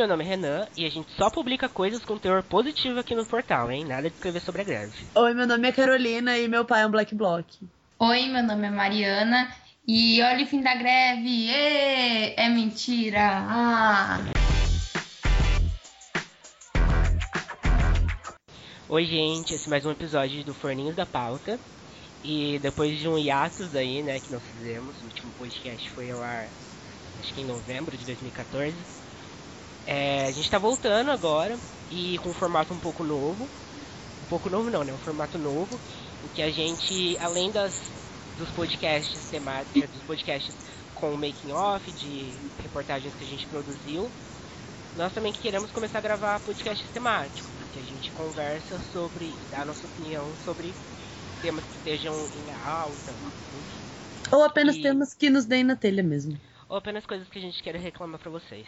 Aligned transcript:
meu 0.00 0.08
nome 0.08 0.24
é 0.24 0.28
Renan 0.28 0.66
e 0.78 0.86
a 0.86 0.88
gente 0.88 1.12
só 1.12 1.28
publica 1.28 1.68
coisas 1.68 2.02
com 2.02 2.16
teor 2.16 2.42
positivo 2.42 2.98
aqui 2.98 3.14
no 3.14 3.26
portal, 3.26 3.70
hein? 3.70 3.84
Nada 3.84 4.08
de 4.08 4.14
escrever 4.14 4.40
sobre 4.40 4.62
a 4.62 4.64
greve. 4.64 4.94
Oi, 5.14 5.34
meu 5.34 5.46
nome 5.46 5.68
é 5.68 5.72
Carolina 5.72 6.38
e 6.38 6.48
meu 6.48 6.64
pai 6.64 6.80
é 6.80 6.86
um 6.86 6.90
Black 6.90 7.14
Block. 7.14 7.46
Oi, 7.98 8.26
meu 8.28 8.42
nome 8.42 8.66
é 8.66 8.70
Mariana 8.70 9.54
e 9.86 10.22
olha 10.22 10.42
o 10.42 10.46
fim 10.46 10.62
da 10.62 10.74
greve! 10.74 11.50
Ê, 11.50 12.34
é 12.34 12.48
mentira! 12.48 13.20
Ah! 13.20 14.20
Oi, 18.88 19.04
gente, 19.04 19.52
esse 19.52 19.66
é 19.66 19.70
mais 19.70 19.84
um 19.84 19.90
episódio 19.90 20.42
do 20.44 20.54
Forninhos 20.54 20.96
da 20.96 21.04
Pauta. 21.04 21.60
E 22.24 22.58
depois 22.62 22.98
de 22.98 23.06
um 23.06 23.18
hiatus 23.18 23.76
aí, 23.76 24.02
né, 24.02 24.18
que 24.18 24.32
nós 24.32 24.42
fizemos, 24.56 24.94
o 25.02 25.04
último 25.04 25.30
podcast 25.32 25.90
foi 25.90 26.10
ao 26.10 26.22
ar, 26.22 26.48
acho 27.20 27.34
que 27.34 27.42
em 27.42 27.46
novembro 27.46 27.94
de 27.98 28.06
2014. 28.06 28.99
É, 29.86 30.26
a 30.26 30.30
gente 30.30 30.44
está 30.44 30.58
voltando 30.58 31.10
agora 31.10 31.58
e 31.90 32.18
com 32.18 32.30
um 32.30 32.34
formato 32.34 32.72
um 32.72 32.78
pouco 32.78 33.02
novo. 33.02 33.44
Um 33.44 34.28
pouco 34.28 34.48
novo 34.48 34.70
não, 34.70 34.84
né? 34.84 34.92
Um 34.92 34.98
formato 34.98 35.38
novo. 35.38 35.78
Em 36.24 36.34
que 36.34 36.42
a 36.42 36.50
gente, 36.50 37.16
além 37.18 37.50
das, 37.50 37.90
dos 38.38 38.48
podcasts 38.50 39.30
temáticos, 39.30 39.90
dos 39.90 40.02
podcasts 40.02 40.54
com 40.94 41.12
making 41.16 41.52
off, 41.52 41.90
de 41.92 42.32
reportagens 42.62 43.12
que 43.14 43.24
a 43.24 43.26
gente 43.26 43.46
produziu, 43.46 44.08
nós 44.96 45.12
também 45.12 45.32
queremos 45.32 45.70
começar 45.70 45.98
a 45.98 46.02
gravar 46.02 46.40
podcasts 46.40 46.88
temáticos, 46.90 47.48
que 47.72 47.78
a 47.78 47.82
gente 47.82 48.10
conversa 48.12 48.78
sobre, 48.92 49.32
dá 49.50 49.62
a 49.62 49.64
nossa 49.64 49.86
opinião 49.86 50.26
sobre 50.44 50.72
temas 51.40 51.64
que 51.64 51.76
estejam 51.78 52.14
em 52.14 52.68
alta. 52.68 53.12
Ou 54.32 54.44
apenas 54.44 54.76
e... 54.76 54.82
temas 54.82 55.14
que 55.14 55.30
nos 55.30 55.46
deem 55.46 55.64
na 55.64 55.76
telha 55.76 56.02
mesmo. 56.02 56.38
Ou 56.68 56.76
apenas 56.76 57.04
coisas 57.06 57.26
que 57.28 57.38
a 57.38 57.42
gente 57.42 57.62
quer 57.62 57.74
reclamar 57.76 58.20
para 58.20 58.30
vocês. 58.30 58.66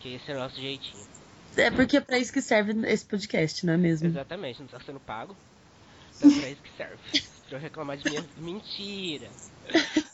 Que 0.00 0.14
esse 0.14 0.30
é 0.30 0.34
o 0.34 0.38
nosso 0.38 0.60
jeitinho. 0.60 1.06
É 1.56 1.70
porque 1.70 1.96
é 1.96 2.00
pra 2.00 2.18
isso 2.18 2.32
que 2.32 2.40
serve 2.40 2.72
esse 2.88 3.04
podcast, 3.04 3.64
não 3.66 3.74
é 3.74 3.76
mesmo? 3.76 4.08
Exatamente, 4.08 4.58
não 4.60 4.66
está 4.66 4.80
sendo 4.80 5.00
pago. 5.00 5.36
Então 6.16 6.30
é 6.30 6.40
pra 6.40 6.50
isso 6.50 6.62
que 6.62 6.76
serve. 6.76 6.98
pra 7.48 7.58
eu 7.58 7.60
reclamar 7.60 7.96
de 7.96 8.08
minha 8.08 8.24
mentira. 8.38 9.28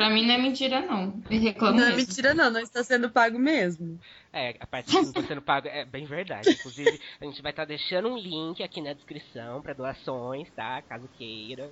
Pra 0.00 0.08
mim 0.08 0.26
não 0.26 0.32
é 0.32 0.38
mentira, 0.38 0.80
não. 0.80 1.22
Eu 1.30 1.38
reclamo 1.38 1.76
Não 1.76 1.84
mesmo. 1.84 1.92
é 1.92 1.96
mentira, 2.06 2.32
não. 2.32 2.50
Não 2.50 2.60
está 2.62 2.82
sendo 2.82 3.10
pago 3.10 3.38
mesmo. 3.38 4.00
É, 4.32 4.56
a 4.58 4.66
parte 4.66 4.86
que 4.86 4.94
não 4.94 5.02
está 5.02 5.22
sendo 5.24 5.42
pago 5.42 5.68
é 5.68 5.84
bem 5.84 6.06
verdade. 6.06 6.48
Inclusive, 6.48 6.98
a 7.20 7.24
gente 7.26 7.42
vai 7.42 7.52
estar 7.52 7.64
tá 7.64 7.68
deixando 7.68 8.08
um 8.08 8.16
link 8.16 8.62
aqui 8.62 8.80
na 8.80 8.94
descrição 8.94 9.60
para 9.60 9.74
doações, 9.74 10.48
tá? 10.56 10.80
Caso 10.88 11.06
queira. 11.18 11.70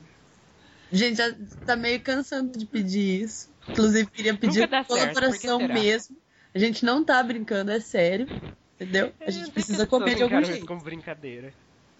Gente, 0.93 1.17
já 1.17 1.35
tá 1.65 1.75
meio 1.75 2.03
cansando 2.03 2.59
de 2.59 2.67
pedir 2.67 3.23
isso. 3.23 3.51
Inclusive, 3.67 4.11
queria 4.11 4.37
pedir 4.37 4.69
colaboração 4.87 5.59
mesmo. 5.67 6.15
A 6.55 6.59
gente 6.59 6.85
não 6.85 7.05
tá 7.05 7.23
brincando, 7.23 7.71
é 7.71 7.81
sério. 7.81 8.27
Entendeu? 8.75 9.13
A 9.21 9.31
gente 9.31 9.51
é, 9.51 9.53
precisa 9.53 9.87
comer 9.87 10.15
de 10.15 10.23
algum 10.23 10.43
jeito. 10.45 10.67
como 10.67 10.81
brincadeira. 10.81 11.53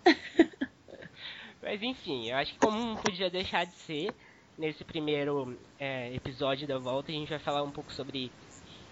Mas 1.61 1.83
enfim, 1.83 2.31
eu 2.31 2.37
acho 2.37 2.53
que 2.53 2.59
como 2.61 2.79
não 2.79 2.97
podia 2.97 3.29
deixar 3.29 3.65
de 3.65 3.75
ser, 3.75 4.15
nesse 4.57 4.85
primeiro 4.85 5.59
é, 5.79 6.15
episódio 6.15 6.69
da 6.69 6.79
volta 6.79 7.11
a 7.11 7.15
gente 7.15 7.29
vai 7.29 7.39
falar 7.41 7.63
um 7.63 7.71
pouco 7.71 7.93
sobre 7.93 8.31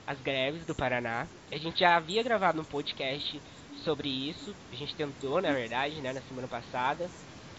as 0.06 0.20
greves 0.20 0.66
do 0.66 0.74
Paraná. 0.74 1.28
A 1.50 1.56
gente 1.56 1.80
já 1.80 1.96
havia 1.96 2.22
gravado 2.22 2.60
um 2.60 2.64
podcast 2.64 3.40
sobre 3.84 4.08
isso, 4.08 4.54
a 4.72 4.76
gente 4.76 4.94
tentou, 4.96 5.40
na 5.40 5.52
verdade, 5.52 6.00
né, 6.00 6.12
na 6.12 6.20
semana 6.22 6.48
passada. 6.48 7.08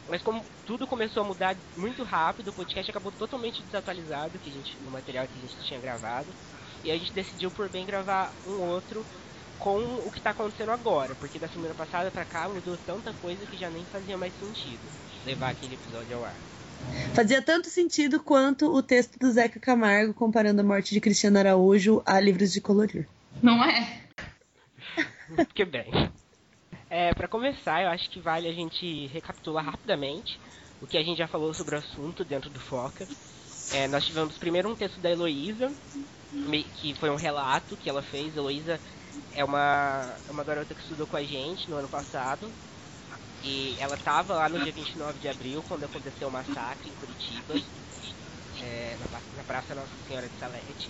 Mas 0.10 0.22
como 0.22 0.46
tudo 0.66 0.88
começou 0.88 1.24
a 1.24 1.26
mudar 1.26 1.58
muito 1.76 2.04
rápido, 2.04 2.50
o 2.50 2.54
podcast 2.54 2.90
acabou 2.90 3.12
totalmente 3.12 3.62
desatualizado 3.64 4.40
que 4.40 4.50
a 4.50 4.54
gente, 4.54 4.78
no 4.82 4.92
material 4.92 5.28
que 5.28 5.38
a 5.38 5.42
gente 5.42 5.68
tinha 5.68 5.80
gravado. 5.80 6.28
E 6.84 6.92
a 6.92 6.98
gente 6.98 7.14
decidiu 7.14 7.52
por 7.52 7.70
bem 7.70 7.86
gravar 7.86 8.34
um 8.46 8.62
outro 8.62 9.06
com 9.60 9.80
o 9.80 10.12
que 10.12 10.20
está 10.20 10.32
acontecendo 10.32 10.72
agora, 10.72 11.16
porque 11.16 11.40
da 11.40 11.48
semana 11.50 11.74
passada 11.74 12.12
para 12.12 12.26
cá 12.26 12.48
mudou 12.48 12.78
tanta 12.78 13.12
coisa 13.14 13.46
que 13.46 13.58
já 13.58 13.70
nem 13.70 13.84
fazia 13.86 14.18
mais 14.18 14.34
sentido 14.34 14.80
levar 15.26 15.50
aquele 15.50 15.76
episódio 15.76 16.18
ao 16.18 16.26
ar. 16.26 16.36
Fazia 17.16 17.42
tanto 17.42 17.68
sentido 17.70 18.20
quanto 18.20 18.72
o 18.72 18.84
texto 18.84 19.18
do 19.18 19.32
Zeca 19.32 19.60
Camargo 19.60 20.14
comparando 20.14 20.62
a 20.62 20.64
morte 20.64 20.94
de 20.94 21.02
Cristiano 21.02 21.40
Araújo 21.40 22.04
a 22.06 22.20
livros 22.20 22.54
de 22.54 22.62
colorir. 22.62 23.08
Não 23.42 23.64
é? 23.64 24.04
que 25.54 25.66
bem. 25.66 25.92
É, 26.90 27.14
para 27.14 27.28
começar, 27.28 27.82
eu 27.82 27.90
acho 27.90 28.10
que 28.10 28.20
vale 28.22 28.48
a 28.48 28.54
gente 28.54 29.08
recapitular 29.08 29.66
rapidamente 29.66 30.40
o 30.82 30.88
que 30.88 30.98
a 30.98 31.04
gente 31.04 31.18
já 31.18 31.28
falou 31.28 31.54
sobre 31.54 31.76
o 31.76 31.80
assunto 31.80 32.24
dentro 32.24 32.50
do 32.50 32.60
Foca. 32.60 33.08
É, 33.72 33.88
nós 33.88 34.06
tivemos 34.06 34.38
primeiro 34.38 34.70
um 34.70 34.76
texto 34.76 35.00
da 35.00 35.12
Heloísa, 35.12 35.72
que 36.80 36.94
foi 36.96 37.10
um 37.10 37.16
relato 37.16 37.76
que 37.78 37.90
ela 37.90 38.02
fez. 38.02 38.36
Heloísa 38.36 38.80
é 39.34 39.44
uma, 39.44 40.16
é 40.28 40.32
uma 40.32 40.44
garota 40.44 40.74
que 40.74 40.82
estudou 40.82 41.08
com 41.08 41.18
a 41.18 41.24
gente 41.24 41.70
no 41.70 41.78
ano 41.78 41.88
passado. 41.88 42.52
E 43.44 43.76
ela 43.80 43.96
estava 43.96 44.36
lá 44.36 44.50
no 44.50 44.60
dia 44.64 44.72
29 44.72 45.20
de 45.20 45.28
abril, 45.28 45.64
quando 45.68 45.84
aconteceu 45.84 46.28
o 46.28 46.32
massacre 46.32 46.90
em 46.90 46.94
Curitiba, 46.94 47.54
é, 48.64 48.98
na, 49.12 49.22
na, 49.38 49.44
Praça 49.44 49.76
Nossa 49.76 49.92
Senhora 50.08 50.28
de 50.28 50.40
Salete. 50.40 50.90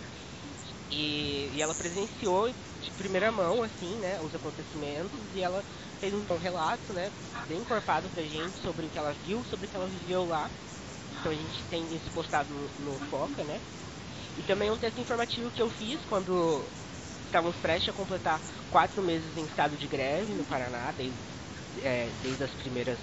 E, 0.89 1.49
e, 1.53 1.61
ela 1.61 1.75
presenciou 1.75 2.49
de 2.79 2.91
primeira 2.91 3.31
mão, 3.31 3.61
assim, 3.63 3.97
né, 3.97 4.19
os 4.21 4.33
acontecimentos, 4.33 5.19
e 5.35 5.41
ela 5.41 5.61
fez 5.99 6.13
um, 6.13 6.21
um 6.21 6.37
relato, 6.37 6.93
né, 6.93 7.11
bem 7.49 7.59
encorpado 7.59 8.09
pra 8.09 8.23
gente 8.23 8.57
sobre 8.59 8.85
o 8.85 8.89
que 8.89 8.97
ela 8.97 9.13
viu, 9.25 9.43
sobre 9.43 9.65
o 9.65 9.69
que 9.69 9.75
ela 9.75 9.87
viveu 9.87 10.25
lá. 10.25 10.49
Então 11.19 11.31
a 11.31 11.35
gente 11.35 11.65
tem 11.67 11.95
isso 11.95 12.11
postado 12.11 12.53
no, 12.53 12.93
no 12.93 12.99
Foca, 13.09 13.43
né. 13.43 13.61
E 14.37 14.43
também 14.43 14.71
um 14.71 14.77
texto 14.77 14.99
informativo 15.01 15.51
que 15.51 15.61
eu 15.61 15.69
fiz 15.69 16.03
quando 16.05 16.71
estávamos 17.25 17.57
prestes 17.57 17.89
a 17.89 17.93
completar 17.93 18.43
quatro 18.69 19.03
meses 19.03 19.35
em 19.35 19.45
estado 19.45 19.77
de 19.77 19.87
greve 19.87 20.33
no 20.33 20.45
Paraná, 20.45 20.91
desde 20.91 21.21
é, 21.79 22.13
desde 22.21 22.43
as 22.43 22.53
primeiras, 22.55 22.99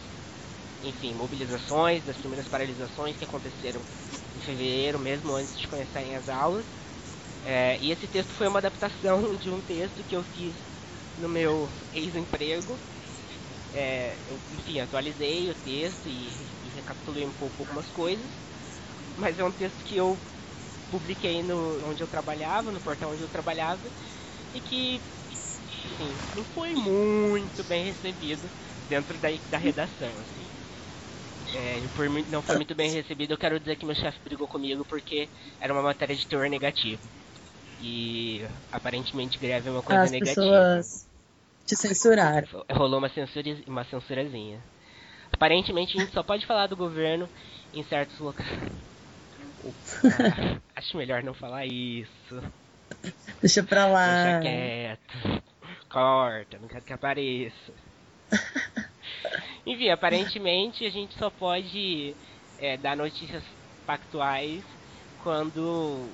enfim, 0.83 1.15
mobilizações, 1.15 2.05
das 2.05 2.17
primeiras 2.19 2.49
paralisações 2.49 3.17
que 3.17 3.25
aconteceram 3.25 3.87
em 4.35 4.41
fevereiro, 4.41 4.99
mesmo 4.99 5.35
antes 5.35 5.57
de 5.59 5.69
começarem 5.69 6.17
as 6.17 6.29
aulas. 6.29 6.67
É, 7.43 7.79
e 7.81 7.93
esse 7.93 8.09
texto 8.09 8.33
foi 8.35 8.49
uma 8.49 8.59
adaptação 8.59 9.37
de 9.39 9.51
um 9.51 9.61
texto 9.63 10.05
que 10.05 10.17
eu 10.17 10.25
fiz 10.25 10.57
no 11.17 11.29
meu 11.29 11.71
ex-emprego. 11.93 12.81
É, 13.73 14.23
eu, 14.27 14.41
enfim, 14.51 14.81
atualizei 14.81 15.51
o 15.51 15.55
texto 15.57 16.09
e, 16.09 16.45
e 16.45 16.54
recapitulei 16.85 17.27
um 17.27 17.33
pouco 17.33 17.63
algumas 17.63 17.91
coisas, 17.91 18.31
mas 19.17 19.39
é 19.39 19.45
um 19.45 19.53
texto 19.53 19.85
que 19.85 19.97
eu 19.97 20.19
publiquei 20.91 21.43
no 21.43 21.85
onde 21.85 22.03
eu 22.03 22.09
trabalhava, 22.09 22.71
no 22.73 22.81
portal 22.83 23.13
onde 23.13 23.23
eu 23.23 23.29
trabalhava, 23.29 23.91
e 24.53 24.61
que 24.61 25.03
enfim, 25.85 26.21
não 26.35 26.45
foi 26.45 26.75
muito 26.75 27.65
bem 27.65 27.85
recebido 27.85 28.51
dentro 28.89 29.19
da, 29.19 29.29
da 29.49 29.59
redação, 29.59 30.19
assim. 30.21 30.51
É, 31.55 31.89
foi, 31.95 32.09
não 32.25 32.43
foi 32.43 32.57
muito 32.57 32.75
bem 32.75 32.91
recebido, 32.91 33.33
eu 33.33 33.39
quero 33.39 33.61
dizer 33.61 33.77
que 33.77 33.87
meu 33.87 33.95
chefe 33.95 34.19
brigou 34.25 34.49
comigo 34.49 34.85
porque 34.89 35.29
era 35.61 35.73
uma 35.73 35.83
matéria 35.83 36.17
de 36.17 36.27
teor 36.27 36.49
negativo. 36.49 37.03
E 37.79 38.41
aparentemente 38.71 39.39
greve 39.39 39.69
é 39.69 39.73
uma 39.73 39.83
coisa 39.83 40.05
As 40.05 40.11
negativa. 40.11 40.35
Pessoas 40.37 41.09
te 41.67 41.77
censuraram. 41.77 42.49
Rolou 42.71 42.99
uma, 42.99 43.09
censura, 43.09 43.51
uma 43.67 43.85
censurazinha. 43.85 44.63
Aparentemente 45.35 45.99
a 45.99 46.01
gente 46.01 46.13
só 46.13 46.23
pode 46.23 46.47
falar 46.47 46.69
do 46.69 46.77
governo 46.77 47.29
em 47.73 47.83
certos 47.83 48.17
locais. 48.21 48.49
Opa, 49.65 50.61
acho 50.77 50.97
melhor 50.97 51.25
não 51.25 51.35
falar 51.35 51.67
isso. 51.67 52.41
Deixa 53.41 53.61
pra 53.65 53.85
lá. 53.87 54.23
Deixa 54.23 54.41
quieto. 54.41 55.43
Corta, 55.91 56.59
não 56.61 56.69
quero 56.69 56.85
que 56.85 56.93
apareça. 56.93 57.73
Enfim, 59.67 59.91
aparentemente 59.91 60.87
a 60.87 60.91
gente 60.91 61.19
só 61.19 61.31
pode 61.31 62.15
é, 62.57 62.77
dar 62.77 62.97
notícias 62.97 63.43
factuais 63.85 64.63
quando 65.25 66.09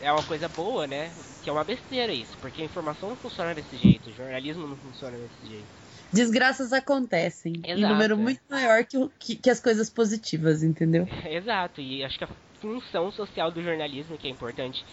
é 0.00 0.10
uma 0.10 0.22
coisa 0.22 0.48
boa, 0.48 0.86
né? 0.86 1.12
Que 1.42 1.50
é 1.50 1.52
uma 1.52 1.64
besteira 1.64 2.14
isso, 2.14 2.36
porque 2.38 2.62
a 2.62 2.64
informação 2.64 3.10
não 3.10 3.16
funciona 3.16 3.54
desse 3.54 3.76
jeito, 3.76 4.08
o 4.08 4.14
jornalismo 4.14 4.66
não 4.66 4.76
funciona 4.78 5.18
desse 5.18 5.48
jeito. 5.48 5.83
Desgraças 6.14 6.72
acontecem 6.72 7.54
Exato, 7.64 7.80
em 7.80 7.82
número 7.82 8.14
é. 8.14 8.16
muito 8.16 8.40
maior 8.48 8.84
que, 8.84 9.08
que, 9.18 9.36
que 9.36 9.50
as 9.50 9.60
coisas 9.60 9.90
positivas, 9.90 10.62
entendeu? 10.62 11.08
Exato, 11.26 11.80
e 11.80 12.04
acho 12.04 12.16
que 12.16 12.24
a 12.24 12.28
função 12.60 13.10
social 13.10 13.50
do 13.50 13.62
jornalismo 13.62 14.16
que 14.16 14.28
é 14.28 14.30
importante 14.30 14.84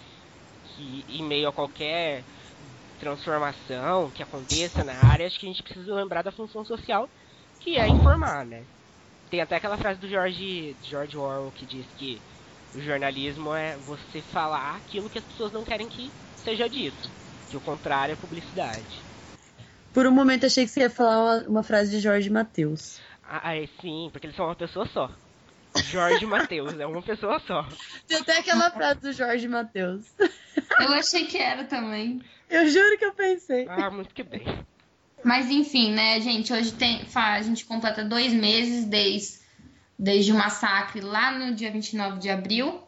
que 0.75 1.06
em 1.09 1.23
meio 1.23 1.47
a 1.47 1.53
qualquer 1.53 2.23
transformação 3.00 4.09
que 4.12 4.21
aconteça 4.21 4.83
na 4.83 4.94
área, 4.94 5.25
acho 5.25 5.39
que 5.39 5.45
a 5.45 5.50
gente 5.50 5.63
precisa 5.63 5.94
lembrar 5.94 6.21
da 6.21 6.31
função 6.31 6.63
social, 6.65 7.09
que 7.59 7.77
é 7.77 7.88
informar, 7.88 8.45
né? 8.45 8.63
Tem 9.29 9.41
até 9.41 9.56
aquela 9.56 9.77
frase 9.77 10.00
do 10.00 10.07
George, 10.07 10.75
George 10.83 11.18
Orwell 11.18 11.51
que 11.56 11.65
diz 11.65 11.85
que 11.97 12.21
o 12.75 12.81
jornalismo 12.81 13.53
é 13.53 13.75
você 13.77 14.21
falar 14.21 14.77
aquilo 14.77 15.09
que 15.09 15.18
as 15.18 15.23
pessoas 15.23 15.51
não 15.51 15.63
querem 15.63 15.88
que 15.88 16.12
seja 16.44 16.68
dito, 16.68 17.09
que 17.50 17.57
o 17.57 17.62
contrário 17.62 18.13
é 18.13 18.15
publicidade. 18.15 19.11
Por 19.94 20.06
um 20.06 20.12
momento 20.12 20.46
achei 20.46 20.66
que 20.66 20.72
você 20.72 20.82
ia 20.82 20.90
falar 20.90 21.20
uma, 21.20 21.50
uma 21.50 21.64
frase 21.64 21.92
de 21.92 22.00
Jorge 22.00 22.30
Matheus. 22.30 23.00
Ah, 23.24 23.56
é, 23.56 23.68
sim, 23.80 24.10
porque 24.12 24.28
eles 24.28 24.36
são 24.36 24.46
uma 24.46 24.56
pessoa 24.56 24.86
só. 24.88 25.10
Jorge 25.86 26.26
Matheus, 26.26 26.78
é 26.80 26.86
uma 26.86 27.02
pessoa 27.02 27.40
só. 27.48 27.66
Tem 28.08 28.18
até 28.18 28.40
aquela 28.40 28.70
frase 28.72 29.00
do 29.00 29.14
Jorge 29.14 29.48
Matheus. 29.48 30.06
Eu 30.80 30.90
achei 30.90 31.26
que 31.26 31.38
era 31.38 31.64
também. 31.64 32.22
Eu 32.50 32.68
juro 32.68 32.98
que 32.98 33.06
eu 33.06 33.14
pensei. 33.14 33.66
Ah, 33.70 33.90
muito 33.90 34.14
que 34.14 34.24
bem. 34.24 34.44
Mas 35.24 35.50
enfim, 35.50 35.94
né, 35.94 36.20
gente? 36.20 36.52
Hoje 36.52 36.74
tem, 36.74 37.06
a 37.16 37.42
gente 37.42 37.66
completa 37.66 38.04
dois 38.04 38.34
meses 38.34 38.86
desde, 38.86 39.40
desde 39.98 40.32
o 40.32 40.36
massacre 40.36 41.00
lá 41.00 41.32
no 41.32 41.54
dia 41.54 41.72
29 41.72 42.20
de 42.20 42.30
abril. 42.30 42.82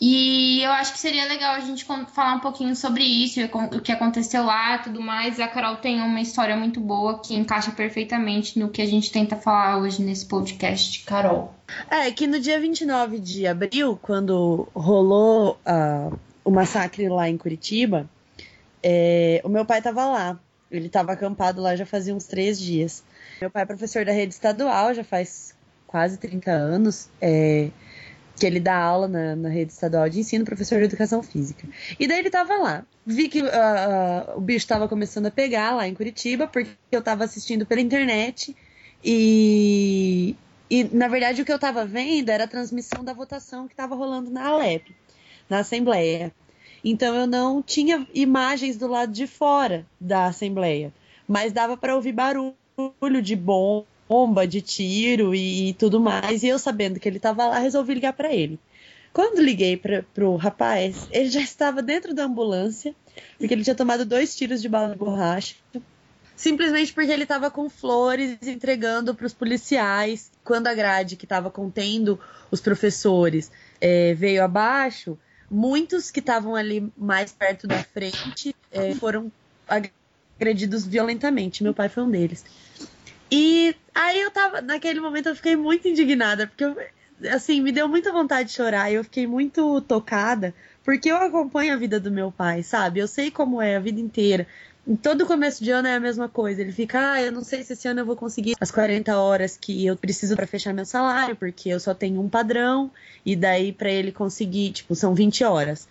E 0.00 0.60
eu 0.62 0.72
acho 0.72 0.92
que 0.92 0.98
seria 0.98 1.26
legal 1.26 1.54
a 1.54 1.60
gente 1.60 1.84
falar 1.84 2.34
um 2.34 2.40
pouquinho 2.40 2.74
sobre 2.74 3.04
isso, 3.04 3.40
o 3.72 3.80
que 3.80 3.92
aconteceu 3.92 4.44
lá 4.44 4.78
tudo 4.78 5.00
mais. 5.00 5.38
A 5.38 5.46
Carol 5.46 5.76
tem 5.76 6.00
uma 6.00 6.20
história 6.20 6.56
muito 6.56 6.80
boa 6.80 7.20
que 7.20 7.34
encaixa 7.34 7.70
perfeitamente 7.70 8.58
no 8.58 8.68
que 8.68 8.82
a 8.82 8.86
gente 8.86 9.10
tenta 9.10 9.36
falar 9.36 9.78
hoje 9.78 10.02
nesse 10.02 10.26
podcast. 10.26 11.04
Carol. 11.04 11.54
É, 11.88 12.10
que 12.10 12.26
no 12.26 12.40
dia 12.40 12.60
29 12.60 13.18
de 13.18 13.46
abril, 13.46 13.98
quando 14.02 14.68
rolou 14.74 15.58
uh, 15.64 16.18
o 16.44 16.50
massacre 16.50 17.08
lá 17.08 17.28
em 17.28 17.38
Curitiba, 17.38 18.08
é, 18.82 19.40
o 19.44 19.48
meu 19.48 19.64
pai 19.64 19.78
estava 19.78 20.04
lá. 20.06 20.38
Ele 20.70 20.88
estava 20.88 21.12
acampado 21.12 21.62
lá 21.62 21.76
já 21.76 21.86
fazia 21.86 22.14
uns 22.14 22.24
três 22.24 22.58
dias. 22.58 23.04
Meu 23.40 23.48
pai 23.48 23.62
é 23.62 23.66
professor 23.66 24.04
da 24.04 24.12
rede 24.12 24.34
estadual, 24.34 24.92
já 24.92 25.04
faz 25.04 25.54
quase 25.86 26.18
30 26.18 26.50
anos. 26.50 27.08
É, 27.20 27.70
que 28.36 28.46
ele 28.46 28.58
dá 28.58 28.76
aula 28.76 29.06
na, 29.06 29.36
na, 29.36 29.48
rede 29.48 29.72
estadual 29.72 30.08
de 30.08 30.20
ensino, 30.20 30.44
professor 30.44 30.78
de 30.78 30.86
educação 30.86 31.22
física. 31.22 31.66
E 31.98 32.06
daí 32.06 32.18
ele 32.18 32.30
tava 32.30 32.54
lá. 32.56 32.84
Vi 33.06 33.28
que 33.28 33.42
uh, 33.42 33.46
uh, 33.46 34.36
o 34.36 34.40
bicho 34.40 34.64
estava 34.64 34.88
começando 34.88 35.26
a 35.26 35.30
pegar 35.30 35.74
lá 35.74 35.86
em 35.86 35.94
Curitiba, 35.94 36.46
porque 36.46 36.70
eu 36.90 36.98
estava 36.98 37.24
assistindo 37.24 37.64
pela 37.64 37.80
internet. 37.80 38.56
E, 39.04 40.34
e, 40.68 40.84
na 40.84 41.06
verdade, 41.06 41.42
o 41.42 41.44
que 41.44 41.52
eu 41.52 41.56
estava 41.56 41.84
vendo 41.84 42.28
era 42.30 42.44
a 42.44 42.48
transmissão 42.48 43.04
da 43.04 43.12
votação 43.12 43.66
que 43.68 43.72
estava 43.72 43.94
rolando 43.94 44.30
na 44.30 44.48
Alep, 44.48 44.94
na 45.48 45.60
Assembleia. 45.60 46.32
Então 46.84 47.14
eu 47.14 47.26
não 47.26 47.62
tinha 47.62 48.06
imagens 48.12 48.76
do 48.76 48.86
lado 48.86 49.10
de 49.10 49.26
fora 49.26 49.86
da 49.98 50.26
Assembleia, 50.26 50.92
mas 51.26 51.52
dava 51.52 51.76
para 51.76 51.96
ouvir 51.96 52.12
barulho 52.12 52.54
de 53.22 53.34
bom 53.34 53.86
bomba, 54.08 54.46
de 54.46 54.60
tiro 54.60 55.34
e, 55.34 55.70
e 55.70 55.74
tudo 55.74 56.00
mais. 56.00 56.42
E 56.42 56.48
eu 56.48 56.58
sabendo 56.58 57.00
que 57.00 57.08
ele 57.08 57.16
estava 57.16 57.46
lá, 57.46 57.58
resolvi 57.58 57.94
ligar 57.94 58.12
para 58.12 58.32
ele. 58.32 58.58
Quando 59.12 59.40
liguei 59.40 59.76
para 59.76 60.02
pro 60.14 60.34
rapaz, 60.34 61.06
ele 61.12 61.30
já 61.30 61.40
estava 61.40 61.80
dentro 61.80 62.12
da 62.12 62.24
ambulância, 62.24 62.94
porque 63.38 63.54
ele 63.54 63.62
tinha 63.62 63.76
tomado 63.76 64.04
dois 64.04 64.34
tiros 64.34 64.60
de 64.60 64.68
bala 64.68 64.90
de 64.90 64.96
borracha. 64.96 65.54
Simplesmente 66.36 66.92
porque 66.92 67.12
ele 67.12 67.22
estava 67.22 67.48
com 67.48 67.70
flores 67.70 68.36
entregando 68.42 69.14
para 69.14 69.26
os 69.26 69.32
policiais. 69.32 70.32
Quando 70.42 70.66
a 70.66 70.74
grade 70.74 71.14
que 71.14 71.24
estava 71.24 71.48
contendo 71.48 72.18
os 72.50 72.60
professores 72.60 73.52
é, 73.80 74.14
veio 74.14 74.42
abaixo, 74.42 75.16
muitos 75.48 76.10
que 76.10 76.18
estavam 76.18 76.56
ali 76.56 76.92
mais 76.96 77.32
perto 77.32 77.68
da 77.68 77.84
frente 77.84 78.54
é, 78.72 78.94
foram 78.96 79.30
agredidos 80.36 80.84
violentamente. 80.84 81.62
Meu 81.62 81.72
pai 81.72 81.88
foi 81.88 82.02
um 82.02 82.10
deles. 82.10 82.44
E 83.30 83.74
aí 83.94 84.20
eu 84.20 84.30
tava, 84.30 84.60
naquele 84.60 85.00
momento 85.00 85.28
eu 85.28 85.36
fiquei 85.36 85.56
muito 85.56 85.88
indignada, 85.88 86.46
porque 86.46 86.64
eu, 86.64 86.76
assim, 87.30 87.60
me 87.60 87.72
deu 87.72 87.88
muita 87.88 88.12
vontade 88.12 88.48
de 88.48 88.54
chorar, 88.54 88.92
eu 88.92 89.04
fiquei 89.04 89.26
muito 89.26 89.80
tocada, 89.82 90.54
porque 90.84 91.10
eu 91.10 91.16
acompanho 91.16 91.72
a 91.72 91.76
vida 91.76 91.98
do 91.98 92.10
meu 92.10 92.30
pai, 92.30 92.62
sabe? 92.62 93.00
Eu 93.00 93.08
sei 93.08 93.30
como 93.30 93.60
é 93.60 93.76
a 93.76 93.80
vida 93.80 94.00
inteira. 94.00 94.46
Em 94.86 94.96
todo 94.96 95.26
começo 95.26 95.64
de 95.64 95.70
ano 95.70 95.88
é 95.88 95.94
a 95.94 96.00
mesma 96.00 96.28
coisa. 96.28 96.60
Ele 96.60 96.70
fica, 96.70 97.12
ah, 97.12 97.22
eu 97.22 97.32
não 97.32 97.42
sei 97.42 97.62
se 97.62 97.72
esse 97.72 97.88
ano 97.88 98.00
eu 98.00 98.06
vou 98.06 98.16
conseguir 98.16 98.54
as 98.60 98.70
40 98.70 99.16
horas 99.16 99.56
que 99.56 99.86
eu 99.86 99.96
preciso 99.96 100.36
para 100.36 100.46
fechar 100.46 100.74
meu 100.74 100.84
salário, 100.84 101.34
porque 101.34 101.70
eu 101.70 101.80
só 101.80 101.94
tenho 101.94 102.20
um 102.20 102.28
padrão, 102.28 102.90
e 103.24 103.34
daí 103.34 103.72
para 103.72 103.90
ele 103.90 104.12
conseguir, 104.12 104.72
tipo, 104.72 104.94
são 104.94 105.14
20 105.14 105.42
horas. 105.42 105.88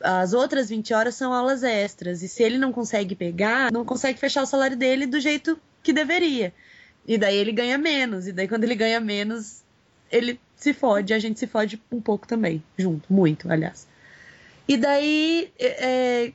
As 0.00 0.32
outras 0.32 0.68
20 0.68 0.94
horas 0.94 1.16
são 1.16 1.32
aulas 1.32 1.64
extras, 1.64 2.22
e 2.22 2.28
se 2.28 2.42
ele 2.42 2.56
não 2.56 2.70
consegue 2.70 3.16
pegar, 3.16 3.72
não 3.72 3.84
consegue 3.84 4.18
fechar 4.18 4.42
o 4.42 4.46
salário 4.46 4.76
dele 4.76 5.06
do 5.06 5.18
jeito 5.18 5.58
que 5.82 5.92
deveria. 5.92 6.54
E 7.06 7.16
daí 7.16 7.36
ele 7.36 7.52
ganha 7.52 7.78
menos. 7.78 8.26
E 8.26 8.32
daí 8.32 8.48
quando 8.48 8.64
ele 8.64 8.74
ganha 8.74 9.00
menos, 9.00 9.62
ele 10.10 10.40
se 10.56 10.72
fode. 10.72 11.14
A 11.14 11.18
gente 11.18 11.38
se 11.38 11.46
fode 11.46 11.80
um 11.90 12.00
pouco 12.00 12.26
também, 12.26 12.62
junto. 12.76 13.12
Muito, 13.12 13.50
aliás. 13.50 13.86
E 14.68 14.76
daí, 14.76 15.52
é, 15.58 16.32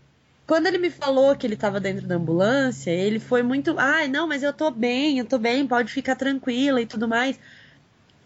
quando 0.48 0.68
ele 0.68 0.78
me 0.78 0.90
falou 0.90 1.36
que 1.36 1.46
ele 1.46 1.56
estava 1.56 1.80
dentro 1.80 2.08
da 2.08 2.16
ambulância, 2.16 2.92
ele 2.92 3.20
foi 3.20 3.44
muito. 3.44 3.78
Ai, 3.78 4.06
ah, 4.06 4.08
não, 4.08 4.28
mas 4.28 4.44
eu 4.44 4.54
tô 4.54 4.72
bem, 4.72 5.20
eu 5.20 5.26
tô 5.26 5.38
bem, 5.38 5.68
pode 5.68 5.92
ficar 5.92 6.16
tranquila 6.16 6.82
e 6.82 6.86
tudo 6.86 7.08
mais. 7.08 7.40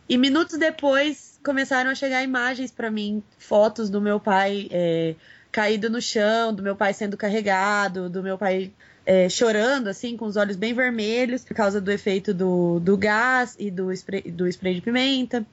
E 0.08 0.18
minutos 0.18 0.58
depois 0.60 1.40
começaram 1.44 1.90
a 1.90 1.96
chegar 1.96 2.24
imagens 2.24 2.72
para 2.72 2.92
mim, 2.92 3.24
fotos 3.40 3.90
do 3.90 4.00
meu 4.02 4.20
pai 4.20 4.68
é, 4.72 5.16
caído 5.52 5.90
no 5.90 6.02
chão, 6.02 6.54
do 6.54 6.62
meu 6.62 6.76
pai 6.76 6.94
sendo 6.94 7.18
carregado, 7.18 8.10
do 8.10 8.22
meu 8.22 8.38
pai 8.38 8.72
é, 9.06 9.30
chorando, 9.30 9.88
assim, 9.88 10.18
com 10.18 10.26
os 10.26 10.36
olhos 10.36 10.56
bem 10.56 10.74
vermelhos, 10.74 11.44
por 11.44 11.56
causa 11.56 11.80
do 11.80 11.92
efeito 11.92 12.34
do, 12.34 12.80
do 12.80 12.98
gás 12.98 13.56
e 13.60 13.70
do 13.70 13.92
spray, 13.92 14.24
do 14.24 14.48
spray 14.48 14.76
de 14.76 14.82
pimenta. 14.82 15.46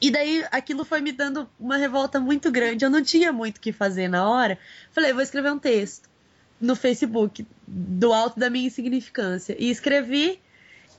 E 0.00 0.10
daí 0.10 0.44
aquilo 0.50 0.84
foi 0.84 1.00
me 1.00 1.12
dando 1.12 1.48
uma 1.58 1.76
revolta 1.76 2.20
muito 2.20 2.50
grande. 2.50 2.84
Eu 2.84 2.90
não 2.90 3.02
tinha 3.02 3.32
muito 3.32 3.56
o 3.56 3.60
que 3.60 3.72
fazer 3.72 4.08
na 4.08 4.28
hora. 4.28 4.58
Falei, 4.92 5.12
vou 5.12 5.22
escrever 5.22 5.52
um 5.52 5.58
texto 5.58 6.10
no 6.60 6.76
Facebook 6.76 7.46
do 7.66 8.12
alto 8.12 8.38
da 8.38 8.50
minha 8.50 8.66
insignificância. 8.66 9.56
E 9.58 9.70
escrevi. 9.70 10.38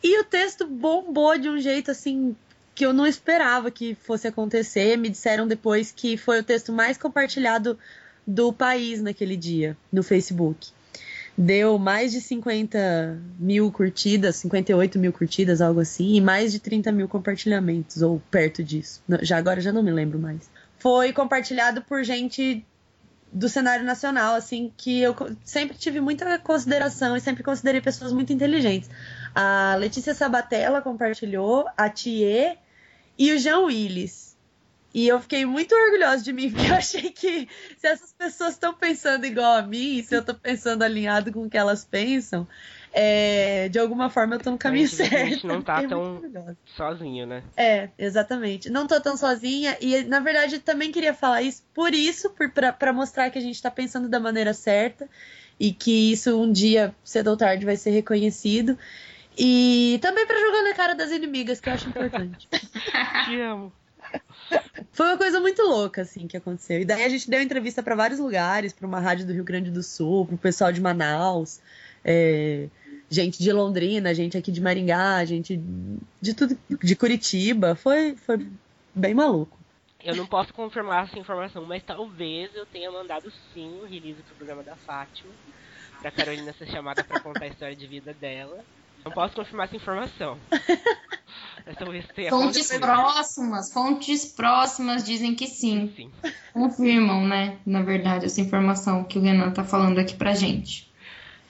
E 0.01 0.19
o 0.19 0.23
texto 0.23 0.65
bombou 0.65 1.37
de 1.37 1.49
um 1.49 1.59
jeito 1.59 1.91
assim 1.91 2.35
que 2.73 2.85
eu 2.85 2.93
não 2.93 3.05
esperava 3.05 3.69
que 3.69 3.95
fosse 3.95 4.27
acontecer. 4.27 4.97
Me 4.97 5.09
disseram 5.09 5.47
depois 5.47 5.91
que 5.91 6.17
foi 6.17 6.39
o 6.39 6.43
texto 6.43 6.71
mais 6.71 6.97
compartilhado 6.97 7.77
do 8.25 8.51
país 8.51 9.01
naquele 9.01 9.35
dia 9.35 9.77
no 9.91 10.01
Facebook 10.01 10.71
deu 11.37 11.77
mais 11.77 12.11
de 12.11 12.21
50 12.21 13.19
mil 13.37 13.71
curtidas, 13.71 14.37
58 14.37 14.97
mil 14.97 15.11
curtidas, 15.11 15.61
algo 15.61 15.79
assim, 15.79 16.15
e 16.15 16.21
mais 16.21 16.51
de 16.51 16.59
30 16.59 16.91
mil 16.91 17.07
compartilhamentos, 17.07 18.01
ou 18.01 18.21
perto 18.31 18.63
disso. 18.63 19.03
Já 19.21 19.37
agora 19.37 19.59
já 19.59 19.71
não 19.71 19.83
me 19.83 19.91
lembro 19.91 20.17
mais. 20.17 20.49
Foi 20.77 21.11
compartilhado 21.11 21.81
por 21.81 22.03
gente 22.03 22.65
do 23.31 23.49
cenário 23.49 23.83
nacional, 23.83 24.35
assim, 24.35 24.71
que 24.77 25.01
eu 25.01 25.13
sempre 25.43 25.77
tive 25.77 25.99
muita 25.99 26.39
consideração 26.39 27.17
e 27.17 27.19
sempre 27.19 27.43
considerei 27.43 27.81
pessoas 27.81 28.13
muito 28.13 28.31
inteligentes. 28.31 28.89
A 29.33 29.75
Letícia 29.77 30.13
Sabatella 30.13 30.81
compartilhou, 30.81 31.65
a 31.75 31.89
Thier 31.89 32.57
e 33.17 33.33
o 33.33 33.37
Jean 33.37 33.59
Willis. 33.59 34.34
E 34.95 35.09
eu 35.09 35.19
fiquei 35.19 35.45
muito 35.45 35.75
orgulhosa 35.75 36.23
de 36.23 36.31
mim, 36.31 36.49
porque 36.55 36.71
eu 36.71 36.75
achei 36.75 37.11
que 37.11 37.49
se 37.77 37.85
essas 37.85 38.13
pessoas 38.13 38.53
estão 38.53 38.73
pensando 38.73 39.25
igual 39.25 39.57
a 39.57 39.61
mim, 39.61 40.01
se 40.01 40.15
eu 40.15 40.21
estou 40.21 40.33
pensando 40.33 40.83
alinhado 40.83 41.33
com 41.33 41.43
o 41.43 41.49
que 41.49 41.57
elas 41.57 41.83
pensam, 41.83 42.47
é, 42.93 43.67
de 43.67 43.77
alguma 43.77 44.09
forma 44.09 44.35
eu 44.35 44.39
tô 44.39 44.51
no 44.51 44.57
caminho 44.57 44.87
certo. 44.87 45.13
A 45.13 45.25
gente 45.25 45.45
não 45.45 45.61
tá 45.61 45.83
tão 45.83 46.23
sozinho, 46.63 47.27
né? 47.27 47.43
É, 47.57 47.89
exatamente. 47.97 48.69
Não 48.69 48.87
tô 48.87 49.01
tão 49.01 49.17
sozinha 49.17 49.77
e, 49.81 50.01
na 50.05 50.21
verdade, 50.21 50.59
também 50.59 50.93
queria 50.93 51.13
falar 51.13 51.41
isso 51.41 51.61
por 51.73 51.93
isso, 51.93 52.29
por, 52.29 52.49
para 52.49 52.93
mostrar 52.93 53.29
que 53.29 53.37
a 53.37 53.41
gente 53.41 53.61
tá 53.61 53.69
pensando 53.69 54.07
da 54.07 54.19
maneira 54.19 54.53
certa 54.53 55.09
e 55.59 55.73
que 55.73 56.13
isso 56.13 56.41
um 56.41 56.49
dia, 56.49 56.95
cedo 57.03 57.31
ou 57.31 57.35
tarde, 57.35 57.65
vai 57.65 57.75
ser 57.75 57.89
reconhecido. 57.89 58.79
E 59.37 59.99
também 60.01 60.25
para 60.25 60.39
jogar 60.39 60.63
na 60.63 60.73
cara 60.73 60.95
das 60.95 61.11
inimigas, 61.11 61.59
que 61.59 61.67
eu 61.67 61.73
acho 61.73 61.89
importante. 61.89 62.47
Te 63.27 63.41
amo. 63.41 63.73
Foi 64.91 65.05
uma 65.07 65.17
coisa 65.17 65.39
muito 65.39 65.61
louca, 65.61 66.01
assim, 66.01 66.27
que 66.27 66.37
aconteceu. 66.37 66.79
E 66.79 66.85
daí 66.85 67.03
a 67.03 67.09
gente 67.09 67.29
deu 67.29 67.41
entrevista 67.41 67.83
para 67.83 67.95
vários 67.95 68.19
lugares, 68.19 68.73
para 68.73 68.87
uma 68.87 68.99
rádio 68.99 69.25
do 69.25 69.33
Rio 69.33 69.43
Grande 69.43 69.69
do 69.69 69.83
Sul, 69.83 70.25
pro 70.25 70.37
pessoal 70.37 70.71
de 70.71 70.81
Manaus, 70.81 71.59
é, 72.03 72.67
gente 73.09 73.41
de 73.41 73.51
Londrina, 73.51 74.13
gente 74.13 74.37
aqui 74.37 74.51
de 74.51 74.61
Maringá, 74.61 75.23
gente 75.25 75.61
de 76.21 76.33
tudo, 76.33 76.57
de 76.81 76.95
Curitiba. 76.95 77.75
Foi, 77.75 78.15
foi 78.15 78.47
bem 78.93 79.13
maluco. 79.13 79.57
Eu 80.03 80.15
não 80.15 80.27
posso 80.27 80.53
confirmar 80.53 81.05
essa 81.05 81.17
informação, 81.17 81.65
mas 81.65 81.81
talvez 81.81 82.53
eu 82.55 82.65
tenha 82.67 82.91
mandado 82.91 83.31
sim 83.53 83.79
o 83.81 83.85
release 83.85 84.21
pro 84.21 84.35
programa 84.35 84.61
da 84.61 84.75
Fátima, 84.75 85.31
pra 85.99 86.11
Carolina 86.11 86.53
ser 86.53 86.67
chamada 86.67 87.03
para 87.03 87.19
contar 87.19 87.45
a 87.45 87.47
história 87.47 87.75
de 87.75 87.87
vida 87.87 88.13
dela. 88.13 88.63
Não 89.03 89.11
posso 89.11 89.33
confirmar 89.33 89.65
essa 89.65 89.75
informação. 89.75 90.37
fontes 92.29 92.67
próximas, 92.77 93.73
fontes 93.73 94.25
próximas 94.25 95.03
dizem 95.03 95.35
que 95.35 95.47
sim. 95.47 95.91
sim. 95.95 96.11
Confirmam, 96.53 97.27
né? 97.27 97.57
Na 97.65 97.81
verdade, 97.81 98.25
essa 98.25 98.41
informação 98.41 99.03
que 99.03 99.17
o 99.17 99.21
Renan 99.21 99.51
tá 99.51 99.63
falando 99.63 99.99
aqui 99.99 100.15
pra 100.15 100.33
gente. 100.33 100.93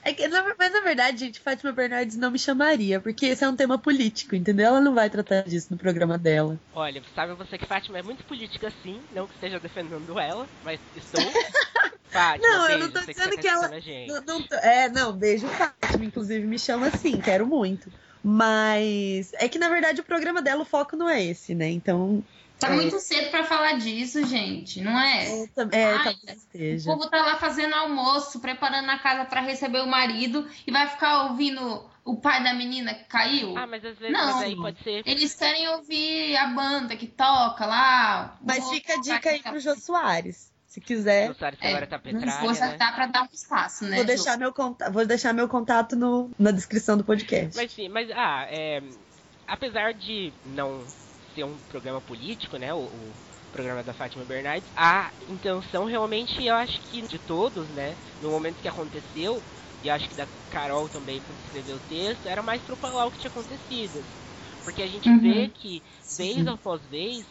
É 0.06 0.14
que, 0.14 0.28
mas 0.28 0.72
na 0.72 0.82
verdade, 0.82 1.18
gente, 1.18 1.40
Fátima 1.40 1.72
Bernardes 1.72 2.16
não 2.16 2.30
me 2.30 2.38
chamaria, 2.38 3.00
porque 3.00 3.26
esse 3.26 3.44
é 3.44 3.50
um 3.50 3.56
tema 3.56 3.76
político, 3.76 4.36
entendeu? 4.36 4.68
Ela 4.68 4.80
não 4.80 4.94
vai 4.94 5.10
tratar 5.10 5.42
disso 5.42 5.70
no 5.72 5.78
programa 5.78 6.16
dela. 6.16 6.60
Olha, 6.76 7.02
sabe 7.16 7.34
você 7.34 7.58
que 7.58 7.66
Fátima 7.66 7.98
é 7.98 8.04
muito 8.04 8.24
política 8.24 8.72
sim, 8.84 9.02
não 9.16 9.26
que 9.26 9.34
esteja 9.34 9.60
defendendo 9.60 10.20
ela, 10.20 10.48
mas 10.64 10.80
estou. 10.96 11.26
Fátima, 12.06 12.48
não, 12.48 12.68
beijo, 12.68 12.74
eu 12.74 12.86
não 12.86 12.92
tô 12.92 13.00
dizendo 13.00 13.30
que, 13.32 13.38
que 13.38 13.48
ela. 13.48 13.72
Não, 14.08 14.22
não 14.22 14.42
tô... 14.44 14.56
É, 14.58 14.90
não, 14.90 15.12
beijo 15.12 15.48
Fátima, 15.48 16.06
inclusive 16.06 16.46
me 16.46 16.60
chama 16.60 16.86
assim, 16.86 17.20
quero 17.20 17.48
muito. 17.48 17.92
Mas 18.28 19.34
é 19.34 19.48
que 19.48 19.60
na 19.60 19.70
verdade 19.70 20.02
o 20.02 20.04
programa 20.04 20.42
dela, 20.42 20.64
o 20.64 20.66
foco 20.66 20.96
não 20.96 21.08
é 21.08 21.24
esse, 21.24 21.54
né? 21.54 21.70
Então. 21.70 22.24
Tá 22.60 22.70
é... 22.70 22.72
muito 22.72 23.00
cedo 23.00 23.30
para 23.30 23.44
falar 23.44 23.74
disso, 23.74 24.26
gente, 24.26 24.82
não 24.82 25.00
é? 25.00 25.28
É, 25.28 25.48
é 25.74 25.86
Ai, 25.94 26.04
talvez 26.04 26.38
esteja. 26.38 26.90
O 26.90 26.98
povo 26.98 27.08
tá 27.08 27.22
lá 27.22 27.36
fazendo 27.36 27.76
almoço, 27.76 28.40
preparando 28.40 28.90
a 28.90 28.98
casa 28.98 29.26
para 29.26 29.42
receber 29.42 29.82
o 29.82 29.86
marido 29.86 30.50
e 30.66 30.72
vai 30.72 30.88
ficar 30.88 31.26
ouvindo 31.26 31.88
o 32.04 32.16
pai 32.16 32.44
da 32.44 32.52
menina 32.52 32.96
que 32.96 33.04
caiu? 33.04 33.56
Ah, 33.56 33.68
mas 33.68 33.86
às 33.86 34.00
vezes 34.00 34.12
não, 34.12 34.34
mas 34.34 34.44
aí 34.44 34.56
pode 34.56 34.82
ser. 34.82 35.04
Eles 35.06 35.36
querem 35.36 35.68
ouvir 35.70 36.36
a 36.38 36.48
banda 36.48 36.96
que 36.96 37.06
toca 37.06 37.64
lá. 37.68 38.40
Mas 38.42 38.68
fica 38.72 38.94
a 38.96 39.02
dica 39.02 39.30
aí 39.30 39.44
pro 39.44 39.60
Jô 39.60 39.76
Soares. 39.76 40.52
Se 40.76 40.82
quiser. 40.82 41.34
É, 41.62 41.70
agora 41.70 41.88
tá 41.88 41.98
petralha, 41.98 42.42
Vou 42.42 42.52
né? 42.52 42.76
dá 42.78 42.92
pra 42.92 43.08
dar 43.08 43.22
um 43.24 43.30
espaço, 43.32 43.86
né? 43.86 43.96
Vou 43.96 44.04
deixar, 44.04 44.38
meu, 44.38 44.52
contato, 44.52 44.92
vou 44.92 45.06
deixar 45.06 45.34
meu 45.34 45.48
contato 45.48 45.96
no, 45.96 46.30
na 46.38 46.52
descrição 46.52 46.98
do 46.98 47.04
podcast. 47.06 47.56
Mas 47.56 47.72
sim, 47.72 47.88
mas 47.88 48.12
ah, 48.12 48.46
é, 48.52 48.82
apesar 49.48 49.94
de 49.94 50.34
não 50.44 50.86
ser 51.34 51.46
um 51.46 51.58
programa 51.70 52.02
político, 52.02 52.58
né? 52.58 52.74
O, 52.74 52.80
o 52.80 53.14
programa 53.54 53.84
da 53.84 53.94
Fátima 53.94 54.26
Bernardes, 54.26 54.70
a 54.76 55.14
intenção 55.30 55.86
realmente, 55.86 56.44
eu 56.44 56.56
acho 56.56 56.78
que 56.90 57.02
de 57.04 57.20
todos, 57.20 57.70
né? 57.70 57.96
No 58.20 58.30
momento 58.30 58.62
que 58.62 58.68
aconteceu, 58.68 59.42
e 59.82 59.90
acho 59.90 60.10
que 60.10 60.16
da 60.16 60.28
Carol 60.50 60.90
também, 60.90 61.22
quando 61.22 61.40
escreveu 61.40 61.78
o 61.78 61.88
texto, 61.88 62.28
era 62.28 62.44
mais 62.44 62.62
para 62.64 62.76
falar 62.76 63.06
o 63.06 63.12
que 63.12 63.20
tinha 63.20 63.32
acontecido. 63.32 64.04
Porque 64.62 64.84
a 64.84 64.88
gente 64.88 65.08
uhum. 65.08 65.20
vê 65.22 65.48
que, 65.48 65.82
vez 66.18 66.36
Sim. 66.36 66.50
após 66.50 66.86
vez, 66.88 67.26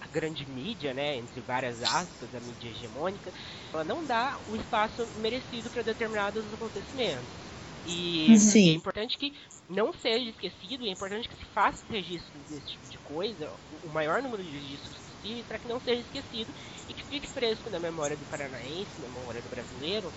a 0.00 0.08
grande 0.08 0.46
mídia, 0.48 0.94
né, 0.94 1.16
entre 1.16 1.42
várias 1.42 1.82
aspas, 1.82 2.34
a 2.34 2.40
mídia 2.40 2.70
hegemônica, 2.70 3.32
ela 3.72 3.84
não 3.84 4.04
dá 4.06 4.40
o 4.46 4.56
espaço 4.56 5.10
merecido 5.14 5.70
para 5.70 5.82
determinados 5.82 6.52
acontecimentos. 6.52 7.54
E 7.84 8.38
Sim. 8.38 8.70
é 8.70 8.72
importante 8.74 9.18
que 9.18 9.32
não 9.68 9.92
seja 9.92 10.28
esquecido, 10.30 10.84
e 10.84 10.88
é 10.88 10.92
importante 10.92 11.28
que 11.28 11.36
se 11.36 11.46
faça 11.52 11.84
registro 11.88 12.44
desse 12.44 12.66
tipo 12.66 12.88
de 12.88 12.98
coisa, 12.98 13.54
o 13.70 13.88
maior 13.88 14.22
número 14.22 14.42
de 14.42 14.50
registros 14.50 14.98
possível, 15.00 15.44
para 15.46 15.58
que 15.58 15.68
não 15.68 15.78
seja 15.80 16.00
esquecido 16.00 16.52
e 16.88 16.94
que 16.94 17.04
fique 17.04 17.28
fresco 17.28 17.70
na 17.70 17.78
memória 17.78 18.16
do 18.16 18.26
paranaense, 18.26 19.00
na 19.00 19.08
memória 19.08 19.42
do 19.42 19.48
brasileiro, 19.48 20.12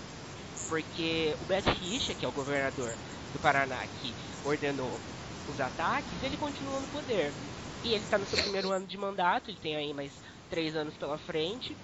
porque 0.67 1.35
o 1.39 1.45
Beto 1.45 1.69
Richa, 1.71 2.15
que 2.15 2.25
é 2.25 2.27
o 2.27 2.31
governador 2.33 2.97
do 3.31 3.39
Paraná, 3.39 3.87
que 3.87 4.15
ordenou 4.43 5.03
os 5.45 5.59
ataques, 5.59 6.23
ele 6.23 6.37
continua 6.37 6.79
no 6.81 6.89
poder. 6.89 7.35
E 7.83 7.89
ele 7.89 8.03
está 8.03 8.17
no 8.17 8.25
seu 8.25 8.41
primeiro 8.41 8.71
ano 8.71 8.85
de 8.85 8.97
mandato, 8.97 9.49
ele 9.49 9.59
tem 9.61 9.75
aí 9.75 9.93
mais 9.93 10.11
três 10.49 10.75
anos 10.75 10.93
pela 10.95 11.17
frente. 11.17 11.75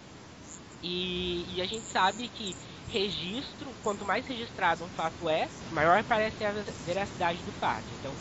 E, 0.82 1.46
e, 1.56 1.62
a 1.62 1.66
gente 1.66 1.86
sabe 1.92 2.30
que 2.30 2.56
registro, 2.88 3.68
quanto 3.84 4.06
mais 4.06 4.26
registrado 4.26 4.84
um 4.86 4.88
fato 4.90 5.28
é, 5.28 5.48
maior 5.72 6.02
parece 6.04 6.44
a 6.46 6.54
veracidade 6.86 7.40
do 7.40 7.52
fato. 7.54 7.84
Então, 8.00 8.14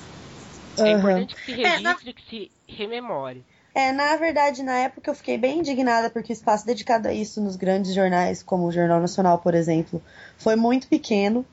é 0.79 0.91
uhum. 0.91 0.99
importante 0.99 1.35
que 1.37 1.41
se 1.43 1.53
registre, 1.53 1.79
é, 1.79 1.81
na... 1.81 1.95
que 1.95 2.23
se 2.29 2.51
rememore. 2.67 3.45
É, 3.75 3.93
na 3.93 4.17
verdade, 4.17 4.63
na 4.65 4.77
época 4.77 5.11
eu 5.11 5.15
fiquei 5.15 5.39
bem 5.39 5.61
indignada 5.61 6.11
porque 6.11 6.33
o 6.33 6.35
espaço 6.35 6.67
dedicado 6.67 7.07
a 7.07 7.13
isso 7.13 7.41
nos 7.41 7.55
grandes 7.55 7.95
jornais, 7.95 8.43
como 8.43 8.67
o 8.67 8.73
Jornal 8.73 9.01
Nacional, 9.01 9.39
por 9.39 9.55
exemplo, 9.55 10.03
foi 10.37 10.57
muito 10.57 10.89
pequeno. 10.89 11.47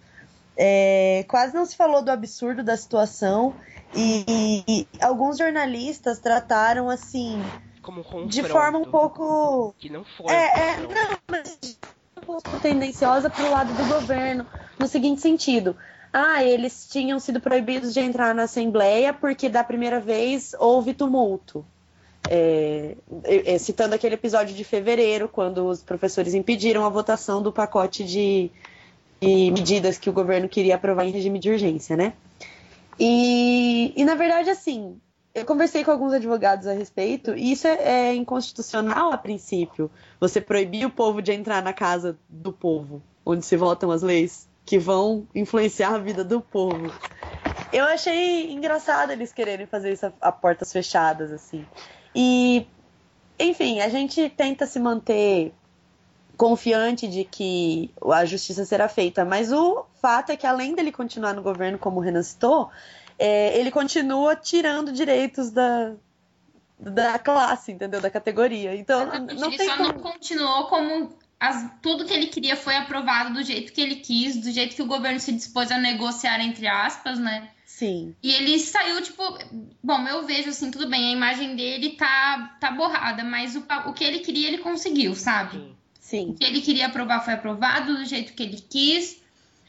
É, 0.57 1.23
quase 1.27 1.53
não 1.53 1.65
se 1.65 1.75
falou 1.75 2.01
do 2.01 2.09
absurdo 2.09 2.63
da 2.63 2.75
situação 2.77 3.53
e, 3.95 4.63
e 4.67 4.87
alguns 5.01 5.37
jornalistas 5.37 6.19
trataram 6.19 6.89
assim 6.89 7.41
um 8.13 8.27
de 8.27 8.43
forma 8.43 8.79
um 8.79 8.85
pouco 8.85 9.73
que 9.77 9.89
não 9.89 10.03
foi. 10.03 10.33
É, 10.33 10.59
é 10.59 10.77
não, 10.77 11.17
mas 11.29 11.57
um 12.17 12.21
pouco 12.21 12.59
tendenciosa 12.59 13.29
para 13.29 13.45
o 13.45 13.51
lado 13.51 13.73
do 13.73 13.87
governo 13.87 14.45
no 14.79 14.87
seguinte 14.87 15.21
sentido. 15.21 15.75
Ah 16.11 16.43
eles 16.43 16.87
tinham 16.89 17.19
sido 17.19 17.39
proibidos 17.39 17.93
de 17.93 17.99
entrar 17.99 18.33
na 18.33 18.43
assembleia 18.43 19.13
porque 19.13 19.49
da 19.49 19.63
primeira 19.63 19.99
vez 19.99 20.55
houve 20.59 20.93
tumulto. 20.93 21.65
É, 22.27 22.95
é, 23.23 23.57
citando 23.59 23.93
aquele 23.93 24.15
episódio 24.15 24.55
de 24.55 24.63
fevereiro, 24.63 25.29
quando 25.29 25.67
os 25.67 25.83
professores 25.83 26.33
impediram 26.33 26.83
a 26.83 26.89
votação 26.89 27.39
do 27.39 27.51
pacote 27.51 28.03
de, 28.03 28.49
de 29.21 29.51
medidas 29.51 29.99
que 29.99 30.09
o 30.09 30.13
governo 30.13 30.49
queria 30.49 30.73
aprovar 30.73 31.05
em 31.05 31.11
regime 31.11 31.37
de 31.37 31.51
urgência, 31.51 31.95
né? 31.95 32.13
E, 32.99 33.93
e, 33.95 34.05
na 34.05 34.15
verdade, 34.15 34.49
assim, 34.49 34.99
eu 35.33 35.45
conversei 35.45 35.83
com 35.83 35.91
alguns 35.91 36.13
advogados 36.13 36.65
a 36.65 36.73
respeito, 36.73 37.35
e 37.35 37.51
isso 37.51 37.67
é, 37.67 38.09
é 38.09 38.15
inconstitucional 38.15 39.11
a 39.11 39.17
princípio. 39.17 39.91
Você 40.19 40.39
proibir 40.39 40.85
o 40.85 40.89
povo 40.89 41.21
de 41.21 41.33
entrar 41.33 41.61
na 41.61 41.73
casa 41.73 42.17
do 42.29 42.53
povo, 42.53 43.01
onde 43.25 43.45
se 43.45 43.57
votam 43.57 43.91
as 43.91 44.01
leis 44.01 44.47
que 44.65 44.79
vão 44.79 45.27
influenciar 45.35 45.93
a 45.93 45.97
vida 45.97 46.23
do 46.23 46.41
povo. 46.41 46.91
Eu 47.71 47.85
achei 47.85 48.51
engraçado 48.51 49.11
eles 49.11 49.33
quererem 49.33 49.67
fazer 49.67 49.91
isso 49.91 50.05
a, 50.05 50.13
a 50.21 50.31
portas 50.31 50.71
fechadas, 50.71 51.31
assim. 51.31 51.65
E, 52.15 52.65
enfim, 53.37 53.81
a 53.81 53.89
gente 53.89 54.29
tenta 54.29 54.65
se 54.65 54.79
manter 54.79 55.53
confiante 56.37 57.07
de 57.07 57.23
que 57.23 57.91
a 58.11 58.25
justiça 58.25 58.65
será 58.65 58.87
feita, 58.87 59.25
mas 59.25 59.51
o 59.51 59.85
fato 60.01 60.31
é 60.31 60.37
que 60.37 60.45
além 60.47 60.75
dele 60.75 60.91
continuar 60.91 61.33
no 61.33 61.41
governo, 61.41 61.77
como 61.77 61.97
o 61.97 62.01
Renan 62.01 62.23
citou, 62.23 62.69
é, 63.17 63.57
ele 63.57 63.71
continua 63.71 64.35
tirando 64.35 64.91
direitos 64.91 65.51
da, 65.51 65.93
da 66.79 67.17
classe, 67.17 67.71
entendeu? 67.71 68.01
Da 68.01 68.09
categoria. 68.09 68.75
Então, 68.75 69.05
não 69.05 69.47
ele 69.47 69.57
tem 69.57 69.67
só 69.67 69.77
como... 69.77 69.89
não 69.89 69.99
continuou 69.99 70.65
como 70.65 71.17
as, 71.39 71.69
tudo 71.81 72.05
que 72.05 72.13
ele 72.13 72.27
queria 72.27 72.55
foi 72.55 72.75
aprovado 72.75 73.33
do 73.33 73.43
jeito 73.43 73.73
que 73.73 73.81
ele 73.81 73.95
quis, 73.97 74.37
do 74.37 74.51
jeito 74.51 74.75
que 74.75 74.81
o 74.81 74.87
governo 74.87 75.19
se 75.19 75.31
dispôs 75.31 75.71
a 75.71 75.77
negociar, 75.77 76.39
entre 76.41 76.67
aspas, 76.67 77.19
né? 77.19 77.49
Sim. 77.65 78.15
E 78.23 78.31
ele 78.33 78.57
saiu, 78.59 79.01
tipo. 79.01 79.21
Bom, 79.83 80.07
eu 80.07 80.25
vejo 80.25 80.49
assim, 80.49 80.71
tudo 80.71 80.89
bem, 80.89 81.09
a 81.09 81.11
imagem 81.11 81.55
dele 81.55 81.91
tá, 81.91 82.55
tá 82.59 82.71
borrada, 82.71 83.23
mas 83.23 83.55
o, 83.55 83.65
o 83.87 83.93
que 83.93 84.03
ele 84.03 84.19
queria, 84.19 84.47
ele 84.47 84.59
conseguiu, 84.59 85.13
sabe? 85.13 85.57
Sim. 85.57 85.75
O 86.13 86.33
que 86.35 86.43
ele 86.43 86.61
queria 86.61 86.87
aprovar 86.87 87.23
foi 87.23 87.33
aprovado 87.33 87.97
do 87.97 88.05
jeito 88.05 88.33
que 88.33 88.43
ele 88.43 88.59
quis. 88.59 89.21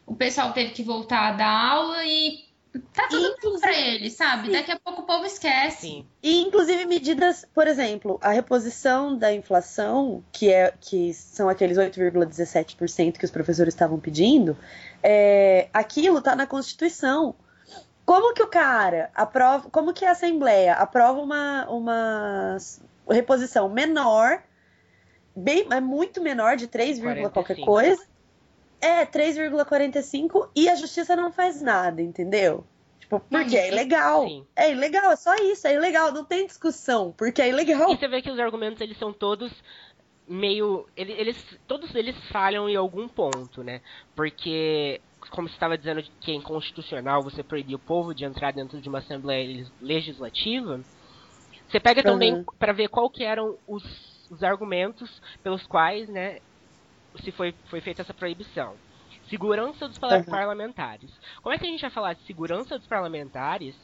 O 0.06 0.14
pessoal 0.14 0.52
teve 0.52 0.70
que 0.72 0.82
voltar 0.82 1.28
a 1.28 1.32
dar 1.32 1.48
aula 1.48 2.04
e 2.04 2.46
tá 2.92 3.08
tudo 3.08 3.26
inclusive, 3.26 3.60
pra 3.60 3.72
ele, 3.72 4.10
sabe? 4.10 4.48
Sim. 4.48 4.52
Daqui 4.52 4.70
a 4.70 4.78
pouco 4.78 5.02
o 5.02 5.06
povo 5.06 5.24
esquece. 5.24 5.80
Sim. 5.80 6.06
E 6.22 6.42
inclusive 6.42 6.84
medidas, 6.84 7.46
por 7.54 7.66
exemplo, 7.66 8.18
a 8.22 8.30
reposição 8.30 9.16
da 9.16 9.32
inflação, 9.32 10.22
que 10.30 10.52
é 10.52 10.72
que 10.80 11.12
são 11.14 11.48
aqueles 11.48 11.78
8,17% 11.78 13.18
que 13.18 13.24
os 13.24 13.30
professores 13.30 13.74
estavam 13.74 13.98
pedindo, 13.98 14.56
é, 15.02 15.68
aquilo 15.72 16.20
tá 16.20 16.36
na 16.36 16.46
Constituição. 16.46 17.34
Como 18.04 18.34
que 18.34 18.42
o 18.42 18.46
cara 18.46 19.10
aprova, 19.14 19.68
como 19.70 19.92
que 19.92 20.04
a 20.04 20.12
Assembleia 20.12 20.74
aprova 20.74 21.20
uma, 21.20 21.66
uma 21.68 22.56
reposição 23.10 23.68
menor, 23.68 24.42
bem, 25.36 25.66
é 25.70 25.80
muito 25.80 26.22
menor, 26.22 26.56
de 26.56 26.66
3, 26.66 27.00
qualquer 27.32 27.60
coisa, 27.60 28.02
é 28.80 29.04
3,45 29.04 30.48
e 30.54 30.68
a 30.68 30.74
justiça 30.74 31.14
não 31.14 31.32
faz 31.32 31.60
nada, 31.60 32.00
entendeu? 32.00 32.64
Tipo, 33.00 33.20
porque 33.20 33.56
é 33.56 33.68
ilegal. 33.68 34.26
Sim. 34.26 34.46
É 34.56 34.72
ilegal, 34.72 35.12
é 35.12 35.16
só 35.16 35.34
isso, 35.36 35.66
é 35.66 35.74
ilegal, 35.74 36.12
não 36.12 36.24
tem 36.24 36.46
discussão, 36.46 37.14
porque 37.16 37.40
é 37.40 37.48
ilegal. 37.48 37.92
E 37.92 37.96
você 37.96 38.08
vê 38.08 38.20
que 38.20 38.30
os 38.30 38.38
argumentos 38.38 38.80
eles 38.80 38.98
são 38.98 39.12
todos 39.12 39.52
meio 40.28 40.88
eles, 40.96 41.36
todos 41.68 41.94
eles 41.94 42.16
falham 42.30 42.68
em 42.68 42.74
algum 42.74 43.06
ponto, 43.06 43.62
né? 43.62 43.80
Porque 44.14 45.00
como 45.30 45.48
você 45.48 45.54
estava 45.54 45.78
dizendo 45.78 46.02
que 46.20 46.32
é 46.32 46.34
inconstitucional 46.34 47.22
você 47.22 47.42
proibir 47.42 47.74
o 47.74 47.78
povo 47.78 48.14
de 48.14 48.24
entrar 48.24 48.52
dentro 48.52 48.80
de 48.80 48.88
uma 48.88 48.98
assembleia 48.98 49.66
legislativa, 49.80 50.80
você 51.68 51.80
pega 51.80 52.00
uhum. 52.00 52.12
também 52.12 52.44
para 52.58 52.72
ver 52.72 52.88
qual 52.88 53.08
que 53.10 53.24
eram 53.24 53.56
os, 53.66 53.84
os 54.30 54.42
argumentos 54.42 55.20
pelos 55.42 55.66
quais, 55.66 56.08
né, 56.08 56.40
se 57.22 57.32
foi, 57.32 57.54
foi 57.66 57.80
feita 57.80 58.02
essa 58.02 58.14
proibição. 58.14 58.74
Segurança 59.28 59.88
dos 59.88 59.98
uhum. 59.98 60.24
parlamentares. 60.24 61.10
Como 61.42 61.54
é 61.54 61.58
que 61.58 61.66
a 61.66 61.68
gente 61.68 61.80
vai 61.80 61.90
falar 61.90 62.12
de 62.14 62.22
segurança 62.22 62.78
dos 62.78 62.86
parlamentares, 62.86 63.74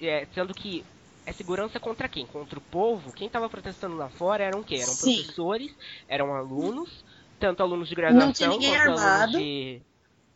é, 0.00 0.26
sendo 0.34 0.52
que 0.52 0.84
é 1.24 1.32
segurança 1.32 1.80
contra 1.80 2.08
quem? 2.08 2.26
Contra 2.26 2.58
o 2.58 2.62
povo? 2.62 3.12
Quem 3.12 3.28
estava 3.28 3.48
protestando 3.48 3.96
lá 3.96 4.08
fora 4.10 4.44
eram 4.44 4.62
quê? 4.62 4.76
Eram 4.76 4.92
Sim. 4.92 5.14
professores, 5.14 5.74
eram 6.08 6.34
alunos, 6.34 7.04
tanto 7.38 7.62
alunos 7.62 7.88
de 7.88 7.94
graduação 7.94 8.58
quanto 8.58 8.90
alunos 8.90 9.30
de 9.30 9.80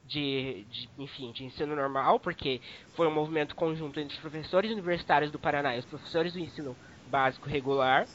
de, 0.06 0.64
de, 0.70 0.88
enfim, 0.98 1.32
de 1.32 1.44
ensino 1.44 1.74
normal, 1.74 2.20
porque 2.20 2.60
foi 2.94 3.06
um 3.08 3.14
movimento 3.14 3.54
conjunto 3.54 3.98
entre 3.98 4.14
os 4.14 4.20
professores 4.20 4.70
universitários 4.70 5.32
do 5.32 5.38
Paraná 5.38 5.74
e 5.74 5.80
os 5.80 5.84
professores 5.84 6.32
do 6.32 6.38
ensino 6.38 6.76
básico 7.08 7.48
regular. 7.48 8.06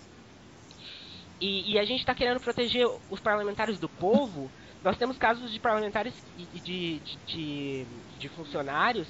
E, 1.41 1.73
e 1.73 1.79
a 1.79 1.83
gente 1.83 2.01
está 2.01 2.13
querendo 2.13 2.39
proteger 2.39 2.87
os 3.09 3.19
parlamentares 3.19 3.79
do 3.79 3.89
povo. 3.89 4.49
Nós 4.83 4.95
temos 4.97 5.17
casos 5.17 5.51
de 5.51 5.59
parlamentares 5.59 6.13
e 6.37 6.59
de, 6.59 6.99
de, 6.99 7.17
de, 7.25 7.85
de 8.19 8.29
funcionários 8.29 9.07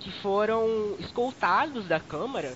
que 0.00 0.12
foram 0.20 0.96
escoltados 0.98 1.88
da 1.88 1.98
Câmara 1.98 2.54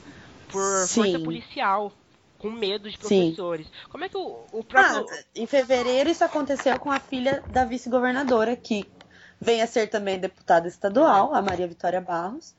por 0.49 0.87
Sim. 0.87 1.03
força 1.03 1.19
policial 1.19 1.93
com 2.39 2.51
medo 2.51 2.91
de 2.91 2.99
professores. 2.99 3.67
Sim. 3.67 3.73
Como 3.91 4.05
é 4.05 4.09
que 4.09 4.17
o, 4.17 4.45
o 4.53 4.63
próprio. 4.63 5.07
Ah, 5.11 5.25
em 5.35 5.47
fevereiro 5.47 6.11
isso 6.11 6.23
aconteceu 6.23 6.79
com 6.79 6.91
a 6.91 7.01
filha 7.01 7.43
da 7.49 7.65
vice-governadora, 7.65 8.55
que 8.55 8.87
vem 9.41 9.63
a 9.63 9.67
ser 9.67 9.89
também 9.89 10.19
deputada 10.19 10.69
estadual, 10.69 11.35
a 11.35 11.43
Maria 11.43 11.67
Vitória 11.67 12.01
Barros. 12.01 12.55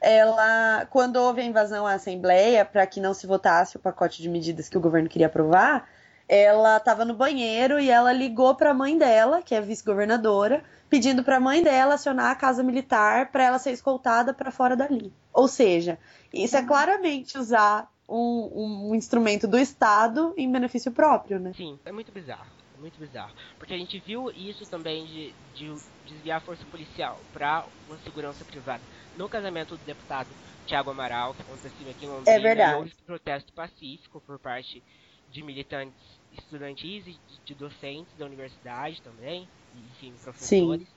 Ela, 0.00 0.86
quando 0.90 1.16
houve 1.16 1.40
a 1.40 1.44
invasão 1.44 1.86
à 1.86 1.94
Assembleia, 1.94 2.64
para 2.64 2.86
que 2.86 3.00
não 3.00 3.12
se 3.12 3.26
votasse 3.26 3.76
o 3.76 3.80
pacote 3.80 4.22
de 4.22 4.28
medidas 4.28 4.68
que 4.68 4.78
o 4.78 4.80
governo 4.80 5.08
queria 5.08 5.26
aprovar, 5.26 5.88
ela 6.28 6.76
estava 6.76 7.04
no 7.04 7.14
banheiro 7.14 7.80
e 7.80 7.90
ela 7.90 8.12
ligou 8.12 8.54
para 8.54 8.70
a 8.70 8.74
mãe 8.74 8.96
dela, 8.98 9.42
que 9.42 9.54
é 9.54 9.60
vice-governadora, 9.60 10.62
pedindo 10.88 11.24
para 11.24 11.36
a 11.36 11.40
mãe 11.40 11.62
dela 11.62 11.94
acionar 11.94 12.30
a 12.30 12.34
casa 12.34 12.62
militar 12.62 13.30
para 13.32 13.44
ela 13.44 13.58
ser 13.58 13.72
escoltada 13.72 14.34
para 14.34 14.50
fora 14.50 14.76
dali. 14.76 15.12
Ou 15.32 15.48
seja, 15.48 15.98
isso 16.32 16.56
é 16.56 16.62
claramente 16.62 17.38
usar 17.38 17.90
um, 18.08 18.90
um, 18.90 18.94
instrumento 18.94 19.46
do 19.46 19.58
Estado 19.58 20.34
em 20.36 20.50
benefício 20.50 20.92
próprio, 20.92 21.38
né? 21.38 21.52
Sim, 21.56 21.78
é 21.84 21.92
muito 21.92 22.12
bizarro. 22.12 22.46
Muito 22.78 22.98
bizarro. 23.00 23.34
Porque 23.58 23.74
a 23.74 23.78
gente 23.78 23.98
viu 24.00 24.30
isso 24.30 24.64
também 24.66 25.04
de, 25.06 25.34
de 25.52 25.82
desviar 26.04 26.38
a 26.38 26.40
força 26.40 26.64
policial 26.66 27.26
para 27.32 27.66
uma 27.86 27.98
segurança 27.98 28.44
privada 28.44 28.86
no 29.16 29.28
casamento 29.28 29.76
do 29.76 29.84
deputado 29.84 30.36
Tiago 30.64 30.90
Amaral, 30.90 31.34
que 31.34 31.42
aconteceu 31.42 31.90
aqui 31.90 32.04
em 32.04 32.08
Londrina. 32.08 32.38
É 32.38 32.40
verdade. 32.40 32.76
Houve 32.76 32.94
protesto 33.04 33.52
pacífico 33.52 34.20
por 34.20 34.38
parte 34.38 34.82
de 35.28 35.42
militantes 35.42 36.00
estudantis 36.30 37.06
e 37.06 37.20
de 37.44 37.54
docentes 37.54 38.16
da 38.16 38.24
universidade 38.24 39.02
também, 39.02 39.48
enfim, 39.74 40.16
professores. 40.18 40.88
Sim. 40.88 40.94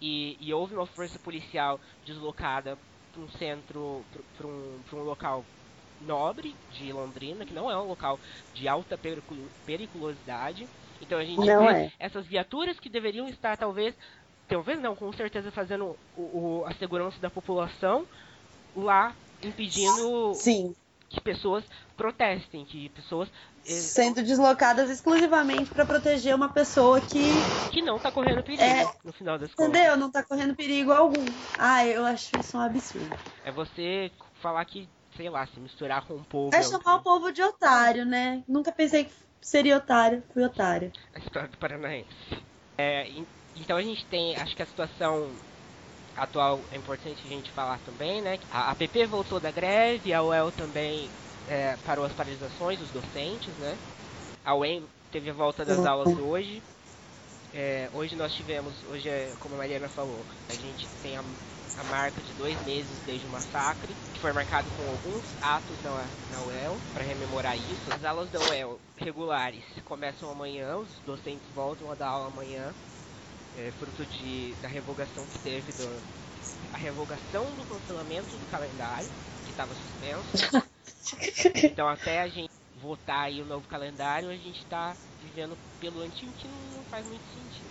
E, 0.00 0.36
e 0.40 0.52
houve 0.52 0.74
uma 0.74 0.86
força 0.86 1.18
policial 1.18 1.80
deslocada 2.04 2.78
para 3.12 3.20
um 3.22 3.28
centro, 3.30 4.04
para 4.36 4.46
um, 4.46 4.82
um 4.92 5.02
local 5.02 5.44
nobre 6.00 6.56
de 6.68 6.92
Londrina, 6.92 7.44
que 7.44 7.52
não 7.54 7.70
é 7.70 7.76
um 7.78 7.86
local 7.86 8.20
de 8.52 8.68
alta 8.68 8.96
periculosidade. 9.64 10.68
Então 11.00 11.18
a 11.18 11.24
gente 11.24 11.38
não 11.38 11.66
vê 11.66 11.72
é. 11.72 11.92
essas 11.98 12.26
viaturas 12.26 12.78
que 12.78 12.88
deveriam 12.88 13.28
estar 13.28 13.56
talvez 13.56 13.94
talvez 14.48 14.80
não, 14.80 14.96
com 14.96 15.12
certeza 15.12 15.50
fazendo 15.50 15.96
o, 16.16 16.20
o, 16.20 16.64
a 16.66 16.72
segurança 16.74 17.18
da 17.20 17.28
população 17.28 18.06
lá 18.74 19.14
impedindo 19.42 20.34
Sim. 20.34 20.74
que 21.08 21.20
pessoas 21.20 21.64
protestem, 21.96 22.64
que 22.64 22.88
pessoas 22.88 23.28
eh, 23.66 23.70
sendo 23.70 24.22
deslocadas 24.22 24.90
exclusivamente 24.90 25.70
para 25.70 25.84
proteger 25.84 26.34
uma 26.34 26.48
pessoa 26.48 27.00
que 27.00 27.30
que 27.70 27.82
não 27.82 27.96
está 27.96 28.10
correndo 28.10 28.42
perigo 28.42 28.62
é, 28.62 28.90
no 29.04 29.12
final 29.12 29.38
das 29.38 29.54
contas. 29.54 29.68
Entendeu? 29.68 29.96
Não 29.96 30.06
está 30.08 30.22
correndo 30.22 30.56
perigo 30.56 30.92
algum. 30.92 31.24
Ah, 31.58 31.86
eu 31.86 32.04
acho 32.04 32.30
isso 32.38 32.56
um 32.56 32.60
absurdo. 32.60 33.16
É 33.44 33.52
você 33.52 34.10
falar 34.40 34.64
que, 34.64 34.88
sei 35.16 35.28
lá, 35.28 35.46
se 35.46 35.60
misturar 35.60 36.06
com 36.06 36.14
o 36.14 36.24
povo. 36.24 36.54
É, 36.54 36.58
é 36.58 36.62
chamar 36.62 36.96
o 36.96 37.02
povo 37.02 37.30
de 37.30 37.42
otário, 37.42 38.04
né? 38.04 38.42
Nunca 38.48 38.72
pensei 38.72 39.04
que 39.04 39.27
seria 39.40 39.76
otário, 39.76 40.22
fui 40.32 40.44
otário. 40.44 40.92
A 41.14 41.18
história 41.18 41.48
do 41.48 41.58
Paranaense. 41.58 42.08
É, 42.76 43.08
então 43.56 43.76
a 43.76 43.82
gente 43.82 44.04
tem, 44.06 44.36
acho 44.36 44.54
que 44.54 44.62
a 44.62 44.66
situação 44.66 45.30
atual 46.16 46.60
é 46.72 46.76
importante 46.76 47.20
a 47.24 47.28
gente 47.28 47.50
falar 47.52 47.78
também, 47.80 48.20
né? 48.20 48.38
A 48.50 48.70
APP 48.70 49.06
voltou 49.06 49.40
da 49.40 49.50
greve, 49.50 50.12
a 50.12 50.22
UEL 50.22 50.52
também 50.52 51.08
é, 51.48 51.76
parou 51.84 52.04
as 52.04 52.12
paralisações, 52.12 52.80
os 52.80 52.90
docentes, 52.90 53.56
né? 53.56 53.76
A 54.44 54.54
UEM 54.54 54.84
teve 55.10 55.30
a 55.30 55.32
volta 55.32 55.64
das 55.64 55.84
aulas 55.84 56.16
hoje. 56.18 56.62
É, 57.52 57.88
hoje 57.92 58.14
nós 58.14 58.34
tivemos, 58.34 58.74
hoje 58.90 59.08
é, 59.08 59.32
como 59.40 59.54
a 59.54 59.58
Mariana 59.58 59.88
falou, 59.88 60.24
a 60.48 60.54
gente 60.54 60.86
tem 61.02 61.16
a, 61.16 61.24
a, 61.80 61.84
marca 61.84 62.20
de 62.20 62.32
dois 62.34 62.60
meses 62.66 62.90
desde 63.06 63.26
o 63.26 63.30
massacre, 63.30 63.94
que 64.14 64.20
foi 64.20 64.32
marcado 64.32 64.66
com 64.76 64.82
alguns 64.90 65.24
atos 65.42 65.76
na, 65.82 65.90
na 66.32 66.46
UEL, 66.46 66.76
para 66.92 67.04
rememorar 67.04 67.56
isso. 67.56 67.92
As 67.92 68.04
aulas 68.04 68.30
da 68.30 68.40
UEL 68.40 68.78
regulares 68.96 69.64
começam 69.84 70.30
amanhã, 70.30 70.76
os 70.76 70.88
docentes 71.06 71.46
voltam 71.54 71.90
a 71.90 71.94
dar 71.94 72.08
aula 72.08 72.28
amanhã 72.28 72.72
é, 73.58 73.72
fruto 73.72 74.04
de, 74.04 74.54
da 74.62 74.68
revogação 74.68 75.24
que 75.26 75.38
teve 75.40 75.72
do, 75.72 76.02
a 76.72 76.76
revogação 76.76 77.44
do 77.44 77.68
cancelamento 77.68 78.28
do 78.28 78.50
calendário, 78.50 79.08
que 79.44 79.50
estava 79.50 79.72
suspenso. 79.74 80.68
então 81.64 81.88
até 81.88 82.22
a 82.22 82.28
gente 82.28 82.50
votar 82.80 83.24
aí 83.24 83.42
o 83.42 83.44
novo 83.44 83.66
calendário, 83.68 84.28
a 84.28 84.36
gente 84.36 84.62
está 84.62 84.94
vivendo 85.22 85.56
pelo 85.80 86.02
antigo 86.02 86.30
que 86.38 86.46
não, 86.46 86.76
não, 86.76 86.84
faz 86.84 87.06
muito 87.06 87.24
sentido. 87.34 87.70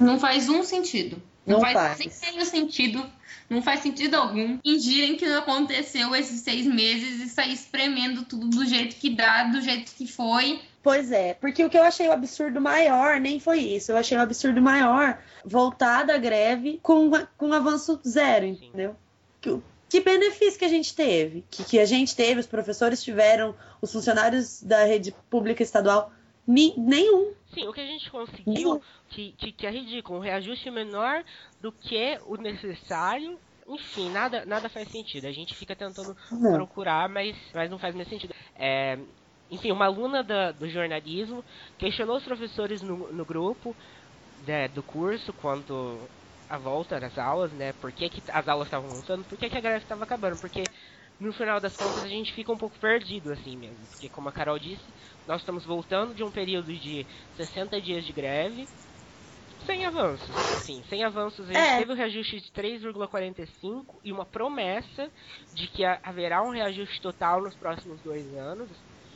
Não 0.00 0.18
faz 0.18 0.48
um 0.48 0.62
sentido. 0.64 1.22
Não, 1.46 1.60
não 1.60 1.60
faz, 1.60 1.98
faz. 1.98 2.48
sentido. 2.48 3.04
Não 3.50 3.60
faz 3.60 3.80
sentido 3.80 4.14
algum 4.14 4.58
fingirem 4.60 5.16
que 5.16 5.26
não 5.26 5.38
aconteceu 5.38 6.14
esses 6.14 6.40
seis 6.40 6.66
meses 6.66 7.20
e 7.20 7.28
sair 7.28 7.52
espremendo 7.52 8.24
tudo 8.24 8.48
do 8.48 8.64
jeito 8.64 8.96
que 8.96 9.10
dá, 9.10 9.44
do 9.44 9.60
jeito 9.60 9.92
que 9.92 10.06
foi 10.06 10.60
Pois 10.82 11.12
é, 11.12 11.34
porque 11.34 11.64
o 11.64 11.70
que 11.70 11.78
eu 11.78 11.84
achei 11.84 12.08
o 12.08 12.12
absurdo 12.12 12.60
maior 12.60 13.20
nem 13.20 13.38
foi 13.38 13.60
isso. 13.60 13.92
Eu 13.92 13.96
achei 13.96 14.18
o 14.18 14.20
absurdo 14.20 14.60
maior 14.60 15.18
voltar 15.44 16.04
da 16.04 16.18
greve 16.18 16.80
com, 16.82 17.08
com 17.38 17.48
um 17.48 17.52
avanço 17.52 18.00
zero, 18.06 18.46
entendeu? 18.46 18.96
Que, 19.40 19.60
que 19.88 20.00
benefício 20.00 20.58
que 20.58 20.64
a 20.64 20.68
gente 20.68 20.92
teve? 20.92 21.44
Que, 21.48 21.62
que 21.62 21.78
a 21.78 21.86
gente 21.86 22.16
teve, 22.16 22.40
os 22.40 22.48
professores 22.48 23.00
tiveram, 23.00 23.54
os 23.80 23.92
funcionários 23.92 24.60
da 24.60 24.84
rede 24.84 25.14
pública 25.30 25.62
estadual, 25.62 26.12
ni, 26.46 26.74
nenhum. 26.76 27.34
Sim, 27.54 27.66
o 27.68 27.72
que 27.72 27.80
a 27.80 27.86
gente 27.86 28.10
conseguiu, 28.10 28.82
que, 29.10 29.32
que, 29.32 29.52
que 29.52 29.66
é 29.66 29.70
ridículo, 29.70 30.18
um 30.18 30.22
reajuste 30.22 30.70
menor 30.70 31.24
do 31.60 31.70
que 31.72 32.18
o 32.26 32.36
necessário 32.36 33.38
enfim, 33.66 34.10
nada, 34.10 34.44
nada 34.44 34.68
faz 34.68 34.90
sentido. 34.90 35.26
A 35.26 35.32
gente 35.32 35.54
fica 35.54 35.74
tentando 35.74 36.16
não. 36.30 36.52
procurar, 36.52 37.08
mas, 37.08 37.36
mas 37.54 37.70
não 37.70 37.78
faz 37.78 37.94
mais 37.94 38.08
sentido. 38.08 38.34
É, 38.56 38.98
enfim, 39.50 39.70
uma 39.70 39.86
aluna 39.86 40.22
da, 40.22 40.50
do 40.50 40.68
jornalismo 40.68 41.44
questionou 41.78 42.16
os 42.16 42.24
professores 42.24 42.82
no, 42.82 43.12
no 43.12 43.24
grupo 43.24 43.76
né, 44.46 44.68
do 44.68 44.82
curso 44.82 45.32
quanto 45.34 46.10
a 46.48 46.58
volta 46.58 47.00
das 47.00 47.16
aulas, 47.16 47.52
né? 47.52 47.72
Por 47.74 47.92
que, 47.92 48.08
que 48.10 48.22
as 48.30 48.46
aulas 48.48 48.66
estavam 48.66 48.90
voltando, 48.90 49.24
por 49.24 49.38
que, 49.38 49.48
que 49.48 49.56
a 49.56 49.60
greve 49.60 49.84
estava 49.84 50.04
acabando, 50.04 50.38
porque 50.38 50.62
no 51.22 51.32
final 51.32 51.60
das 51.60 51.76
contas 51.76 52.02
a 52.02 52.08
gente 52.08 52.32
fica 52.32 52.52
um 52.52 52.56
pouco 52.56 52.76
perdido 52.78 53.32
assim 53.32 53.56
mesmo, 53.56 53.78
porque 53.90 54.08
como 54.08 54.28
a 54.28 54.32
Carol 54.32 54.58
disse, 54.58 54.82
nós 55.26 55.40
estamos 55.40 55.64
voltando 55.64 56.14
de 56.14 56.22
um 56.22 56.30
período 56.30 56.72
de 56.72 57.06
60 57.36 57.80
dias 57.80 58.04
de 58.04 58.12
greve 58.12 58.66
sem 59.64 59.86
avanços, 59.86 60.28
assim, 60.56 60.82
sem 60.88 61.04
avanços. 61.04 61.48
A 61.48 61.52
gente 61.52 61.62
é. 61.62 61.78
teve 61.78 61.92
o 61.92 61.94
um 61.94 61.96
reajuste 61.96 62.40
de 62.40 62.50
3,45 62.50 63.84
e 64.02 64.12
uma 64.12 64.24
promessa 64.24 65.08
de 65.54 65.68
que 65.68 65.84
haverá 65.84 66.42
um 66.42 66.50
reajuste 66.50 67.00
total 67.00 67.40
nos 67.40 67.54
próximos 67.54 68.00
dois 68.00 68.26
anos. 68.34 68.68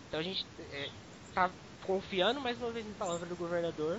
Então 0.07 0.21
a 0.21 0.23
gente 0.23 0.47
é, 0.73 0.89
tá 1.35 1.51
confiando 1.85 2.41
mais 2.41 2.57
uma 2.59 2.71
vez 2.71 2.87
em 2.87 2.93
palavra 2.93 3.27
do 3.27 3.35
governador. 3.35 3.99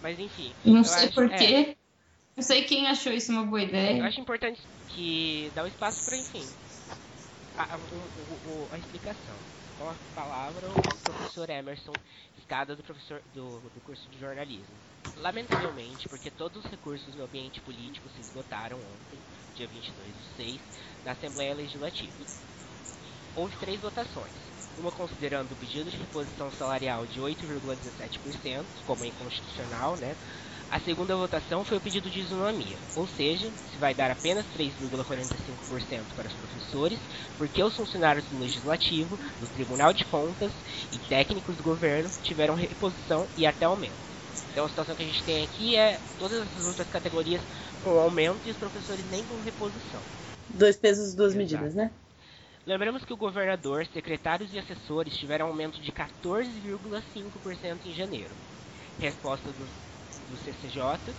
Mas 0.00 0.20
enfim. 0.20 0.52
Não 0.64 0.84
sei 0.84 1.08
porquê. 1.10 1.44
É, 1.44 1.76
não 2.36 2.42
sei 2.44 2.62
quem 2.62 2.86
achou 2.86 3.12
isso 3.12 3.32
uma 3.32 3.44
boa 3.44 3.62
ideia. 3.62 3.98
Eu 3.98 4.04
acho 4.04 4.20
importante 4.20 4.60
que 4.90 5.50
dá 5.54 5.64
um 5.64 5.66
espaço 5.66 6.04
para, 6.04 6.16
enfim, 6.16 6.46
a, 7.56 7.74
a, 7.74 7.76
o, 7.76 8.68
a, 8.72 8.78
explicação. 8.78 9.34
Com 9.78 9.90
a 9.90 9.94
palavra, 10.14 10.68
o 10.68 11.02
professor 11.02 11.50
Emerson, 11.50 11.92
escada 12.38 12.74
do 12.74 12.82
professor 12.82 13.20
do, 13.34 13.60
do 13.60 13.80
curso 13.84 14.08
de 14.08 14.18
jornalismo. 14.18 14.74
Lamentavelmente, 15.18 16.08
porque 16.08 16.30
todos 16.30 16.64
os 16.64 16.70
recursos 16.70 17.14
no 17.14 17.24
ambiente 17.24 17.60
político 17.60 18.08
se 18.14 18.20
esgotaram 18.20 18.78
ontem, 18.78 19.18
dia 19.54 19.66
22 19.66 20.06
de 20.06 20.36
6, 20.36 20.60
na 21.04 21.12
Assembleia 21.12 21.54
Legislativa. 21.54 22.12
Houve 23.34 23.54
três 23.56 23.80
votações 23.80 24.32
uma 24.78 24.92
considerando 24.92 25.52
o 25.52 25.56
pedido 25.56 25.90
de 25.90 25.96
reposição 25.96 26.50
salarial 26.52 27.06
de 27.06 27.20
8,17%, 27.20 28.64
como 28.86 29.04
é 29.04 29.08
inconstitucional, 29.08 29.96
né? 29.96 30.14
A 30.68 30.80
segunda 30.80 31.16
votação 31.16 31.64
foi 31.64 31.76
o 31.76 31.80
pedido 31.80 32.10
de 32.10 32.20
isonomia, 32.20 32.82
ou 32.94 33.06
seja, 33.06 33.54
se 33.64 33.78
vai 33.78 33.94
dar 33.94 34.10
apenas 34.10 34.48
3,45% 34.48 36.12
para 36.14 36.26
os 36.26 36.34
professores, 36.34 37.00
porque 37.36 37.62
os 37.62 37.76
funcionários 37.76 38.28
do 38.28 38.38
Legislativo, 38.38 39.16
do 39.38 39.48
Tribunal 39.48 39.92
de 39.92 40.04
Contas 40.04 40.52
e 40.90 40.98
técnicos 40.98 41.56
do 41.56 41.62
governo 41.62 42.10
tiveram 42.20 42.54
reposição 42.54 43.30
e 43.36 43.46
até 43.46 43.64
aumento. 43.64 44.10
Então 44.50 44.64
a 44.64 44.68
situação 44.68 44.96
que 44.96 45.02
a 45.02 45.06
gente 45.06 45.24
tem 45.24 45.44
aqui 45.44 45.76
é 45.76 46.02
todas 46.18 46.42
essas 46.42 46.64
outras 46.66 46.88
categorias 46.88 47.42
com 47.80 47.90
aumento 48.00 48.48
e 48.48 48.50
os 48.50 48.56
professores 48.58 49.06
nem 49.06 49.24
com 49.24 49.40
reposição. 49.40 50.04
Dois 50.48 50.76
pesos, 50.76 51.14
duas 51.14 51.34
Exato. 51.34 51.36
medidas, 51.36 51.74
né? 51.74 51.92
Lembramos 52.66 53.04
que 53.04 53.12
o 53.12 53.16
governador, 53.16 53.86
secretários 53.86 54.52
e 54.52 54.58
assessores 54.58 55.16
tiveram 55.16 55.46
aumento 55.46 55.80
de 55.80 55.92
14,5% 55.92 57.86
em 57.86 57.94
janeiro. 57.94 58.36
Resposta 58.98 59.52
do, 59.52 59.70
do 60.30 60.36
CCJ: 60.38 61.14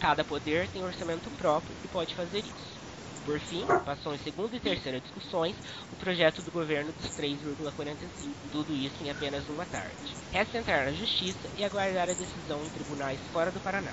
cada 0.00 0.24
poder 0.24 0.68
tem 0.68 0.82
orçamento 0.82 1.30
próprio 1.32 1.74
e 1.84 1.88
pode 1.88 2.14
fazer 2.14 2.38
isso. 2.38 2.78
Por 3.24 3.38
fim, 3.40 3.66
passou 3.84 4.14
em 4.14 4.18
segunda 4.18 4.56
e 4.56 4.60
terceira 4.60 5.00
discussões 5.00 5.54
o 5.92 5.96
projeto 5.96 6.40
do 6.40 6.50
governo 6.50 6.90
dos 6.92 7.10
3,45, 7.10 8.06
tudo 8.50 8.72
isso 8.72 9.04
em 9.04 9.10
apenas 9.10 9.46
uma 9.48 9.66
tarde. 9.66 10.16
Resta 10.32 10.56
entrar 10.56 10.86
na 10.86 10.92
justiça 10.92 11.38
e 11.58 11.64
aguardar 11.64 12.08
a 12.08 12.14
decisão 12.14 12.64
em 12.64 12.70
tribunais 12.70 13.20
fora 13.30 13.50
do 13.50 13.60
Paraná. 13.60 13.92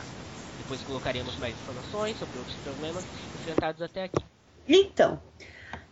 Depois 0.57 0.81
colocaremos 0.83 1.35
mais 1.37 1.53
informações 1.53 2.17
sobre 2.17 2.37
outros 2.37 2.55
problemas 2.57 3.03
enfrentados 3.41 3.81
até 3.81 4.05
aqui. 4.05 4.23
Então, 4.67 5.19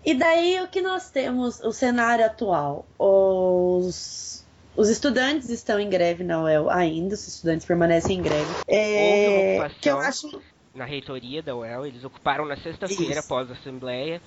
e 0.05 0.13
daí 0.13 0.61
o 0.61 0.67
que 0.67 0.81
nós 0.81 1.09
temos, 1.09 1.59
o 1.61 1.71
cenário 1.71 2.25
atual? 2.25 2.85
Os, 2.97 4.42
os 4.75 4.89
estudantes 4.89 5.49
estão 5.49 5.79
em 5.79 5.89
greve 5.89 6.23
na 6.23 6.41
UEL 6.41 6.69
ainda, 6.69 7.15
os 7.15 7.27
estudantes 7.27 7.65
permanecem 7.65 8.17
em 8.17 8.21
greve. 8.21 8.51
É, 8.67 9.69
que 9.81 9.89
eu 9.89 9.99
acho 9.99 10.41
na 10.73 10.85
reitoria 10.85 11.41
da 11.41 11.55
UEL, 11.55 11.85
eles 11.85 12.03
ocuparam 12.03 12.45
na 12.45 12.57
sexta-feira 12.57 13.19
após 13.19 13.49
a 13.49 13.53
assembleia. 13.53 14.21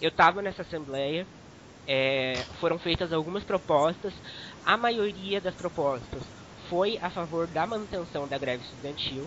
Eu 0.00 0.10
estava 0.10 0.40
nessa 0.40 0.62
assembleia, 0.62 1.26
é, 1.86 2.34
foram 2.60 2.78
feitas 2.78 3.12
algumas 3.12 3.42
propostas, 3.42 4.12
a 4.64 4.76
maioria 4.76 5.40
das 5.40 5.54
propostas 5.54 6.22
foi 6.68 6.98
a 6.98 7.10
favor 7.10 7.46
da 7.48 7.66
manutenção 7.66 8.28
da 8.28 8.38
greve 8.38 8.62
estudantil, 8.62 9.26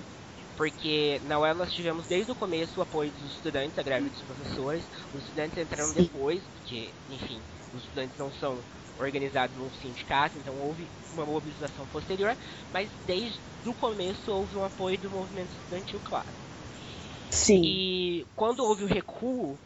porque 0.56 1.20
na 1.24 1.40
UEL 1.40 1.56
nós 1.56 1.74
tivemos 1.74 2.06
desde 2.08 2.32
o 2.32 2.36
começo 2.36 2.80
o 2.80 2.84
apoio 2.84 3.12
dos 3.12 3.36
estudantes, 3.36 3.78
a 3.78 3.84
greve 3.84 4.10
dos 4.10 4.22
professores, 4.22 4.84
os 5.14 5.22
estudantes 5.24 5.58
entraram 5.58 5.94
depois, 5.94 6.42
porque, 6.54 6.88
enfim, 7.10 7.42
os 7.74 7.82
estudantes 7.82 8.18
não 8.18 8.32
são 8.34 8.58
organizados 9.02 9.56
num 9.58 9.72
sindicato, 9.74 10.38
então 10.38 10.56
houve 10.60 10.88
uma 11.14 11.26
mobilização 11.26 11.86
posterior, 11.88 12.36
mas 12.72 12.90
desde 13.06 13.40
o 13.66 13.74
começo 13.74 14.32
houve 14.32 14.56
um 14.56 14.64
apoio 14.64 14.98
do 14.98 15.10
movimento 15.10 15.52
estudantil, 15.52 16.00
claro. 16.04 16.28
Sim. 17.30 17.62
E 17.64 18.26
quando 18.36 18.64
houve 18.64 18.84
o 18.84 18.88
recuo 18.88 19.58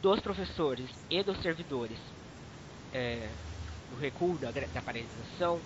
dos 0.00 0.20
professores 0.20 0.88
e 1.10 1.22
dos 1.22 1.40
servidores, 1.42 1.98
é, 2.92 3.28
o 3.92 3.96
recuo 3.96 4.38
da, 4.38 4.50
da 4.50 4.82
paralisação, 4.82 5.60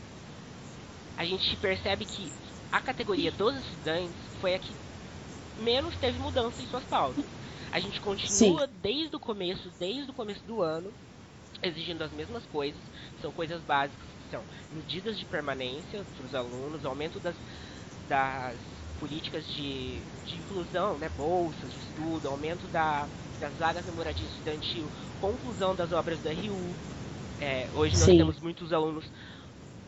a 1.17 1.25
gente 1.25 1.57
percebe 1.57 2.05
que 2.05 2.33
a 2.71 2.81
categoria 2.81 3.33
dos 3.33 3.57
estudantes 3.57 4.21
foi 4.41 4.55
a 4.55 4.59
que 4.59 4.73
menos 5.59 5.97
teve 5.97 6.19
mudança 6.19 6.63
em 6.63 6.67
suas 6.67 6.85
pautas. 6.85 7.25
A 7.73 7.81
gente 7.81 8.01
continua 8.01 8.67
Sim. 8.67 8.73
desde 8.81 9.17
o 9.17 9.21
começo, 9.21 9.71
desde 9.79 10.11
o 10.11 10.15
começo 10.15 10.43
do 10.47 10.63
ano, 10.63 10.91
exigindo 11.63 12.03
as 12.03 12.13
mesmas 12.13 12.47
coisas. 12.47 12.83
São 13.21 13.33
coisas 13.33 13.63
básicas 13.63 14.09
que 14.15 14.25
são 14.31 14.47
medidas 14.71 15.19
de 15.19 15.27
permanência 15.27 16.05
para 16.17 16.25
os 16.25 16.35
alunos, 16.35 16.85
aumento 16.85 17.21
das, 17.21 17.37
das 18.07 18.61
políticas 18.99 19.47
de, 19.47 20.07
de 20.25 20.37
inclusão, 20.39 20.99
né, 20.99 21.09
bolsas 21.09 21.73
de 21.73 21.79
estudo, 21.79 22.29
aumento 22.29 22.69
da, 22.69 23.11
das 23.39 23.57
vagas 23.57 23.85
de 23.85 23.91
moradia 23.91 24.27
estudantil, 24.27 24.93
conclusão 25.17 25.75
das 25.75 25.93
obras 25.93 26.21
da 26.21 26.31
RU. 26.33 26.79
É, 27.39 27.71
hoje 27.73 27.97
nós 27.97 28.13
Sim. 28.13 28.15
temos 28.15 28.41
muitos 28.41 28.73
alunos 28.73 29.11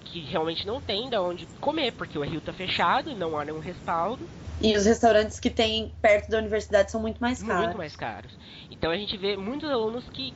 que 0.05 0.21
realmente 0.21 0.67
não 0.67 0.81
têm 0.81 1.09
de 1.09 1.17
onde 1.17 1.47
comer, 1.61 1.93
porque 1.93 2.19
o 2.19 2.23
Rio 2.23 2.39
está 2.39 2.53
fechado 2.53 3.11
e 3.11 3.15
não 3.15 3.39
há 3.39 3.45
nenhum 3.45 3.61
respaldo. 3.61 4.29
E 4.61 4.77
os 4.77 4.85
restaurantes 4.85 5.41
que 5.41 5.49
tem 5.49 5.91
perto 6.03 6.31
da 6.31 6.39
universidade 6.39 6.91
são 6.91 7.01
muito 7.01 7.19
mais 7.19 7.43
caros. 7.43 7.65
Muito 7.65 7.79
mais 7.79 7.97
caros. 7.97 8.33
Então 8.71 8.91
a 8.91 8.97
gente 8.97 9.17
vê 9.17 9.37
muitos 9.37 9.71
alunos 9.71 10.05
que 10.11 10.35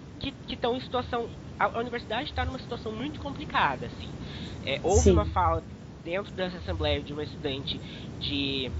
estão 0.48 0.76
em 0.76 0.80
situação. 0.80 1.28
A, 1.58 1.78
universidade 1.78 2.30
está 2.30 2.44
numa 2.44 2.58
situação 2.58 2.90
muito 2.90 3.20
complicada. 3.20 3.86
Assim. 3.86 4.08
É, 4.64 4.80
houve 4.82 5.02
Sim. 5.02 5.12
uma 5.12 5.26
fala 5.26 5.62
dentro 6.02 6.32
dessa 6.32 6.56
assembleia 6.56 7.02
de 7.02 7.12
uma 7.12 7.22
estudante 7.22 7.78
de, 8.18 8.70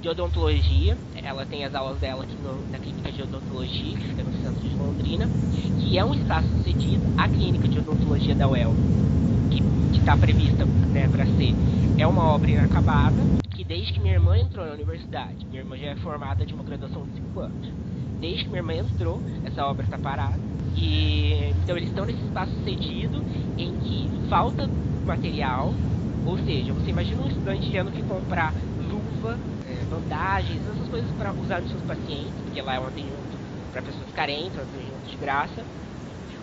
de 0.00 0.08
odontologia. 0.08 0.96
Ela 1.22 1.44
tem 1.44 1.64
as 1.64 1.74
aulas 1.74 1.98
dela 1.98 2.24
aqui 2.24 2.34
no, 2.36 2.66
na 2.70 2.78
clínica 2.78 3.12
de 3.12 3.22
odontologia, 3.22 3.98
que 3.98 4.08
fica 4.08 4.22
no 4.22 4.32
centro 4.42 4.68
de 4.68 4.74
Londrina, 4.74 5.26
que 5.80 5.98
é 5.98 6.04
um 6.04 6.14
espaço 6.14 6.48
cedido 6.64 7.02
à 7.18 7.28
clínica 7.28 7.68
de 7.68 7.78
odontologia 7.78 8.34
da 8.34 8.48
UEL, 8.48 8.72
que 8.72 9.21
está 10.02 10.16
prevista 10.16 10.64
né, 10.64 11.08
para 11.08 11.24
ser. 11.24 11.54
É 11.96 12.06
uma 12.06 12.24
obra 12.24 12.50
inacabada, 12.50 13.16
que 13.50 13.62
desde 13.62 13.92
que 13.92 14.00
minha 14.00 14.14
irmã 14.14 14.36
entrou 14.36 14.66
na 14.66 14.72
universidade, 14.72 15.46
minha 15.46 15.60
irmã 15.60 15.76
já 15.76 15.90
é 15.90 15.96
formada 15.96 16.44
de 16.44 16.52
uma 16.52 16.64
graduação 16.64 17.04
de 17.04 17.12
5 17.14 17.40
anos. 17.40 17.72
Desde 18.20 18.44
que 18.44 18.50
minha 18.50 18.60
irmã 18.60 18.74
entrou, 18.74 19.22
essa 19.44 19.64
obra 19.64 19.84
está 19.84 19.96
parada. 19.96 20.40
E 20.76 21.52
então 21.62 21.76
eles 21.76 21.88
estão 21.90 22.04
nesse 22.04 22.20
espaço 22.20 22.52
cedido 22.64 23.22
em 23.56 23.72
que 23.76 24.10
falta 24.28 24.68
material, 25.06 25.72
ou 26.26 26.36
seja, 26.38 26.72
você 26.72 26.90
imagina 26.90 27.22
um 27.22 27.28
estudante 27.28 27.70
tendo 27.70 27.92
que 27.92 28.02
comprar 28.02 28.52
luva, 28.90 29.38
é, 29.68 29.84
bandagens, 29.84 30.60
essas 30.68 30.88
coisas 30.88 31.10
para 31.12 31.32
usar 31.32 31.60
nos 31.60 31.70
seus 31.70 31.82
pacientes, 31.82 32.32
porque 32.44 32.60
lá 32.60 32.74
é 32.74 32.80
um 32.80 32.86
atendimento 32.86 33.38
para 33.72 33.82
pessoas 33.82 34.10
carentes, 34.14 34.56
um 34.56 34.62
atendimento 34.62 35.10
de 35.10 35.16
graça. 35.16 35.62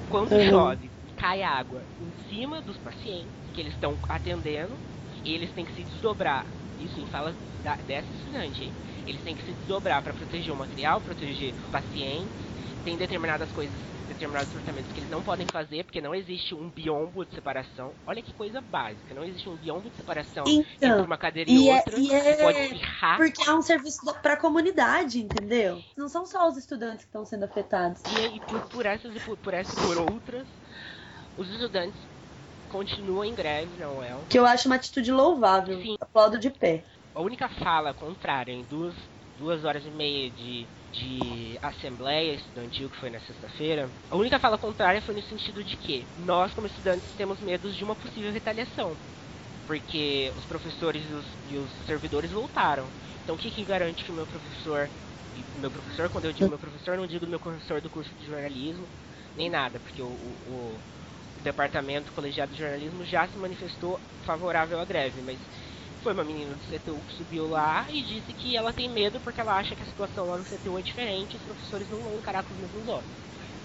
Quando 0.10 0.32
uhum. 0.32 0.50
chove, 0.50 0.89
cai 1.20 1.44
água 1.44 1.86
em 2.00 2.12
cima 2.30 2.62
dos 2.62 2.78
pacientes 2.80 3.52
que 3.54 3.62
eles 3.62 3.74
estão 3.74 4.00
atendendo 4.10 4.82
e 5.24 5.34
eles 5.34 5.54
têm 5.54 5.66
que 5.66 5.74
se 5.74 5.84
desdobrar. 5.84 6.56
Isso 6.78 7.00
em 7.00 7.06
fala 7.06 7.38
da, 7.62 7.76
dessa 7.76 8.14
estudante. 8.14 8.74
Eles 9.06 9.22
têm 9.22 9.36
que 9.36 9.44
se 9.44 9.54
desdobrar 9.54 10.02
para 10.02 10.14
proteger 10.14 10.54
o 10.54 10.58
material, 10.58 11.02
proteger 11.02 11.54
pacientes. 11.70 12.46
Tem 12.84 12.98
determinadas 12.98 13.52
coisas 13.52 13.82
determinados 14.08 14.52
tratamentos 14.52 14.92
que 14.94 15.00
eles 15.02 15.10
não 15.10 15.22
podem 15.22 15.46
fazer 15.48 15.84
porque 15.84 16.00
não 16.02 16.16
existe 16.16 16.56
um 16.56 16.72
biombo 16.72 17.26
de 17.26 17.34
separação. 17.36 17.98
Olha 18.06 18.24
que 18.24 18.34
coisa 18.34 18.62
básica, 18.62 19.14
não 19.14 19.26
existe 19.26 19.50
um 19.50 19.58
biombo 19.58 19.90
de 19.90 19.98
separação 19.98 20.56
então, 20.76 20.90
entre 20.90 21.06
uma 21.06 21.18
cadeira 21.18 21.50
e, 21.50 21.56
e 21.66 21.70
é- 21.70 21.84
outra. 21.84 21.98
É, 22.10 22.32
e 22.32 22.34
é, 22.34 22.36
pode 22.36 22.60
espirrar. 22.60 23.18
Porque 23.18 23.44
é 23.50 23.54
um 23.54 23.62
serviço 23.62 24.00
para 24.22 24.34
a 24.34 24.40
comunidade, 24.40 25.20
entendeu? 25.22 25.84
Não 25.98 26.08
são 26.08 26.26
só 26.26 26.48
os 26.48 26.58
estudantes 26.58 27.00
que 27.04 27.10
estão 27.10 27.26
sendo 27.26 27.44
afetados. 27.44 28.02
E, 28.06 28.38
e 28.38 28.40
por, 28.42 28.62
por, 28.70 28.86
essas 28.86 29.16
e 29.16 29.20
por, 29.20 29.38
por 29.38 29.54
essas 29.54 29.76
e 29.78 29.82
por 29.82 29.98
outras, 29.98 30.48
os 31.40 31.50
estudantes 31.50 32.00
continuam 32.68 33.24
em 33.24 33.34
greve 33.34 33.78
na 33.78 33.90
UEL. 33.90 34.26
Que 34.30 34.38
eu 34.38 34.46
acho 34.46 34.68
uma 34.68 34.76
atitude 34.76 35.12
louvável. 35.12 35.82
Sim. 35.82 35.96
Aplaudo 36.00 36.38
de 36.38 36.50
pé. 36.50 36.84
A 37.16 37.22
única 37.22 37.48
fala 37.50 37.94
contrária 37.94 38.52
em 38.52 38.64
duas, 38.64 38.94
duas 39.38 39.64
horas 39.64 39.84
e 39.86 39.90
meia 39.90 40.30
de 40.30 40.68
de 40.92 41.60
assembleia 41.62 42.34
estudantil 42.34 42.90
que 42.90 42.98
foi 42.98 43.12
na 43.12 43.20
sexta-feira, 43.20 43.90
a 44.10 44.16
única 44.16 44.40
fala 44.40 44.58
contrária 44.58 45.02
foi 45.04 45.14
no 45.14 45.22
sentido 45.22 45.64
de 45.64 45.78
que 45.78 46.04
nós, 46.18 46.52
como 46.54 46.66
estudantes, 46.66 47.08
temos 47.16 47.40
medo 47.42 47.72
de 47.72 47.84
uma 47.84 47.96
possível 47.96 48.32
retaliação, 48.32 48.98
porque 49.68 50.34
os 50.36 50.46
professores 50.46 51.04
e 51.08 51.14
os, 51.14 51.26
e 51.52 51.58
os 51.58 51.70
servidores 51.86 52.32
voltaram. 52.32 52.86
Então, 53.24 53.36
o 53.36 53.38
que, 53.38 53.52
que 53.52 53.64
garante 53.64 54.04
que 54.04 54.12
o 54.12 54.16
meu 54.16 54.26
professor, 54.26 54.90
meu 55.56 55.70
professor, 55.70 56.10
quando 56.10 56.26
eu 56.26 56.34
digo 56.34 56.50
meu 56.50 56.58
professor, 56.58 56.98
não 56.98 57.06
digo 57.06 57.28
meu 57.28 57.40
professor 57.40 57.80
do 57.82 57.90
curso 57.90 58.10
de 58.16 58.26
jornalismo, 58.26 58.88
nem 59.36 59.50
nada, 59.50 59.80
porque 59.80 60.02
o, 60.02 60.08
o, 60.08 60.82
o 61.40 61.44
departamento 61.44 62.12
colegiado 62.14 62.52
de 62.52 62.58
jornalismo 62.60 63.06
já 63.06 63.28
se 63.28 63.38
manifestou 63.38 64.00
favorável 64.24 64.80
à 64.80 64.86
greve, 64.86 65.22
mas 65.22 65.40
foi 66.04 66.14
uma 66.14 66.24
menina 66.24 66.56
do 66.56 66.64
CTU 66.66 67.02
que 67.04 67.14
subiu 67.14 67.48
lá 67.48 67.88
e 67.90 68.04
disse 68.04 68.34
que 68.34 68.56
ela 68.56 68.74
tem 68.74 68.90
medo 68.90 69.20
porque 69.22 69.42
ela 69.42 69.58
acha 69.58 69.76
que 69.76 69.84
a 69.84 69.86
situação 69.86 70.28
lá 70.28 70.38
no 70.38 70.46
CTU 70.46 70.78
é 70.78 70.82
diferente 70.82 71.38
os 71.38 71.44
professores 71.44 71.90
não 71.90 72.04
vão 72.04 72.18
encarar 72.18 72.44
com 72.44 72.54
os 72.54 72.60
mesmos 72.60 72.88
olhos. 72.88 73.12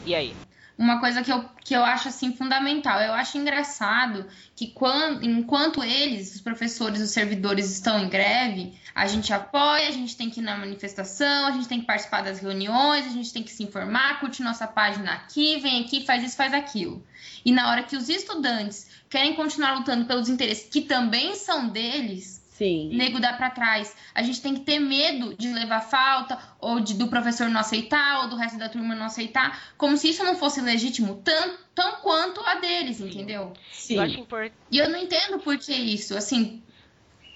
E 0.05 0.15
aí? 0.15 0.37
Uma 0.77 0.99
coisa 0.99 1.23
que 1.23 1.31
eu, 1.31 1.45
que 1.65 1.73
eu 1.73 1.85
acho 1.85 2.09
assim 2.09 2.35
fundamental, 2.35 3.01
eu 3.01 3.13
acho 3.13 3.39
engraçado 3.39 4.27
que 4.57 4.67
quando, 4.69 5.25
enquanto 5.25 5.85
eles, 5.85 6.35
os 6.35 6.41
professores, 6.41 7.01
os 7.01 7.11
servidores 7.11 7.71
estão 7.71 8.01
em 8.01 8.09
greve, 8.09 8.77
a 8.93 9.07
gente 9.07 9.33
apoia, 9.33 9.89
a 9.89 9.93
gente 9.93 10.17
tem 10.17 10.29
que 10.29 10.41
ir 10.41 10.43
na 10.43 10.57
manifestação, 10.57 11.47
a 11.47 11.53
gente 11.53 11.69
tem 11.69 11.81
que 11.81 11.87
participar 11.87 12.23
das 12.23 12.41
reuniões, 12.41 13.07
a 13.07 13.11
gente 13.11 13.33
tem 13.33 13.43
que 13.45 13.53
se 13.53 13.63
informar, 13.63 14.19
curte 14.19 14.43
nossa 14.43 14.67
página 14.67 15.13
aqui, 15.13 15.61
vem 15.61 15.85
aqui, 15.85 16.05
faz 16.05 16.25
isso, 16.25 16.37
faz 16.37 16.53
aquilo. 16.53 17.07
E 17.45 17.53
na 17.53 17.71
hora 17.71 17.85
que 17.85 17.97
os 17.97 18.09
estudantes 18.09 18.89
querem 19.09 19.35
continuar 19.35 19.79
lutando 19.79 20.07
pelos 20.07 20.29
interesses 20.29 20.69
que 20.69 20.81
também 20.81 21.37
são 21.37 21.69
deles, 21.69 22.34
Sim. 22.55 22.91
nego 22.93 23.19
dá 23.19 23.33
para 23.33 23.51
trás. 23.51 23.97
A 24.15 24.23
gente 24.23 24.41
tem 24.41 24.55
que 24.55 24.61
ter 24.61 24.79
medo 24.79 25.35
de 25.35 25.53
levar 25.53 25.81
falta, 25.81 26.39
ou 26.61 26.79
de, 26.79 26.95
do 26.95 27.09
professor 27.09 27.49
não 27.49 27.61
aceitar, 27.61 28.23
ou 28.23 28.29
do 28.29 28.37
resto 28.37 28.57
da 28.57 28.69
turma 28.69 28.95
não 28.95 29.07
aceitar, 29.07 29.75
como 29.77 29.97
se 29.97 30.11
isso 30.11 30.23
não 30.23 30.37
fosse 30.37 30.61
legítimo, 30.61 31.21
tão, 31.25 31.57
tão 31.75 31.97
quanto 31.97 32.41
a 32.43 32.55
deles, 32.55 32.99
Sim. 32.99 33.09
entendeu? 33.09 33.53
Sim. 33.73 33.97
Eu. 33.97 34.53
E 34.71 34.79
eu 34.79 34.89
não 34.89 35.01
entendo 35.01 35.41
por 35.41 35.59
que 35.59 35.73
isso. 35.73 36.17
Assim, 36.17 36.63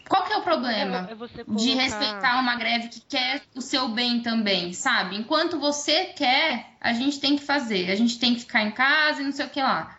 qual 0.08 0.24
que 0.24 0.32
é 0.32 0.36
o 0.36 0.42
problema 0.42 1.08
é, 1.10 1.12
é 1.12 1.16
colocar... 1.16 1.64
de 1.64 1.70
respeitar 1.74 2.40
uma 2.40 2.54
greve 2.54 2.88
que 2.88 3.00
quer 3.00 3.42
o 3.56 3.60
seu 3.60 3.88
bem 3.88 4.20
também, 4.20 4.72
sabe? 4.72 5.16
Enquanto 5.16 5.58
você 5.58 6.06
quer, 6.06 6.74
a 6.80 6.92
gente 6.92 7.18
tem 7.18 7.34
que 7.34 7.42
fazer. 7.42 7.90
A 7.90 7.96
gente 7.96 8.20
tem 8.20 8.34
que 8.34 8.42
ficar 8.42 8.62
em 8.62 8.70
casa 8.70 9.20
e 9.20 9.24
não 9.24 9.32
sei 9.32 9.46
o 9.46 9.50
que 9.50 9.60
lá. 9.60 9.97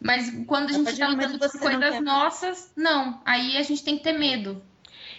Mas 0.00 0.30
quando 0.46 0.70
a 0.70 0.72
gente 0.72 0.90
está 0.90 1.08
lutando 1.08 1.38
por 1.38 1.50
coisas 1.60 1.94
não 1.94 2.02
nossas, 2.02 2.72
não. 2.74 3.20
Aí 3.24 3.56
a 3.56 3.62
gente 3.62 3.84
tem 3.84 3.98
que 3.98 4.04
ter 4.04 4.18
medo. 4.18 4.62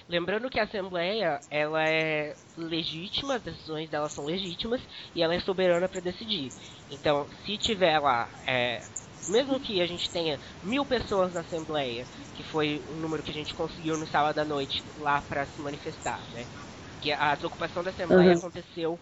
Lembrando 0.10 0.50
que 0.50 0.60
a 0.60 0.64
Assembleia, 0.64 1.40
ela 1.50 1.88
é 1.88 2.36
legítima, 2.58 3.36
as 3.36 3.42
decisões 3.42 3.90
dela 3.90 4.10
são 4.10 4.26
legítimas 4.26 4.82
e 5.16 5.22
ela 5.22 5.34
é 5.36 5.40
soberana 5.40 5.88
para 5.88 6.02
decidir. 6.02 6.52
Então, 6.90 7.28
se 7.46 7.58
tiver 7.58 7.98
lá, 8.00 8.28
é, 8.46 8.82
mesmo 9.30 9.60
que 9.60 9.82
a 9.82 9.86
gente 9.86 10.10
tenha 10.10 10.40
mil 10.64 10.84
pessoas 10.84 11.34
na 11.34 11.42
Assembleia, 11.42 12.06
que 12.36 12.44
foi 12.44 12.82
o 12.90 12.94
número 12.96 13.24
que 13.24 13.32
a 13.32 13.34
gente 13.34 13.54
conseguiu 13.54 13.98
no 13.98 14.08
sábado 14.08 14.40
à 14.40 14.44
noite 14.44 14.84
lá 15.00 15.22
para 15.22 15.46
se 15.46 15.62
manifestar, 15.62 16.20
né? 16.34 16.46
Que 17.02 17.12
a 17.14 17.36
desocupação 17.36 17.84
da 17.84 17.92
Assembleia 17.92 18.32
uhum. 18.32 18.38
aconteceu 18.38 19.00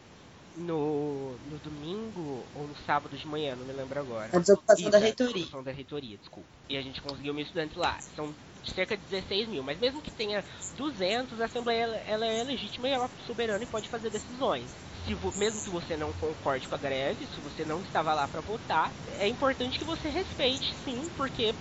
no, 0.56 1.38
no 1.40 1.60
domingo 1.60 2.48
ou 2.54 2.68
no 2.68 2.76
sábado 2.86 3.18
de 3.18 3.28
manhã, 3.28 3.56
não 3.56 3.66
me 3.66 3.74
lembro 3.74 4.00
agora. 4.00 4.30
A 4.36 4.40
desocupação 4.40 4.82
Isso, 4.82 4.92
da 4.92 4.98
reitoria. 4.98 5.32
A 5.32 5.34
desocupação 5.34 5.64
da 5.64 5.72
reitoria, 5.72 6.18
desculpa. 6.18 6.50
E 6.70 6.78
a 6.78 6.82
gente 6.82 7.02
conseguiu 7.02 7.34
mil 7.34 7.44
estudantes 7.44 7.78
lá. 7.78 7.98
São 8.16 8.36
cerca 8.76 8.98
de 8.98 9.04
16 9.04 9.48
mil, 9.48 9.64
mas 9.64 9.80
mesmo 9.80 10.02
que 10.02 10.12
tenha 10.12 10.44
200, 10.78 11.40
a 11.40 11.46
Assembleia 11.46 11.86
ela 12.06 12.26
é 12.26 12.44
legítima 12.44 12.88
e 12.90 12.92
ela 12.92 13.06
é 13.06 13.26
soberana 13.26 13.64
e 13.64 13.68
pode 13.68 13.90
fazer 13.90 14.10
decisões. 14.10 14.70
Se, 15.06 15.16
mesmo 15.38 15.62
que 15.62 15.70
você 15.70 15.96
não 15.96 16.12
concorde 16.14 16.68
com 16.68 16.76
a 16.76 16.78
greve, 16.78 17.26
se 17.28 17.40
você 17.42 17.64
não 17.64 17.82
estava 17.82 18.14
lá 18.14 18.28
para 18.28 18.42
votar, 18.42 18.94
é 19.08 19.28
importante 19.28 19.80
que 19.80 19.86
você 19.86 20.10
respeite, 20.10 20.76
sim, 20.84 21.10
porque 21.16 21.54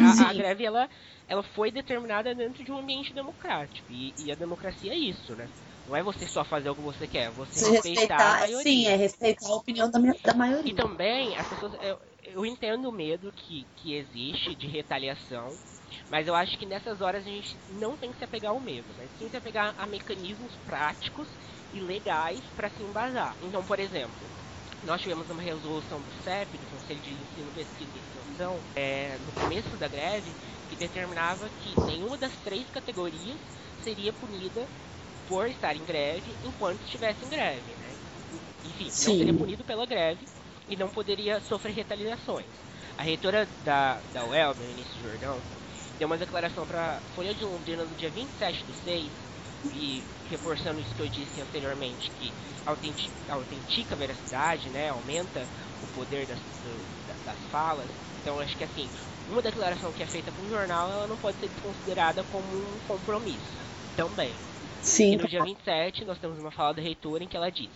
a, 0.00 0.30
a 0.30 0.32
greve 0.32 0.64
ela, 0.64 0.88
ela 1.26 1.42
foi 1.54 1.70
determinada 1.70 2.34
dentro 2.34 2.64
de 2.64 2.70
um 2.70 2.78
ambiente 2.78 3.14
democrático 3.14 3.90
e, 3.90 4.12
e 4.16 4.30
a 4.30 4.34
democracia 4.34 4.92
é 4.92 4.96
isso, 4.96 5.34
né? 5.34 5.48
Não 5.88 5.96
é 5.96 6.02
você 6.02 6.26
só 6.26 6.44
fazer 6.44 6.68
o 6.70 6.76
que 6.76 6.82
você 6.82 7.08
quer, 7.08 7.30
você 7.32 7.60
Se 7.60 7.70
respeitar, 7.70 8.42
a 8.42 8.48
sim, 8.48 8.86
é 8.86 8.96
respeitar 8.96 9.46
a 9.46 9.54
opinião 9.56 9.90
da, 9.90 9.98
da 10.24 10.34
maioria. 10.34 10.70
E 10.70 10.72
também, 10.74 11.36
as 11.36 11.48
pessoas. 11.48 11.72
Eu, 11.80 11.98
eu 12.22 12.46
entendo 12.46 12.88
o 12.88 12.92
medo 12.92 13.32
que, 13.32 13.68
que 13.76 13.94
existe 13.94 14.54
de 14.54 14.66
retaliação, 14.66 15.58
mas 16.08 16.26
eu 16.28 16.34
acho 16.34 16.58
que 16.58 16.66
nessas 16.66 17.00
horas 17.00 17.24
a 17.26 17.30
gente 17.30 17.58
não 17.66 17.96
tem 17.96 18.10
que 18.10 18.18
se 18.18 18.24
apegar 18.24 18.50
ao 18.52 18.60
medo, 18.60 18.94
mas 18.94 19.12
sim 19.16 19.28
se 19.28 19.36
apegar 19.36 19.74
a 19.76 19.86
mecanismos 19.86 20.56
práticos 20.56 21.28
e 21.72 21.80
legais 21.80 22.50
para 22.54 22.68
se 22.70 22.82
embasar. 22.82 23.36
Então, 23.40 23.64
por 23.64 23.78
exemplo, 23.80 24.32
nós 24.82 25.00
tivemos 25.00 25.30
uma 25.30 25.42
resolução 25.42 26.02
do 26.02 26.10
CEP, 26.10 26.58
do 26.58 26.66
Conselho 26.66 27.00
de 27.00 27.12
Ensino, 27.14 27.52
Pesquisa 27.52 27.96
e 27.96 28.00
Extensão, 28.00 28.64
é, 28.74 29.18
no 29.18 29.32
começo 29.32 29.76
da 29.78 29.88
greve, 29.88 30.36
que 30.68 30.76
determinava 30.76 31.50
que 31.50 31.76
nenhuma 31.76 32.18
das 32.18 32.38
três 32.40 32.68
categorias 32.70 33.40
seria 33.82 34.12
punida 34.12 34.68
por 35.28 35.46
estar 35.46 35.76
em 35.76 35.84
greve 35.84 36.34
enquanto 36.44 36.82
estivesse 36.82 37.24
em 37.24 37.28
greve. 37.28 37.60
Né? 37.60 37.94
Enfim, 38.64 38.90
Sim. 38.90 39.10
não 39.10 39.18
seria 39.18 39.34
punido 39.34 39.64
pela 39.64 39.86
greve 39.86 40.26
e 40.68 40.76
não 40.76 40.88
poderia 40.88 41.38
sofrer 41.40 41.74
retaliações. 41.74 42.46
A 42.96 43.02
reitora 43.02 43.46
da, 43.64 44.00
da 44.12 44.24
UEL, 44.24 44.54
Berenice 44.54 45.00
Jordão, 45.02 45.38
deu 45.98 46.06
uma 46.06 46.16
declaração 46.16 46.66
para 46.66 47.00
Folha 47.14 47.32
de 47.34 47.44
Londrina 47.44 47.84
no 47.84 47.94
dia 47.94 48.10
27 48.10 48.64
do 48.64 48.74
6, 48.84 49.28
e 49.74 50.02
reforçando 50.30 50.80
isso 50.80 50.94
que 50.94 51.02
eu 51.02 51.08
disse 51.08 51.40
anteriormente, 51.40 52.10
que 52.10 52.32
autenti 52.66 53.10
autentica 53.28 53.94
a 53.94 53.98
veracidade, 53.98 54.68
né, 54.70 54.88
aumenta 54.88 55.40
o 55.82 55.86
poder 55.94 56.26
das, 56.26 56.38
do, 56.38 57.24
das 57.24 57.38
falas. 57.50 57.86
Então, 58.20 58.38
acho 58.40 58.56
que 58.56 58.64
assim, 58.64 58.88
uma 59.28 59.42
declaração 59.42 59.92
que 59.92 60.02
é 60.02 60.06
feita 60.06 60.30
para 60.30 60.44
um 60.44 60.48
jornal, 60.48 60.90
ela 60.90 61.06
não 61.06 61.16
pode 61.16 61.38
ser 61.38 61.50
considerada 61.62 62.22
como 62.24 62.46
um 62.46 62.78
compromisso 62.86 63.56
também. 63.96 64.32
Sim. 64.80 65.12
E 65.12 65.16
no 65.16 65.28
dia 65.28 65.42
27, 65.42 66.04
nós 66.04 66.18
temos 66.18 66.38
uma 66.38 66.50
fala 66.50 66.74
da 66.74 66.82
reitora 66.82 67.24
em 67.24 67.28
que 67.28 67.36
ela 67.36 67.50
diz, 67.50 67.70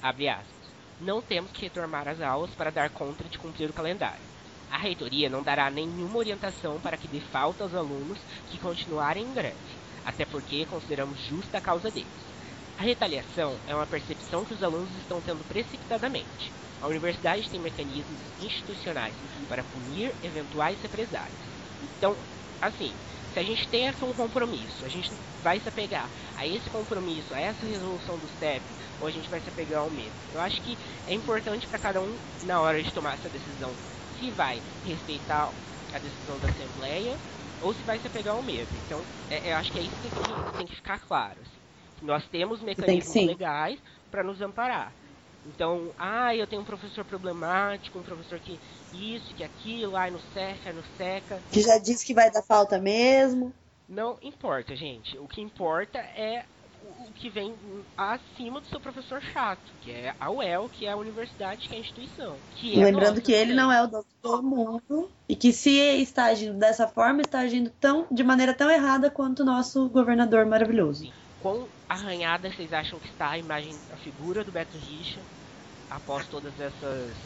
abre 0.00 0.28
aspas, 0.28 0.74
não 0.98 1.22
temos 1.22 1.50
que 1.52 1.62
retomar 1.62 2.08
as 2.08 2.20
aulas 2.20 2.54
para 2.54 2.70
dar 2.70 2.90
conta 2.90 3.28
de 3.28 3.38
cumprir 3.38 3.70
o 3.70 3.74
calendário. 3.74 4.28
A 4.68 4.78
reitoria 4.78 5.28
não 5.28 5.42
dará 5.42 5.70
nenhuma 5.70 6.18
orientação 6.18 6.80
para 6.80 6.96
que 6.96 7.08
dê 7.08 7.20
falta 7.20 7.64
aos 7.64 7.74
alunos 7.74 8.18
que 8.46 8.58
continuarem 8.58 9.24
em 9.24 9.32
greve, 9.32 9.80
até 10.04 10.24
porque 10.24 10.64
consideramos 10.66 11.18
justa 11.20 11.58
a 11.58 11.60
causa 11.60 11.90
deles. 11.90 12.34
A 12.76 12.82
retaliação 12.82 13.60
é 13.66 13.74
uma 13.74 13.86
percepção 13.86 14.44
que 14.44 14.54
os 14.54 14.62
alunos 14.62 14.94
estão 14.96 15.20
tendo 15.20 15.44
precipitadamente. 15.44 16.54
A 16.80 16.86
universidade 16.86 17.50
tem 17.50 17.60
mecanismos 17.60 18.20
institucionais 18.38 19.14
para 19.48 19.64
punir 19.64 20.16
eventuais 20.22 20.80
represálias. 20.80 21.50
Então, 21.82 22.16
assim, 22.60 23.00
se 23.28 23.38
a 23.38 23.42
gente 23.42 23.68
tem 23.68 23.88
aqui 23.88 24.04
um 24.04 24.14
compromisso, 24.14 24.84
a 24.84 24.88
gente 24.88 25.16
vai 25.38 25.60
se 25.60 25.68
apegar 25.68 26.10
a 26.34 26.46
esse 26.46 26.68
compromisso, 26.70 27.34
a 27.34 27.40
essa 27.40 27.66
resolução 27.66 28.18
do 28.18 28.28
CEP, 28.28 28.76
ou 28.98 29.06
a 29.06 29.10
gente 29.10 29.30
vai 29.30 29.40
se 29.40 29.48
apegar 29.48 29.80
ao 29.80 29.90
medo. 29.90 30.22
Eu 30.28 30.40
acho 30.40 30.60
que 30.62 30.78
é 31.06 31.14
importante 31.14 31.66
para 31.68 31.78
cada 31.78 32.00
um, 32.02 32.20
na 32.40 32.60
hora 32.60 32.82
de 32.82 32.92
tomar 32.92 33.14
essa 33.14 33.30
decisão, 33.30 33.78
se 34.18 34.30
vai 34.30 34.62
respeitar 34.82 35.52
a 35.92 35.98
decisão 35.98 36.38
da 36.38 36.48
Assembleia 36.48 37.20
ou 37.58 37.74
se 37.74 37.84
vai 37.84 37.98
se 37.98 38.06
apegar 38.06 38.34
ao 38.34 38.42
medo. 38.42 38.76
Então, 38.76 39.06
é, 39.28 39.52
eu 39.52 39.56
acho 39.56 39.72
que 39.72 39.78
é 39.78 39.82
isso 39.82 39.96
que 39.96 40.10
tem 40.10 40.12
que, 40.12 40.46
tem 40.56 40.66
que 40.66 40.74
ficar 40.76 40.98
claro. 41.00 41.42
Assim. 41.42 41.60
Nós 42.00 42.26
temos 42.28 42.62
mecanismos 42.62 43.20
legais 43.22 43.80
para 44.10 44.22
nos 44.24 44.40
amparar. 44.40 44.96
Então, 45.46 45.90
ah, 45.98 46.34
eu 46.34 46.46
tenho 46.46 46.62
um 46.62 46.64
professor 46.64 47.04
problemático, 47.04 47.98
um 47.98 48.02
professor 48.02 48.38
que 48.38 48.58
isso, 48.92 49.34
que 49.34 49.42
aquilo, 49.42 49.96
ai, 49.96 50.10
não 50.10 50.20
seca, 50.34 50.72
não 50.72 50.82
seca. 50.96 51.40
Que 51.50 51.60
já 51.62 51.78
disse 51.78 52.04
que 52.04 52.14
vai 52.14 52.30
dar 52.30 52.42
falta 52.42 52.78
mesmo. 52.78 53.52
Não 53.88 54.18
importa, 54.22 54.76
gente. 54.76 55.18
O 55.18 55.26
que 55.26 55.40
importa 55.40 55.98
é 55.98 56.44
o 57.08 57.12
que 57.12 57.28
vem 57.28 57.54
acima 57.96 58.60
do 58.60 58.66
seu 58.66 58.80
professor 58.80 59.20
chato, 59.20 59.60
que 59.82 59.90
é 59.90 60.14
a 60.18 60.30
UEL, 60.30 60.68
que 60.68 60.86
é 60.86 60.92
a 60.92 60.96
universidade, 60.96 61.68
que 61.68 61.74
é 61.74 61.78
a 61.78 61.80
instituição. 61.80 62.36
Que 62.56 62.80
é 62.80 62.84
Lembrando 62.84 63.16
nossa 63.16 63.20
que 63.20 63.32
ele 63.32 63.54
não 63.54 63.72
é 63.72 63.82
o 63.82 63.86
dono 63.86 64.04
todo 64.22 64.42
mundo. 64.42 65.10
E 65.28 65.34
que 65.34 65.52
se 65.52 65.70
está 65.70 66.26
agindo 66.26 66.58
dessa 66.58 66.86
forma, 66.86 67.22
está 67.22 67.40
agindo 67.40 67.70
tão, 67.80 68.06
de 68.10 68.22
maneira 68.22 68.54
tão 68.54 68.70
errada 68.70 69.10
quanto 69.10 69.40
o 69.40 69.44
nosso 69.44 69.88
governador 69.88 70.46
maravilhoso. 70.46 71.12
Quão 71.40 71.72
arranhada 71.88 72.52
vocês 72.52 72.72
acham 72.72 73.00
que 73.00 73.08
está 73.08 73.30
a 73.30 73.38
imagem, 73.38 73.82
a 73.90 73.96
figura 73.96 74.44
do 74.44 74.52
Beto 74.52 74.76
Richa 74.78 75.26
após 75.88 76.28
todas 76.28 76.58
essas 76.60 77.16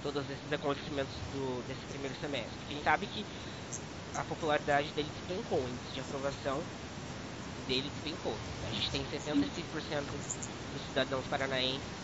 todos 0.00 0.28
esses 0.28 0.52
acontecimentos 0.52 1.14
do, 1.30 1.62
desse 1.62 1.86
primeiro 1.86 2.14
semestre? 2.18 2.58
Porque 2.58 2.72
a 2.74 2.76
gente 2.76 2.84
sabe 2.84 3.06
que 3.06 3.26
a 4.14 4.24
popularidade 4.24 4.92
dele 4.92 5.10
despencou, 5.10 5.64
o 5.64 5.68
índice 5.68 5.92
de 5.94 6.00
aprovação 6.00 6.68
dele 7.66 7.90
despencou. 7.90 8.40
A 8.62 8.70
gente 8.70 8.90
tem 8.90 9.04
76% 9.06 10.20
dos 10.70 10.82
cidadãos 10.86 11.26
paranaenses 11.28 11.98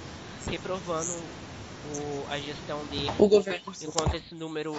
reprovando 0.46 1.12
o- 1.82 2.26
a 2.28 2.40
gestão 2.40 2.86
dele, 2.86 3.10
O 3.18 3.28
governo. 3.28 3.72
enquanto 3.80 4.14
esse 4.14 4.34
número 4.34 4.72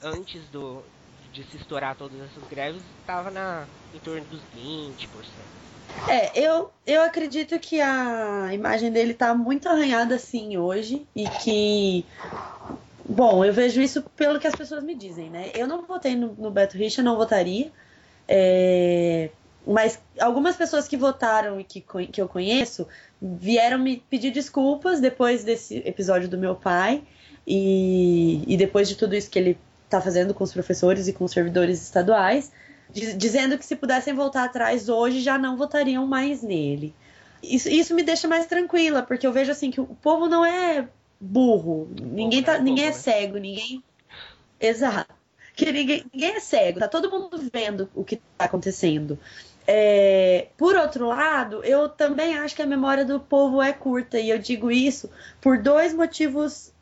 antes 0.00 0.50
do 0.50 0.90
de 1.34 1.42
se 1.44 1.56
estourar 1.56 1.96
todas 1.96 2.16
essas 2.20 2.48
greves 2.48 2.80
estava 3.00 3.28
na 3.30 3.66
em 3.92 3.98
torno 3.98 4.24
dos 4.26 4.40
20%. 4.56 4.96
É, 6.08 6.38
eu, 6.38 6.70
eu 6.86 7.02
acredito 7.02 7.58
que 7.58 7.80
a 7.80 8.54
imagem 8.54 8.90
dele 8.90 9.12
tá 9.12 9.34
muito 9.34 9.68
arranhada 9.68 10.14
assim 10.14 10.56
hoje 10.56 11.06
e 11.14 11.28
que. 11.28 12.06
Bom, 13.06 13.44
eu 13.44 13.52
vejo 13.52 13.82
isso 13.82 14.02
pelo 14.16 14.38
que 14.38 14.46
as 14.46 14.54
pessoas 14.54 14.82
me 14.82 14.94
dizem, 14.94 15.28
né? 15.28 15.50
Eu 15.54 15.66
não 15.66 15.82
votei 15.82 16.14
no, 16.14 16.34
no 16.34 16.50
Beto 16.50 16.76
Richa, 16.76 17.02
não 17.02 17.16
votaria. 17.16 17.70
É, 18.26 19.30
mas 19.66 20.00
algumas 20.18 20.56
pessoas 20.56 20.88
que 20.88 20.96
votaram 20.96 21.60
e 21.60 21.64
que, 21.64 21.80
que 21.80 22.20
eu 22.20 22.28
conheço 22.28 22.86
vieram 23.20 23.78
me 23.78 23.98
pedir 24.08 24.30
desculpas 24.30 25.00
depois 25.00 25.44
desse 25.44 25.78
episódio 25.86 26.28
do 26.28 26.38
meu 26.38 26.54
pai 26.54 27.02
e, 27.46 28.42
e 28.46 28.56
depois 28.56 28.88
de 28.88 28.96
tudo 28.96 29.14
isso 29.14 29.30
que 29.30 29.38
ele 29.38 29.58
tá 29.96 30.00
fazendo 30.00 30.34
com 30.34 30.44
os 30.44 30.52
professores 30.52 31.08
e 31.08 31.12
com 31.12 31.24
os 31.24 31.32
servidores 31.32 31.82
estaduais 31.82 32.50
diz- 32.94 33.16
dizendo 33.16 33.58
que 33.58 33.64
se 33.66 33.76
pudessem 33.76 34.14
voltar 34.14 34.44
atrás 34.44 34.88
hoje 34.88 35.20
já 35.20 35.36
não 35.36 35.56
votariam 35.56 36.06
mais 36.06 36.42
nele. 36.42 36.94
Isso, 37.42 37.68
isso 37.68 37.94
me 37.94 38.02
deixa 38.02 38.26
mais 38.26 38.46
tranquila, 38.46 39.02
porque 39.02 39.26
eu 39.26 39.32
vejo 39.32 39.50
assim 39.50 39.70
que 39.70 39.80
o 39.80 39.86
povo 39.86 40.28
não 40.28 40.44
é 40.44 40.88
burro, 41.20 41.88
ninguém, 42.00 42.42
tá, 42.42 42.54
é 42.54 42.60
ninguém 42.60 42.84
é 42.84 42.88
né? 42.88 42.92
cego, 42.92 43.36
ninguém. 43.36 43.82
Exato. 44.58 45.12
Que 45.54 45.70
ninguém, 45.70 46.04
ninguém 46.12 46.36
é 46.36 46.40
cego, 46.40 46.80
tá 46.80 46.88
todo 46.88 47.10
mundo 47.10 47.38
vendo 47.52 47.88
o 47.94 48.02
que 48.02 48.16
tá 48.16 48.46
acontecendo. 48.46 49.18
É, 49.66 50.48
por 50.56 50.74
outro 50.74 51.06
lado, 51.06 51.62
eu 51.64 51.88
também 51.88 52.36
acho 52.36 52.56
que 52.56 52.62
a 52.62 52.66
memória 52.66 53.04
do 53.04 53.20
povo 53.20 53.62
é 53.62 53.72
curta, 53.72 54.18
e 54.18 54.30
eu 54.30 54.38
digo 54.38 54.70
isso 54.70 55.10
por 55.40 55.58
dois 55.58 55.94
motivos 55.94 56.72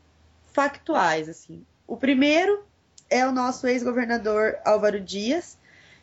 factuais. 0.51 1.29
Assim. 1.29 1.63
O 1.87 1.95
primeiro 1.95 2.63
é 3.09 3.25
o 3.25 3.31
nosso 3.31 3.67
ex-governador 3.67 4.57
Álvaro 4.65 4.99
Dias, 4.99 5.57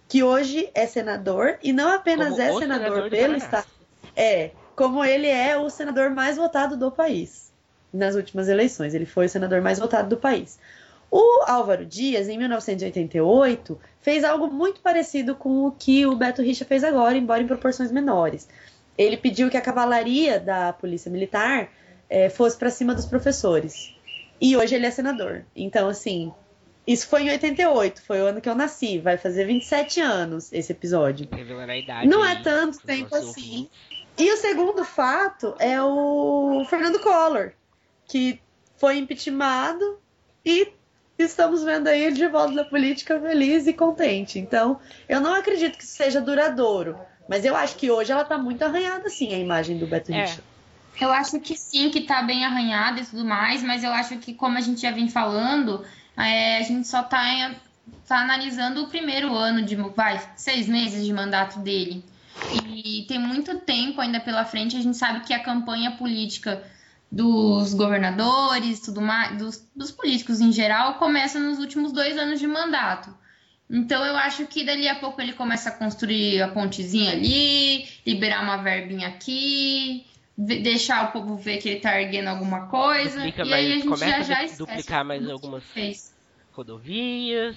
que 0.09 0.23
hoje 0.23 0.71
é 0.75 0.87
senador, 0.87 1.59
e 1.63 1.73
não 1.73 1.93
apenas 1.93 2.31
Como 2.31 2.41
é 2.41 2.47
senador, 2.47 2.63
senador 2.63 3.03
do 3.05 3.11
pelo 3.11 3.37
estado. 3.37 3.67
É, 4.17 4.51
como 4.75 5.05
ele 5.05 5.29
é 5.29 5.57
o 5.57 5.69
senador 5.71 6.11
mais 6.11 6.37
votado 6.37 6.77
do 6.77 6.91
país 6.91 7.51
nas 7.93 8.15
últimas 8.15 8.49
eleições. 8.49 8.95
Ele 8.95 9.07
foi 9.07 9.27
o 9.27 9.29
senador 9.29 9.61
mais 9.61 9.79
votado 9.79 10.09
do 10.09 10.17
país. 10.17 10.59
O 11.11 11.45
Álvaro 11.47 11.85
Dias, 11.85 12.29
em 12.29 12.39
1988, 12.39 13.79
fez 14.01 14.23
algo 14.23 14.49
muito 14.49 14.81
parecido 14.81 15.35
com 15.35 15.67
o 15.67 15.73
que 15.73 16.07
o 16.07 16.15
Beto 16.15 16.41
Richa 16.41 16.65
fez 16.65 16.85
agora, 16.85 17.17
embora 17.17 17.43
em 17.43 17.47
proporções 17.47 17.91
menores. 17.91 18.49
Ele 18.97 19.17
pediu 19.17 19.51
que 19.51 19.57
a 19.57 19.61
cavalaria 19.61 20.39
da 20.39 20.73
Polícia 20.73 21.11
Militar 21.11 21.69
eh, 22.09 22.29
fosse 22.29 22.57
para 22.57 22.71
cima 22.71 22.95
dos 22.95 23.07
professores. 23.07 23.93
E 24.41 24.57
hoje 24.57 24.75
ele 24.77 24.87
é 24.87 24.91
senador. 24.91 25.45
Então, 25.55 25.89
assim, 25.89 26.33
isso 26.87 27.07
foi 27.07 27.25
em 27.25 27.31
88, 27.31 28.03
foi 28.03 28.21
o 28.21 28.27
ano 28.27 28.41
que 28.41 28.49
eu 28.49 28.55
nasci. 28.55 28.99
Vai 28.99 29.17
fazer 29.17 29.45
27 29.45 30.01
anos 30.01 30.53
esse 30.53 30.73
episódio. 30.73 31.29
A 31.33 31.77
idade. 31.77 32.09
Não 32.09 32.25
é 32.25 32.43
tanto 32.43 32.81
tempo 32.81 33.15
assim. 33.15 33.69
E 34.19 34.33
o 34.33 34.37
segundo 34.37 34.85
fato 34.85 35.55
é 35.59 35.81
o 35.83 36.65
Fernando 36.69 37.01
Collor, 37.01 37.53
que 38.07 38.41
foi 38.77 38.99
impeachmentado 38.99 39.99
e 40.45 40.73
estamos 41.19 41.63
vendo 41.63 41.89
aí 41.89 42.03
ele 42.03 42.17
de 42.17 42.27
volta 42.29 42.53
na 42.53 42.65
política 42.65 43.21
feliz 43.21 43.67
e 43.67 43.73
contente. 43.73 44.39
Então, 44.39 44.81
eu 45.09 45.21
não 45.21 45.35
acredito 45.35 45.77
que 45.77 45.85
isso 45.85 45.97
seja 45.97 46.21
duradouro. 46.21 46.99
Mas 47.29 47.45
eu 47.45 47.55
acho 47.55 47.77
que 47.77 47.91
hoje 47.91 48.11
ela 48.11 48.25
tá 48.25 48.37
muito 48.37 48.63
arranhada, 48.63 49.09
sim, 49.09 49.33
a 49.33 49.39
imagem 49.39 49.79
do 49.79 49.87
Beto 49.87 50.13
É. 50.13 50.23
Richa. 50.23 50.43
Eu 51.01 51.13
acho 51.13 51.39
que 51.39 51.57
sim, 51.57 51.89
que 51.89 52.01
tá 52.01 52.23
bem 52.23 52.45
arranhado 52.45 53.01
e 53.01 53.07
tudo 53.07 53.25
mais, 53.25 53.63
mas 53.63 53.85
eu 53.85 53.93
acho 53.93 54.19
que, 54.19 54.35
como 54.35 54.59
a 54.59 54.61
gente 54.61 54.83
já 54.83 54.91
vem 54.91 55.09
falando, 55.09 55.85
é, 56.17 56.59
a 56.59 56.63
gente 56.63 56.87
só 56.87 57.03
tá, 57.03 57.55
tá 58.07 58.19
analisando 58.19 58.85
o 58.85 58.89
primeiro 58.89 59.35
ano 59.35 59.63
de, 59.63 59.77
vai, 59.77 60.21
seis 60.37 60.69
meses 60.69 61.05
de 61.05 61.13
mandato 61.13 61.59
dele. 61.61 62.05
E 62.67 63.05
tem 63.07 63.19
muito 63.19 63.59
tempo 63.61 64.01
ainda 64.01 64.21
pela 64.21 64.45
frente, 64.45 64.77
a 64.77 64.81
gente 64.81 64.97
sabe 64.97 65.21
que 65.21 65.35
a 65.35 65.43
campanha 65.43 65.93
política 65.93 66.63
dos 67.11 67.75
governadores, 67.75 68.81
tudo 68.81 69.01
mais, 69.01 69.37
dos, 69.37 69.69
dos 69.75 69.91
políticos 69.91 70.41
em 70.41 70.53
geral, 70.53 70.95
começa 70.95 71.39
nos 71.39 71.59
últimos 71.59 71.93
dois 71.93 72.17
anos 72.17 72.39
de 72.39 72.47
mandato. 72.47 73.15
Então 73.69 74.05
eu 74.05 74.17
acho 74.17 74.47
que 74.47 74.65
dali 74.65 74.89
a 74.89 74.97
pouco 74.97 75.21
ele 75.21 75.33
começa 75.33 75.69
a 75.69 75.73
construir 75.73 76.43
a 76.43 76.49
pontezinha 76.49 77.13
ali, 77.13 77.89
liberar 78.05 78.43
uma 78.43 78.57
verbinha 78.57 79.09
aqui, 79.09 80.07
deixar 80.41 81.09
o 81.09 81.13
povo 81.13 81.37
ver 81.37 81.59
que 81.59 81.69
ele 81.69 81.81
tá 81.81 82.01
erguendo 82.01 82.29
alguma 82.29 82.67
coisa. 82.67 83.17
Duplica 83.17 83.45
e 83.45 83.53
aí 83.53 83.73
a 83.73 83.75
gente 83.75 83.87
começa 83.87 84.07
já 84.07 84.23
já 84.23 84.39
a 84.39 84.45
esquece 84.45 84.59
duplicar 84.59 85.05
mais 85.05 85.29
algumas 85.29 85.63
fez. 85.65 86.15
rodovias, 86.53 87.57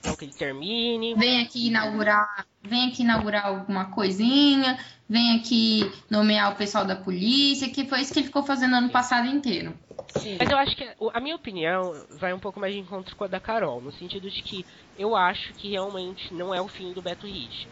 então 0.00 0.16
que 0.16 0.24
ele 0.24 0.32
termine. 0.32 1.14
Vem 1.14 1.40
aqui 1.40 1.68
inaugurar, 1.68 2.46
vem 2.62 2.88
aqui 2.88 3.02
inaugurar 3.02 3.46
alguma 3.46 3.86
coisinha, 3.86 4.76
vem 5.08 5.36
aqui 5.36 5.90
nomear 6.10 6.52
o 6.52 6.56
pessoal 6.56 6.84
da 6.84 6.96
polícia, 6.96 7.70
que 7.70 7.86
foi 7.86 8.00
isso 8.00 8.12
que 8.12 8.18
ele 8.18 8.26
ficou 8.26 8.42
fazendo 8.42 8.74
ano 8.74 8.90
passado 8.90 9.28
inteiro. 9.28 9.72
Sim. 10.18 10.36
Mas 10.38 10.50
eu 10.50 10.58
acho 10.58 10.76
que 10.76 10.88
a 11.12 11.20
minha 11.20 11.36
opinião 11.36 11.92
vai 12.18 12.32
um 12.32 12.38
pouco 12.38 12.58
mais 12.58 12.74
de 12.74 12.80
encontro 12.80 13.14
com 13.14 13.24
a 13.24 13.28
da 13.28 13.38
Carol, 13.38 13.80
no 13.80 13.92
sentido 13.92 14.28
de 14.28 14.42
que 14.42 14.66
eu 14.98 15.14
acho 15.14 15.52
que 15.54 15.70
realmente 15.70 16.34
não 16.34 16.52
é 16.52 16.60
o 16.60 16.66
fim 16.68 16.92
do 16.92 17.02
Beto 17.02 17.26
Rich. 17.26 17.68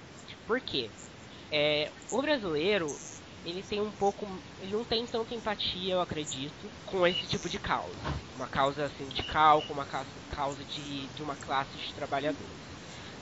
Por 0.47 0.61
quê? 0.61 0.91
É, 1.51 1.91
o 2.11 2.21
brasileiro, 2.21 2.87
ele 3.45 3.63
tem 3.63 3.81
um 3.81 3.93
pouco. 3.93 4.27
Ele 4.59 4.73
não 4.73 4.85
tem 4.85 5.07
tanta 5.07 5.35
empatia, 5.35 5.95
eu 5.95 6.01
acredito, 6.01 6.73
com 6.85 7.07
esse 7.07 7.27
tipo 7.29 7.49
de 7.49 7.59
causa. 7.59 8.01
Uma 8.35 8.49
causa 8.49 8.89
sindical, 8.91 9.63
com 9.63 9.73
uma 9.75 9.87
causa, 9.87 10.11
causa 10.31 10.65
de, 10.65 11.09
de 11.11 11.23
uma 11.23 11.37
classe 11.37 11.77
de 11.77 11.95
trabalhadores. 11.95 12.65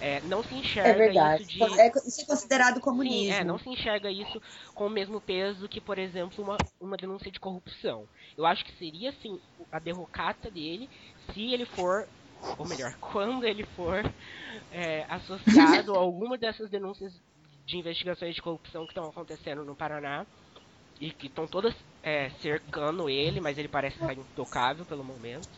É, 0.00 0.20
não 0.22 0.42
se 0.42 0.54
enxerga 0.54 0.90
É 0.90 0.94
verdade. 0.94 1.42
isso 1.44 1.44
de. 1.44 1.82
É- 1.82 1.90
isso 2.06 2.20
é 2.22 2.24
considerado 2.26 2.80
comunismo. 2.80 3.02
Sim, 3.02 3.30
é, 3.30 3.42
não 3.42 3.58
se 3.58 3.68
enxerga 3.68 4.10
isso 4.10 4.40
com 4.74 4.86
o 4.86 4.90
mesmo 4.90 5.20
peso 5.20 5.68
que, 5.68 5.80
por 5.80 5.98
exemplo, 5.98 6.42
uma, 6.44 6.56
uma 6.80 6.96
denúncia 6.96 7.30
de 7.32 7.40
corrupção. 7.40 8.08
Eu 8.36 8.46
acho 8.46 8.64
que 8.64 8.72
seria, 8.78 9.10
assim, 9.10 9.40
a 9.72 9.78
derrocata 9.80 10.50
dele 10.50 10.88
se 11.32 11.52
ele 11.52 11.64
for, 11.66 12.06
ou 12.58 12.66
melhor, 12.66 12.96
quando 13.00 13.44
ele 13.44 13.64
for 13.74 14.02
é, 14.70 15.04
associado 15.08 15.94
a 15.94 15.98
alguma 15.98 16.38
dessas 16.38 16.70
denúncias 16.70 17.12
de 17.66 17.76
investigações 17.76 18.34
de 18.34 18.42
corrupção 18.42 18.84
que 18.84 18.92
estão 18.92 19.08
acontecendo 19.08 19.64
no 19.64 19.76
Paraná 19.76 20.26
e 21.00 21.10
que 21.12 21.26
estão 21.26 21.46
todas 21.46 21.74
é, 22.02 22.30
cercando 22.40 23.08
ele, 23.08 23.40
mas 23.40 23.58
ele 23.58 23.68
parece 23.68 23.96
estar 23.96 24.12
intocável 24.14 24.84
pelo 24.84 25.04
momento. 25.04 25.48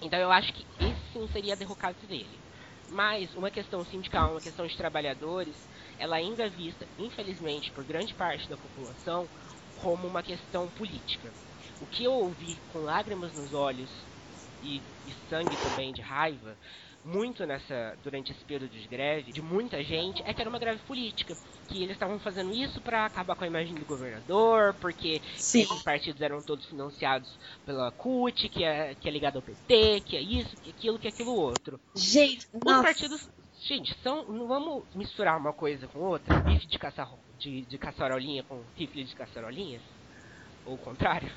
Então 0.00 0.18
eu 0.18 0.30
acho 0.30 0.52
que 0.52 0.66
esse 0.78 1.12
sim 1.12 1.28
seria 1.28 1.54
a 1.54 1.56
derrocata 1.56 2.06
dele. 2.06 2.40
Mas 2.88 3.34
uma 3.34 3.50
questão 3.50 3.84
sindical, 3.84 4.32
uma 4.32 4.40
questão 4.40 4.66
de 4.66 4.76
trabalhadores, 4.76 5.56
ela 5.98 6.16
ainda 6.16 6.44
é 6.44 6.48
vista, 6.48 6.88
infelizmente, 6.98 7.70
por 7.72 7.84
grande 7.84 8.14
parte 8.14 8.48
da 8.48 8.56
população, 8.56 9.28
como 9.74 10.06
uma 10.06 10.22
questão 10.22 10.70
política. 10.70 11.34
O 11.78 11.86
que 11.86 12.04
eu 12.04 12.12
ouvi 12.12 12.58
com 12.68 12.78
lágrimas 12.78 13.34
nos 13.34 13.52
olhos 13.52 13.90
e, 14.62 14.82
e 15.06 15.12
sangue 15.28 15.56
também 15.58 15.92
de 15.92 16.00
raiva, 16.00 16.58
muito 17.04 17.46
nessa 17.46 17.96
durante 18.02 18.32
esse 18.32 18.44
período 18.44 18.72
de 18.72 18.86
greve, 18.88 19.32
de 19.32 19.40
muita 19.40 19.82
gente, 19.82 20.22
é 20.24 20.34
que 20.34 20.40
era 20.40 20.50
uma 20.50 20.58
greve 20.58 20.80
política. 20.86 21.36
Que 21.68 21.82
eles 21.82 21.92
estavam 21.92 22.18
fazendo 22.18 22.52
isso 22.52 22.80
para 22.80 23.06
acabar 23.06 23.36
com 23.36 23.44
a 23.44 23.46
imagem 23.46 23.74
do 23.74 23.84
governador, 23.84 24.74
porque 24.80 25.20
Sim. 25.36 25.62
esses 25.62 25.82
partidos 25.82 26.20
eram 26.20 26.42
todos 26.42 26.64
financiados 26.66 27.30
pela 27.64 27.90
CUT, 27.92 28.48
que 28.48 28.64
é, 28.64 28.94
que 28.94 29.08
é 29.08 29.12
ligado 29.12 29.36
ao 29.36 29.42
PT, 29.42 30.02
que 30.04 30.16
é 30.16 30.20
isso, 30.20 30.56
que 30.56 30.70
é 30.70 30.72
aquilo, 30.72 30.98
que 30.98 31.06
é 31.06 31.10
aquilo 31.10 31.34
outro. 31.34 31.80
Gente, 31.94 32.46
Os 32.52 32.60
nossa. 32.64 32.82
partidos. 32.82 33.30
Gente, 33.60 33.94
são. 34.02 34.24
Não 34.24 34.46
vamos 34.46 34.84
misturar 34.94 35.36
uma 35.36 35.52
coisa 35.52 35.86
com 35.88 35.98
outra. 35.98 36.40
Bife 36.40 36.66
de, 36.66 36.78
caça, 36.78 37.08
de, 37.38 37.62
de 37.62 37.76
caçarolinha 37.76 38.42
com 38.44 38.62
rifle 38.76 39.04
de 39.04 39.16
caçarolinhas? 39.16 39.82
Ou 40.64 40.74
o 40.74 40.78
contrário? 40.78 41.30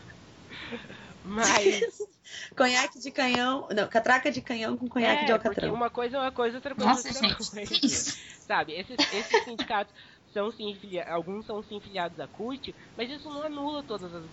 Mas. 1.23 1.81
Conhaque 2.55 2.99
de 2.99 3.11
canhão. 3.11 3.67
Não, 3.75 3.87
catraca 3.87 4.31
de 4.31 4.41
canhão 4.41 4.77
com 4.77 4.87
conhaque 4.87 5.23
é, 5.23 5.25
de 5.25 5.31
alcatrão. 5.33 5.73
uma 5.73 5.89
coisa 5.89 6.17
é 6.17 6.19
uma 6.19 6.31
coisa, 6.31 6.57
outra 6.57 6.73
coisa 6.73 6.89
Nossa, 6.89 7.07
é 7.07 7.11
outra 7.11 7.27
gente, 7.27 7.51
coisa. 7.51 7.79
que 7.79 7.85
isso? 7.87 8.17
Sabe, 8.47 8.73
esses, 8.73 8.95
esses 9.13 9.43
sindicatos 9.43 9.93
são 10.33 10.51
sim 10.51 10.73
alguns 11.07 11.45
são 11.45 11.61
sim 11.63 11.79
filiados 11.81 12.19
à 12.19 12.27
CUT, 12.27 12.73
mas 12.97 13.09
isso 13.09 13.29
não 13.29 13.43
anula 13.43 13.83
todas 13.83 14.13
as 14.13 14.25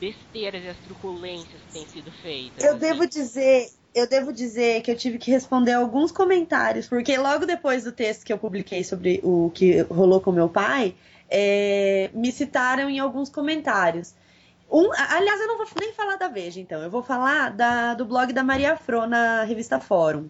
besteiras 0.00 0.64
e 0.64 0.68
as 0.68 0.78
truculências 0.78 1.62
que 1.62 1.72
têm 1.72 1.86
sido 1.86 2.10
feitas. 2.10 2.64
Eu 2.64 2.70
assim. 2.70 2.80
devo 2.80 3.06
dizer, 3.06 3.68
eu 3.94 4.08
devo 4.08 4.32
dizer 4.32 4.82
que 4.82 4.90
eu 4.90 4.96
tive 4.96 5.18
que 5.18 5.30
responder 5.30 5.72
alguns 5.72 6.10
comentários, 6.10 6.88
porque 6.88 7.16
logo 7.16 7.46
depois 7.46 7.84
do 7.84 7.92
texto 7.92 8.24
que 8.24 8.32
eu 8.32 8.38
publiquei 8.38 8.82
sobre 8.82 9.20
o 9.22 9.50
que 9.54 9.82
rolou 9.82 10.20
com 10.20 10.32
meu 10.32 10.48
pai, 10.48 10.94
é, 11.30 12.10
me 12.12 12.32
citaram 12.32 12.90
em 12.90 12.98
alguns 12.98 13.30
comentários. 13.30 14.14
Um, 14.72 14.90
aliás, 14.96 15.38
eu 15.40 15.46
não 15.48 15.58
vou 15.58 15.66
nem 15.78 15.92
falar 15.92 16.16
da 16.16 16.28
Veja, 16.28 16.58
então. 16.60 16.80
Eu 16.82 16.90
vou 16.90 17.02
falar 17.02 17.50
da- 17.50 17.92
do 17.94 18.06
blog 18.06 18.32
da 18.32 18.42
Maria 18.42 18.74
Fro 18.76 19.06
na 19.06 19.44
revista 19.44 19.78
Fórum. 19.78 20.28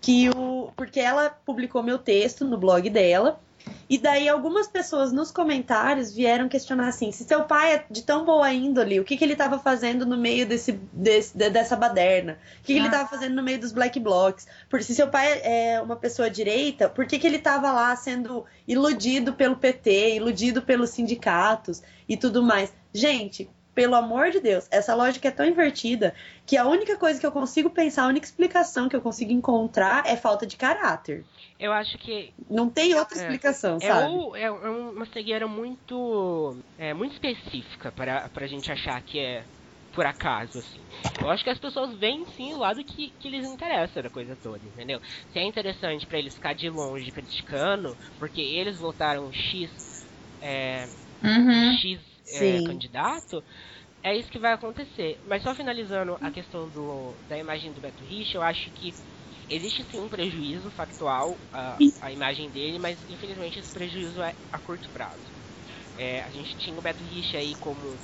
Que 0.00 0.28
o, 0.30 0.70
porque 0.76 1.00
ela 1.00 1.30
publicou 1.44 1.82
meu 1.82 1.98
texto 1.98 2.44
no 2.44 2.56
blog 2.56 2.88
dela. 2.88 3.40
E 3.88 3.96
daí 3.96 4.28
algumas 4.28 4.66
pessoas 4.66 5.10
nos 5.10 5.30
comentários 5.30 6.12
vieram 6.12 6.50
questionar 6.50 6.88
assim, 6.88 7.10
se 7.10 7.24
seu 7.24 7.44
pai 7.44 7.74
é 7.76 7.84
de 7.90 8.02
tão 8.02 8.22
boa 8.24 8.52
índole, 8.52 9.00
o 9.00 9.04
que, 9.04 9.16
que 9.16 9.24
ele 9.24 9.32
estava 9.32 9.58
fazendo 9.58 10.04
no 10.04 10.18
meio 10.18 10.46
desse, 10.46 10.72
desse- 10.92 11.36
de- 11.36 11.48
dessa 11.48 11.74
baderna? 11.74 12.34
O 12.60 12.62
que, 12.62 12.74
que 12.74 12.78
ele 12.78 12.80
Ah. 12.88 12.90
estava 12.90 13.08
fazendo 13.08 13.34
no 13.34 13.42
meio 13.42 13.58
dos 13.58 13.72
black 13.72 13.98
blocs? 13.98 14.46
Porque 14.68 14.84
se 14.84 14.94
seu 14.94 15.08
pai 15.08 15.40
é 15.42 15.80
uma 15.80 15.96
pessoa 15.96 16.28
direita, 16.28 16.90
por 16.90 17.06
que, 17.06 17.18
que 17.18 17.26
ele 17.26 17.38
estava 17.38 17.72
lá 17.72 17.96
sendo 17.96 18.44
iludido 18.68 19.32
pelo 19.32 19.56
PT, 19.56 20.16
iludido 20.16 20.60
pelos 20.60 20.90
sindicatos 20.90 21.82
e 22.06 22.18
tudo 22.18 22.42
mais? 22.42 22.70
Gente, 22.92 23.48
pelo 23.74 23.94
amor 23.94 24.30
de 24.30 24.40
Deus, 24.40 24.66
essa 24.70 24.94
lógica 24.94 25.28
é 25.28 25.30
tão 25.30 25.44
invertida 25.46 26.14
que 26.46 26.56
a 26.56 26.66
única 26.66 26.96
coisa 26.96 27.18
que 27.18 27.26
eu 27.26 27.32
consigo 27.32 27.70
pensar, 27.70 28.04
a 28.04 28.08
única 28.08 28.26
explicação 28.26 28.88
que 28.88 28.96
eu 28.96 29.00
consigo 29.00 29.32
encontrar 29.32 30.06
é 30.06 30.16
falta 30.16 30.46
de 30.46 30.56
caráter. 30.56 31.24
Eu 31.58 31.72
acho 31.72 31.96
que 31.98 32.32
Não 32.48 32.68
tem 32.68 32.94
outra 32.94 33.16
É. 33.16 33.20
explicação, 33.20 33.78
é, 33.80 33.88
sabe? 33.88 34.14
o- 34.14 34.36
é 34.36 34.50
uma 34.50 35.06
cegueira 35.06 35.46
muito, 35.46 36.62
é, 36.78 36.92
muito 36.94 37.12
específica 37.12 37.90
para 37.92 38.30
a 38.34 38.46
gente 38.46 38.70
achar 38.70 39.00
que 39.02 39.18
é 39.18 39.46
por 39.92 40.04
acaso, 40.04 40.58
assim. 40.58 40.80
Eu 41.20 41.30
acho 41.30 41.44
que 41.44 41.50
as 41.50 41.58
pessoas 41.58 41.96
veem 41.98 42.26
sim 42.36 42.52
o 42.52 42.58
lado 42.58 42.82
que, 42.84 43.12
que 43.20 43.28
lhes 43.28 43.46
interessa 43.46 44.02
da 44.02 44.10
coisa 44.10 44.36
toda, 44.36 44.66
entendeu? 44.66 45.00
Se 45.28 45.38
é 45.38 45.42
interessante 45.44 46.04
para 46.06 46.18
eles 46.18 46.34
ficar 46.34 46.52
de 46.52 46.68
longe 46.68 47.10
criticando, 47.12 47.96
porque 48.18 48.40
eles 48.40 48.76
votaram 48.78 49.30
X, 49.32 49.70
é, 50.40 50.88
Uhum. 51.22 51.76
X 51.78 52.00
é, 52.36 52.60
candidato, 52.62 53.44
é 54.02 54.16
isso 54.16 54.30
que 54.30 54.38
vai 54.38 54.52
acontecer. 54.52 55.20
Mas 55.24 55.42
só 55.42 55.54
finalizando 55.54 56.18
a 56.20 56.30
questão 56.30 56.70
do, 56.70 57.20
da 57.26 57.38
imagem 57.38 57.72
do 57.72 57.80
Beto 57.80 58.04
Rich, 58.04 58.34
eu 58.34 58.42
acho 58.42 58.70
que 58.72 58.96
existe 59.48 59.84
sim 59.84 60.00
um 60.00 60.08
prejuízo 60.08 60.70
factual 60.70 61.40
à, 61.52 61.82
à 62.00 62.12
imagem 62.12 62.50
dele, 62.50 62.78
mas 62.78 63.04
infelizmente 63.08 63.58
esse 63.58 63.70
prejuízo 63.72 64.22
é 64.22 64.34
a 64.52 64.58
curto 64.60 64.90
prazo. 64.90 65.32
É, 65.96 66.22
a 66.22 66.30
gente 66.30 66.56
tinha 66.56 66.78
o 66.78 66.82
Beto 66.82 67.04
Rich 67.04 67.36
aí 67.36 67.56
como 67.56 68.00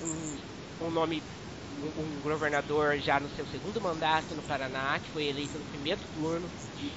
um, 0.00 0.36
um 0.80 0.90
nome, 0.90 1.24
um, 1.70 2.18
um 2.18 2.20
governador 2.20 2.98
já 3.00 3.20
no 3.20 3.28
seu 3.30 3.46
segundo 3.46 3.80
mandato 3.80 4.34
no 4.34 4.44
Paraná, 4.44 4.98
que 5.00 5.10
foi 5.10 5.26
eleito 5.26 5.58
no 5.58 5.66
primeiro 5.66 6.02
turno. 6.12 6.52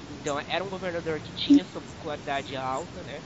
Então 0.09 0.39
era 0.47 0.63
um 0.63 0.69
governador 0.69 1.21
que 1.21 1.33
tinha 1.33 1.65
sua 1.65 1.81
popularidade 1.81 2.55
alta, 2.55 3.03
né? 3.03 3.23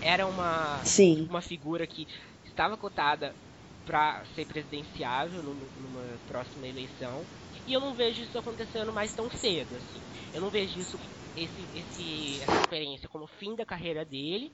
Era 0.00 0.26
uma 0.26 0.88
Sim. 0.94 1.28
uma 1.28 1.40
figura 1.40 1.86
que 1.86 2.06
estava 2.52 2.78
cotada 2.78 3.36
para 3.84 4.24
ser 4.26 4.46
presidenciável 4.46 5.42
num- 5.42 5.70
numa 5.76 6.20
próxima 6.26 6.68
eleição 6.68 7.28
e 7.66 7.72
eu 7.74 7.80
não 7.80 7.96
vejo 7.96 8.22
isso 8.22 8.38
acontecendo 8.38 8.92
mais 8.92 9.12
tão 9.14 9.30
cedo 9.30 9.76
assim. 9.76 10.06
Eu 10.32 10.40
não 10.40 10.50
vejo 10.50 10.80
isso 10.80 10.98
esse, 11.36 11.68
esse 11.72 12.40
essa 12.42 12.56
experiência 12.58 13.08
como 13.08 13.26
fim 13.26 13.56
da 13.56 13.66
carreira 13.66 14.04
dele, 14.04 14.52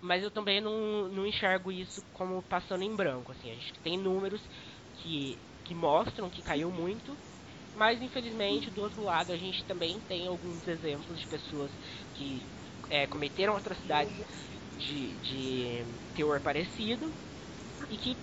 mas 0.00 0.22
eu 0.22 0.30
também 0.30 0.60
não, 0.60 1.08
não 1.08 1.26
enxergo 1.26 1.72
isso 1.72 2.02
como 2.12 2.42
passando 2.42 2.82
em 2.84 2.94
branco 2.94 3.32
assim. 3.32 3.50
A 3.50 3.54
gente 3.54 3.72
tem 3.82 3.98
números 3.98 4.42
que 4.94 5.42
que 5.64 5.74
mostram 5.74 6.30
que 6.30 6.42
caiu 6.42 6.70
muito, 6.70 7.18
mas 7.74 8.02
infelizmente 8.02 8.70
do 8.70 8.82
outro 8.82 9.02
lado 9.02 9.32
a 9.32 9.38
gente 9.38 9.64
também 9.66 10.00
tem 10.02 10.26
alguns 10.28 10.66
exemplos 10.68 11.20
de 11.20 11.26
pessoas 11.28 11.72
que 12.14 12.50
é, 12.90 13.06
cometeram 13.06 13.56
atrocidades 13.56 14.14
de, 14.76 15.18
de 15.18 15.86
teor 16.14 16.40
parecido 16.40 17.14
e 17.90 17.98
que, 17.98 18.18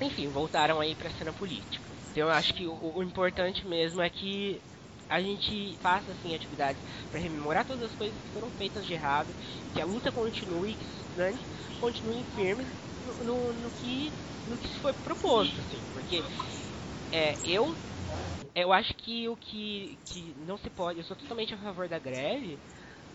enfim, 0.00 0.28
voltaram 0.28 0.80
aí 0.80 0.94
pra 0.96 1.10
cena 1.10 1.32
política. 1.32 1.96
Então 2.10 2.24
eu 2.28 2.32
acho 2.32 2.54
que 2.54 2.66
o, 2.66 2.96
o 2.96 3.02
importante 3.02 3.66
mesmo 3.66 4.02
é 4.02 4.10
que 4.10 4.62
a 5.08 5.20
gente 5.20 5.78
faça 5.82 6.12
assim 6.12 6.34
atividades 6.34 6.82
para 7.10 7.20
rememorar 7.20 7.66
todas 7.66 7.84
as 7.90 7.94
coisas 7.96 8.20
que 8.22 8.30
foram 8.30 8.50
feitas 8.52 8.86
de 8.86 8.94
errado, 8.94 9.34
que 9.72 9.80
a 9.80 9.84
luta 9.86 10.12
continue, 10.12 10.76
que 10.76 10.84
os 10.86 10.92
estudantes 10.94 11.46
continuem 11.78 12.24
firmes 12.26 12.68
no, 13.00 13.24
no, 13.24 13.52
no 13.54 13.72
que 13.72 14.14
no 14.46 14.58
que 14.58 14.68
se 14.68 14.80
foi 14.80 14.92
proposto, 14.94 15.60
assim, 15.60 15.86
porque 15.92 16.26
é, 17.10 17.38
eu 17.42 17.76
eu 18.54 18.72
acho 18.72 18.94
que 18.96 19.28
o 19.28 19.36
que, 19.36 19.98
que 20.04 20.34
não 20.36 20.58
se 20.58 20.70
pode, 20.70 20.98
eu 20.98 21.04
sou 21.04 21.16
totalmente 21.16 21.54
a 21.54 21.58
favor 21.58 21.88
da 21.88 21.98
greve, 21.98 22.60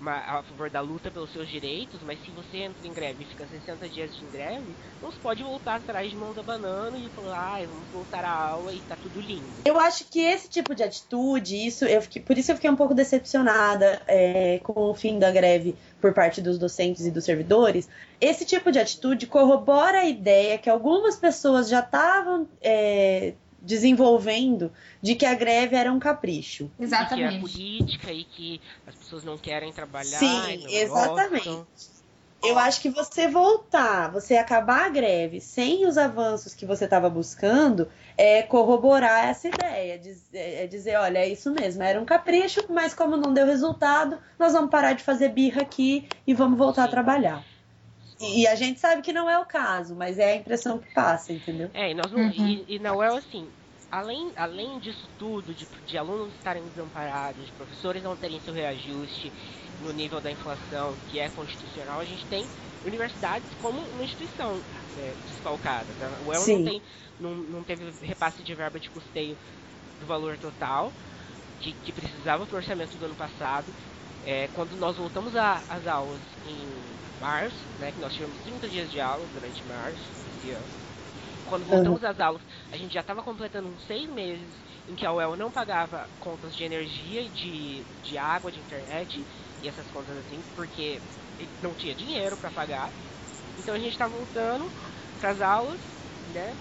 a 0.06 0.44
favor 0.44 0.70
da 0.70 0.82
luta 0.82 1.10
pelos 1.10 1.32
seus 1.32 1.50
direitos, 1.50 2.00
mas 2.04 2.20
se 2.24 2.32
você 2.32 2.58
entra 2.58 2.88
em 2.88 2.94
greve 2.94 3.24
e 3.24 3.26
fica 3.26 3.48
60 3.48 3.90
dias 3.90 4.16
de 4.16 4.26
greve, 4.26 4.76
não 5.02 5.12
se 5.12 5.20
pode 5.20 5.44
voltar 5.44 5.76
atrás 5.76 6.10
de 6.10 6.16
mãos 6.16 6.38
abanando 6.38 6.98
e 6.98 7.10
falar, 7.10 7.62
ah, 7.62 7.66
vamos 7.66 7.88
voltar 7.90 8.24
à 8.24 8.32
aula 8.32 8.74
e 8.74 8.80
tá 8.82 8.96
tudo 8.96 9.20
lindo. 9.20 9.48
Eu 9.66 9.80
acho 9.80 10.06
que 10.06 10.20
esse 10.20 10.50
tipo 10.50 10.76
de 10.76 10.84
atitude, 10.84 11.56
isso 11.66 11.86
eu 11.86 12.02
fiquei, 12.02 12.22
por 12.22 12.38
isso 12.38 12.52
eu 12.52 12.56
fiquei 12.56 12.70
um 12.70 12.76
pouco 12.76 12.94
decepcionada 12.94 14.02
é, 14.08 14.60
com 14.60 14.90
o 14.90 14.94
fim 14.94 15.18
da 15.18 15.32
greve 15.32 15.76
por 16.00 16.14
parte 16.14 16.42
dos 16.42 16.58
docentes 16.58 17.06
e 17.06 17.12
dos 17.12 17.26
servidores. 17.26 17.90
Esse 18.22 18.46
tipo 18.46 18.72
de 18.72 18.80
atitude 18.80 19.28
corrobora 19.28 20.00
a 20.00 20.06
ideia 20.06 20.58
que 20.58 20.70
algumas 20.70 21.16
pessoas 21.16 21.70
já 21.70 21.80
estavam 21.80 22.48
é, 22.62 23.34
desenvolvendo 23.68 24.72
de 25.02 25.14
que 25.14 25.26
a 25.26 25.36
greve 25.36 25.76
era 25.76 25.92
um 25.92 26.00
capricho. 26.00 26.72
Exatamente. 26.80 27.28
E 27.28 27.30
que 27.30 27.36
é 27.36 27.40
política 27.40 28.14
e 28.14 28.24
que 28.24 28.62
as 28.88 28.96
pessoas 28.96 29.24
não 29.24 29.38
querem 29.38 29.72
trabalhar. 29.74 30.18
Sim, 30.18 30.66
exatamente. 30.70 31.66
Eu 32.44 32.58
acho 32.58 32.82
que 32.82 32.90
você 32.90 33.28
voltar, 33.28 34.12
você 34.12 34.38
acabar 34.38 34.86
a 34.86 34.90
greve 34.90 35.42
sem 35.42 35.86
os 35.88 35.98
avanços 35.98 36.54
que 36.54 36.68
você 36.68 36.86
estava 36.86 37.10
buscando, 37.10 37.90
é 38.16 38.44
corroborar 38.44 39.28
essa 39.28 39.48
ideia, 39.48 40.00
é 40.34 40.68
dizer, 40.68 40.98
olha, 40.98 41.18
é 41.18 41.28
isso 41.28 41.52
mesmo, 41.52 41.82
era 41.82 42.00
um 42.00 42.06
capricho, 42.06 42.64
mas 42.70 42.94
como 42.94 43.18
não 43.18 43.34
deu 43.34 43.46
resultado, 43.46 44.20
nós 44.38 44.54
vamos 44.54 44.70
parar 44.70 44.94
de 44.94 45.04
fazer 45.04 45.30
birra 45.30 45.64
aqui 45.64 46.08
e 46.28 46.34
vamos 46.34 46.60
voltar 46.60 46.84
Sim. 46.84 46.88
a 46.88 46.92
trabalhar. 46.92 47.44
E 48.20 48.48
a 48.48 48.56
gente 48.56 48.80
sabe 48.80 49.02
que 49.02 49.14
não 49.14 49.30
é 49.30 49.38
o 49.38 49.46
caso, 49.46 49.96
mas 49.96 50.18
é 50.18 50.32
a 50.32 50.36
impressão 50.36 50.80
que 50.80 50.92
passa, 50.94 51.34
entendeu? 51.34 51.70
É, 51.74 51.92
e, 51.92 51.94
nós 51.94 52.12
não, 52.12 52.20
uhum. 52.20 52.32
e, 52.32 52.66
e 52.68 52.80
na 52.80 52.94
UEL, 52.96 53.16
assim, 53.18 53.48
além, 53.92 54.32
além 54.36 54.80
disso 54.80 55.08
tudo, 55.18 55.54
de, 55.54 55.68
de 55.86 55.98
alunos 55.98 56.34
estarem 56.36 56.64
desamparados, 56.64 57.46
de 57.46 57.52
professores 57.54 58.04
não 58.04 58.16
terem 58.16 58.40
seu 58.42 58.54
reajuste 58.54 59.32
no 59.82 59.94
nível 59.94 60.20
da 60.20 60.32
inflação, 60.32 60.96
que 61.10 61.20
é 61.20 61.30
constitucional, 61.30 62.00
a 62.00 62.06
gente 62.06 62.26
tem 62.26 62.46
universidades 62.86 63.48
como 63.62 63.80
uma 63.80 64.04
instituição 64.04 64.60
é, 64.98 65.14
desfalcada. 65.28 65.86
Né? 66.00 66.18
O 66.26 66.30
UEL 66.30 66.48
não, 66.48 66.66
tem, 66.66 66.82
não, 67.20 67.36
não 67.36 67.64
teve 67.64 67.92
repasse 68.06 68.42
de 68.42 68.54
verba 68.56 68.80
de 68.80 68.90
custeio 68.90 69.38
do 70.00 70.06
valor 70.06 70.38
total, 70.38 70.92
que, 71.60 71.74
que 71.74 71.92
precisava 71.92 72.46
do 72.46 72.56
orçamento 72.56 72.98
do 72.98 73.06
ano 73.06 73.16
passado. 73.16 73.66
É, 74.26 74.50
quando 74.54 74.78
nós 74.78 74.98
voltamos 74.98 75.36
às 75.36 75.88
aulas 75.88 76.20
em 76.48 76.68
março, 77.22 77.56
né, 77.80 77.92
que 77.92 78.02
nós 78.02 78.14
tivemos 78.14 78.36
30 78.44 78.68
dias 78.68 78.92
de 78.92 79.00
aula 79.00 79.26
durante 79.34 79.64
março 79.64 79.98
esse 80.38 80.52
ano. 80.52 80.66
Quando 81.48 81.66
voltamos 81.66 82.02
uhum. 82.02 82.10
às 82.10 82.20
aulas, 82.20 82.42
a 82.72 82.78
gente 82.78 82.94
já 82.94 83.02
estava 83.02 83.24
completando 83.24 83.68
uns 83.68 83.86
seis 83.88 84.10
meses 84.10 84.48
em 84.90 84.96
que 84.96 85.06
a 85.06 85.12
UEL 85.12 85.36
não 85.36 85.52
pagava 85.52 86.08
contas 86.20 86.56
de 86.56 86.64
energia 86.64 87.22
e 87.22 87.30
de, 87.30 87.84
de 88.04 88.18
água, 88.18 88.52
de 88.52 88.60
internet 88.60 89.24
e 89.64 89.68
essas 89.68 89.86
contas 89.88 90.18
assim, 90.18 90.42
porque 90.56 91.00
não 91.62 91.74
tinha 91.74 91.96
dinheiro 91.96 92.36
para 92.38 92.50
pagar. 92.52 92.90
Então 93.58 93.74
a 93.74 93.80
gente 93.80 93.92
está 93.92 94.08
voltando 94.08 94.70
para 95.20 95.32
as 95.32 95.42
aulas, 95.42 95.80
né? 96.34 96.56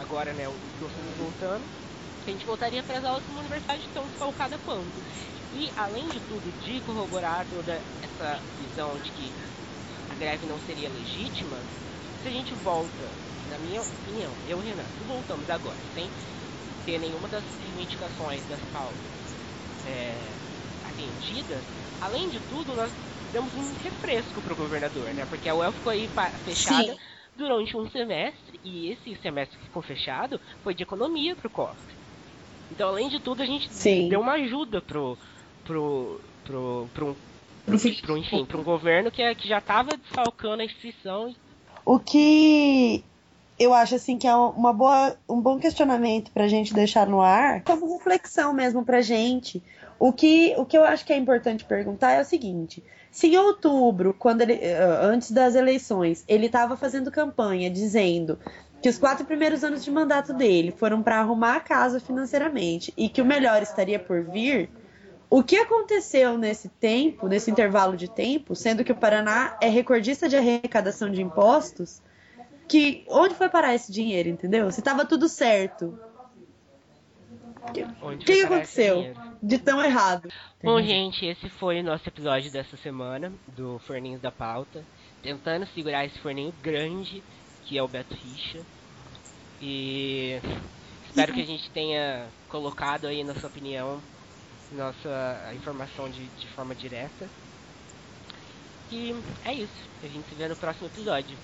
Agora, 0.00 0.32
né, 0.32 0.44
nós 0.46 0.90
estamos 0.90 1.16
voltando. 1.16 1.62
A 2.26 2.30
gente 2.30 2.46
voltaria 2.46 2.82
para 2.82 2.98
as 2.98 3.04
aulas 3.04 3.24
com 3.24 3.32
uma 3.32 3.40
universidade 3.40 3.88
tão 3.92 4.06
desfalcada 4.06 4.56
quanto. 4.58 5.02
E, 5.52 5.70
além 5.76 6.08
de 6.08 6.20
tudo, 6.20 6.50
de 6.64 6.80
corroborar 6.80 7.46
toda 7.46 7.84
essa 8.00 8.40
visão 8.56 8.98
de 8.98 9.10
que 9.10 9.34
a 10.08 10.14
greve 10.14 10.46
não 10.46 10.58
seria 10.60 10.88
legítima, 10.88 11.56
se 12.22 12.28
a 12.28 12.30
gente 12.30 12.54
volta, 12.54 13.08
na 13.50 13.58
minha 13.58 13.80
opinião, 13.80 14.32
eu 14.48 14.62
e 14.62 14.68
Renato, 14.68 15.04
voltamos 15.04 15.50
agora, 15.50 15.76
sem 15.92 16.08
ter 16.86 16.98
nenhuma 16.98 17.26
das 17.28 17.44
reivindicações 17.58 18.46
das 18.48 18.60
pautas 18.70 19.10
é, 19.84 20.14
atendidas, 20.84 21.64
além 22.00 22.30
de 22.30 22.38
tudo, 22.48 22.74
nós 22.74 22.92
demos 23.32 23.52
um 23.54 23.74
refresco 23.74 24.40
para 24.40 24.52
o 24.52 24.56
governador, 24.56 25.12
né? 25.14 25.26
Porque 25.26 25.48
a 25.48 25.54
UEL 25.54 25.72
ficou 25.72 25.90
aí 25.90 26.08
fechada 26.44 26.92
Sim. 26.92 26.98
durante 27.36 27.76
um 27.76 27.90
semestre, 27.90 28.60
e 28.62 28.92
esse 28.92 29.16
semestre 29.20 29.58
que 29.58 29.64
ficou 29.64 29.82
fechado 29.82 30.40
foi 30.62 30.74
de 30.74 30.84
economia 30.84 31.34
para 31.34 31.48
o 31.48 31.50
cofre. 31.50 31.94
Então, 32.70 32.88
além 32.88 33.08
de 33.08 33.18
tudo, 33.20 33.42
a 33.42 33.46
gente 33.46 33.72
Sim. 33.72 34.08
deu 34.08 34.20
uma 34.20 34.34
ajuda 34.34 34.80
pro, 34.80 35.18
pro, 35.64 36.20
pro, 36.44 36.88
pro 36.94 37.06
um 37.08 37.16
para 37.66 38.18
enfim, 38.18 38.44
para 38.44 38.58
um 38.58 38.64
governo 38.64 39.10
que, 39.10 39.22
é, 39.22 39.34
que 39.34 39.48
já 39.48 39.58
estava 39.58 39.96
desfalcando 39.96 40.62
a 40.62 40.64
instituição. 40.64 41.34
O 41.84 41.98
que 41.98 43.04
eu 43.58 43.72
acho 43.72 43.94
assim 43.94 44.18
que 44.18 44.26
é 44.26 44.34
uma 44.34 44.72
boa, 44.72 45.16
um 45.28 45.40
bom 45.40 45.58
questionamento 45.58 46.30
para 46.32 46.44
a 46.44 46.48
gente 46.48 46.74
deixar 46.74 47.06
no 47.06 47.20
ar, 47.20 47.62
como 47.62 47.96
reflexão 47.96 48.52
mesmo 48.52 48.84
para 48.84 49.00
gente. 49.00 49.62
O 49.98 50.12
que, 50.12 50.54
o 50.56 50.64
que 50.64 50.76
eu 50.76 50.84
acho 50.84 51.04
que 51.04 51.12
é 51.12 51.16
importante 51.16 51.64
perguntar 51.64 52.12
é 52.12 52.20
o 52.20 52.24
seguinte: 52.24 52.82
se 53.10 53.28
em 53.28 53.36
outubro, 53.36 54.14
quando 54.18 54.42
ele, 54.42 54.54
eh, 54.54 54.98
antes 55.02 55.30
das 55.30 55.54
eleições, 55.54 56.24
ele 56.26 56.46
estava 56.46 56.76
fazendo 56.76 57.10
campanha 57.10 57.70
dizendo 57.70 58.38
que 58.80 58.88
os 58.88 58.98
quatro 58.98 59.24
primeiros 59.24 59.62
anos 59.62 59.84
de 59.84 59.90
mandato 59.92 60.34
dele 60.34 60.72
foram 60.72 61.02
para 61.02 61.20
arrumar 61.20 61.56
a 61.56 61.60
casa 61.60 62.00
financeiramente 62.00 62.92
e 62.96 63.08
que 63.08 63.22
o 63.22 63.24
melhor 63.24 63.62
estaria 63.62 63.98
por 63.98 64.24
vir, 64.24 64.68
o 65.32 65.42
que 65.42 65.56
aconteceu 65.56 66.36
nesse 66.36 66.68
tempo, 66.68 67.26
nesse 67.26 67.50
intervalo 67.50 67.96
de 67.96 68.06
tempo, 68.06 68.54
sendo 68.54 68.84
que 68.84 68.92
o 68.92 68.94
Paraná 68.94 69.56
é 69.62 69.66
recordista 69.66 70.28
de 70.28 70.36
arrecadação 70.36 71.10
de 71.10 71.22
impostos, 71.22 72.02
que 72.68 73.02
onde 73.08 73.34
foi 73.34 73.48
parar 73.48 73.74
esse 73.74 73.90
dinheiro, 73.90 74.28
entendeu? 74.28 74.70
Se 74.70 74.80
estava 74.80 75.06
tudo 75.06 75.30
certo. 75.30 75.98
O 77.62 78.18
que, 78.18 78.24
que 78.24 78.42
aconteceu 78.42 79.14
de 79.42 79.56
tão 79.56 79.82
errado? 79.82 80.28
Bom, 80.62 80.82
gente, 80.82 81.24
esse 81.24 81.48
foi 81.48 81.80
o 81.80 81.82
nosso 81.82 82.06
episódio 82.06 82.52
dessa 82.52 82.76
semana 82.76 83.32
do 83.56 83.78
Forninhos 83.86 84.20
da 84.20 84.30
Pauta. 84.30 84.84
Tentando 85.22 85.64
segurar 85.68 86.04
esse 86.04 86.18
forninho 86.18 86.52
grande 86.62 87.22
que 87.64 87.78
é 87.78 87.82
o 87.82 87.88
Beto 87.88 88.14
Richa. 88.14 88.60
E 89.62 90.38
espero 91.08 91.32
que 91.32 91.40
a 91.40 91.46
gente 91.46 91.70
tenha 91.70 92.26
colocado 92.50 93.06
aí, 93.06 93.24
na 93.24 93.34
sua 93.34 93.48
opinião, 93.48 93.98
nossa 94.72 95.52
informação 95.54 96.08
de, 96.08 96.26
de 96.26 96.48
forma 96.48 96.74
direta. 96.74 97.28
E 98.90 99.14
é 99.44 99.54
isso. 99.54 99.72
A 100.02 100.06
gente 100.06 100.28
se 100.28 100.34
vê 100.34 100.48
no 100.48 100.56
próximo 100.56 100.86
episódio. 100.86 101.36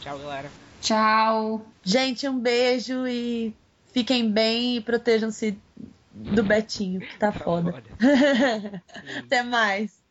Tchau, 0.00 0.18
galera. 0.18 0.50
Tchau. 0.80 1.64
Gente, 1.82 2.28
um 2.28 2.38
beijo 2.38 3.06
e 3.06 3.54
fiquem 3.92 4.30
bem 4.30 4.76
e 4.76 4.80
protejam-se 4.80 5.58
do 6.12 6.44
Betinho, 6.44 7.00
que 7.00 7.18
tá, 7.18 7.32
tá 7.32 7.38
foda. 7.40 7.72
foda. 7.72 7.90
Até 9.24 9.42
mais. 9.42 10.03